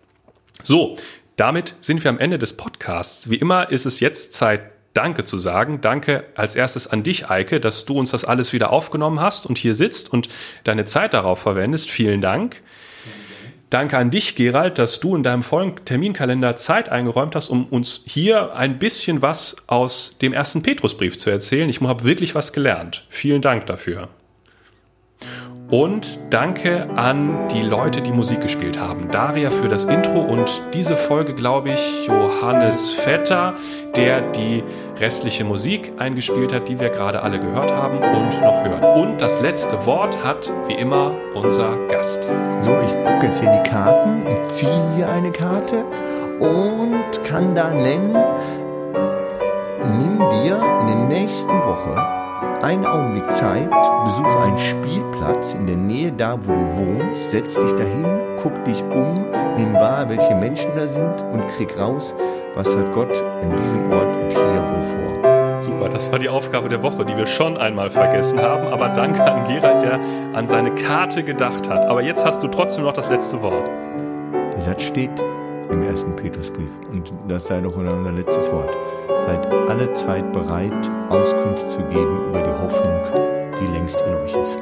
So, 0.62 0.96
damit 1.36 1.74
sind 1.80 2.04
wir 2.04 2.10
am 2.10 2.18
Ende 2.18 2.38
des 2.38 2.52
Podcasts. 2.56 3.28
Wie 3.30 3.36
immer 3.36 3.70
ist 3.70 3.86
es 3.86 4.00
jetzt 4.00 4.32
Zeit, 4.32 4.70
Danke 4.94 5.24
zu 5.24 5.40
sagen. 5.40 5.80
Danke 5.80 6.24
als 6.36 6.54
erstes 6.54 6.86
an 6.86 7.02
dich, 7.02 7.28
Eike, 7.28 7.58
dass 7.58 7.84
du 7.84 7.98
uns 7.98 8.12
das 8.12 8.24
alles 8.24 8.52
wieder 8.52 8.72
aufgenommen 8.72 9.20
hast 9.20 9.44
und 9.44 9.58
hier 9.58 9.74
sitzt 9.74 10.12
und 10.12 10.28
deine 10.62 10.84
Zeit 10.84 11.14
darauf 11.14 11.40
verwendest. 11.40 11.90
Vielen 11.90 12.20
Dank. 12.20 12.62
Danke 13.70 13.98
an 13.98 14.10
dich, 14.10 14.36
Gerald, 14.36 14.78
dass 14.78 15.00
du 15.00 15.16
in 15.16 15.24
deinem 15.24 15.42
vollen 15.42 15.74
Terminkalender 15.84 16.54
Zeit 16.54 16.90
eingeräumt 16.90 17.34
hast, 17.34 17.48
um 17.48 17.66
uns 17.66 18.02
hier 18.06 18.54
ein 18.54 18.78
bisschen 18.78 19.20
was 19.20 19.56
aus 19.66 20.16
dem 20.22 20.32
ersten 20.32 20.62
Petrusbrief 20.62 21.18
zu 21.18 21.28
erzählen. 21.28 21.68
Ich 21.68 21.80
habe 21.80 22.04
wirklich 22.04 22.36
was 22.36 22.52
gelernt. 22.52 23.04
Vielen 23.08 23.40
Dank 23.40 23.66
dafür. 23.66 24.10
Und 25.70 26.18
danke 26.30 26.88
an 26.94 27.48
die 27.48 27.62
Leute, 27.62 28.02
die 28.02 28.12
Musik 28.12 28.42
gespielt 28.42 28.78
haben. 28.78 29.10
Daria 29.10 29.50
für 29.50 29.68
das 29.68 29.86
Intro 29.86 30.20
und 30.20 30.62
diese 30.74 30.94
Folge, 30.94 31.34
glaube 31.34 31.70
ich, 31.70 32.06
Johannes 32.06 32.92
Vetter, 32.92 33.54
der 33.96 34.20
die 34.32 34.62
restliche 35.00 35.42
Musik 35.44 35.92
eingespielt 35.98 36.52
hat, 36.52 36.68
die 36.68 36.78
wir 36.78 36.90
gerade 36.90 37.22
alle 37.22 37.40
gehört 37.40 37.72
haben 37.72 37.96
und 37.96 38.40
noch 38.42 38.62
hören. 38.62 38.84
Und 38.94 39.20
das 39.20 39.40
letzte 39.40 39.86
Wort 39.86 40.22
hat, 40.22 40.52
wie 40.68 40.74
immer, 40.74 41.12
unser 41.34 41.76
Gast. 41.88 42.22
So, 42.60 42.76
ich 42.84 42.92
gucke 43.04 43.26
jetzt 43.26 43.40
hier 43.40 43.50
die 43.50 43.68
Karten 43.68 44.26
und 44.26 44.46
ziehe 44.46 44.94
hier 44.96 45.08
eine 45.08 45.32
Karte 45.32 45.84
und 46.40 47.24
kann 47.24 47.54
da 47.54 47.70
nennen, 47.72 48.14
nimm 49.98 50.18
dir 50.30 50.60
in 50.82 50.86
der 50.86 51.20
nächsten 51.20 51.52
Woche 51.52 52.23
einen 52.62 52.84
Augenblick 52.84 53.32
Zeit, 53.32 53.70
besuche 54.04 54.42
einen 54.42 54.58
Spielplatz 54.58 55.54
in 55.54 55.66
der 55.66 55.76
Nähe 55.76 56.12
da, 56.12 56.36
wo 56.40 56.52
du 56.52 56.76
wohnst, 56.78 57.30
setz 57.30 57.54
dich 57.54 57.72
dahin, 57.72 58.04
guck 58.42 58.64
dich 58.64 58.82
um, 58.82 59.24
nimm 59.56 59.74
wahr, 59.74 60.08
welche 60.08 60.34
Menschen 60.34 60.70
da 60.76 60.86
sind 60.86 61.22
und 61.32 61.46
krieg 61.56 61.78
raus, 61.78 62.14
was 62.54 62.76
hat 62.76 62.92
Gott 62.94 63.22
in 63.42 63.56
diesem 63.56 63.90
Ort 63.92 64.16
und 64.16 64.30
hier 64.30 64.40
wohl 64.40 64.82
vor. 64.82 65.60
Super, 65.60 65.88
das 65.88 66.12
war 66.12 66.18
die 66.18 66.28
Aufgabe 66.28 66.68
der 66.68 66.82
Woche, 66.82 67.04
die 67.04 67.16
wir 67.16 67.26
schon 67.26 67.56
einmal 67.56 67.90
vergessen 67.90 68.40
haben. 68.40 68.66
Aber 68.66 68.88
danke 68.88 69.22
an 69.24 69.46
Gerald, 69.48 69.82
der 69.82 69.98
an 70.34 70.46
seine 70.46 70.74
Karte 70.74 71.24
gedacht 71.24 71.68
hat. 71.68 71.86
Aber 71.86 72.02
jetzt 72.02 72.24
hast 72.24 72.42
du 72.42 72.48
trotzdem 72.48 72.84
noch 72.84 72.92
das 72.92 73.08
letzte 73.08 73.40
Wort. 73.40 73.70
Der 74.54 74.62
Satz 74.62 74.82
steht 74.82 75.24
im 75.70 75.82
ersten 75.82 76.14
Petrusbrief. 76.16 76.70
Und 76.90 77.12
das 77.28 77.46
sei 77.46 77.60
doch 77.60 77.76
unser 77.76 78.12
letztes 78.12 78.50
Wort. 78.52 78.70
Seid 79.26 79.46
alle 79.68 79.92
Zeit 79.92 80.32
bereit, 80.32 80.90
Auskunft 81.08 81.68
zu 81.68 81.78
geben 81.84 82.28
über 82.28 82.40
die 82.40 82.50
Hoffnung, 82.50 83.52
die 83.60 83.66
längst 83.72 84.00
in 84.02 84.14
euch 84.14 84.34
ist. 84.34 84.58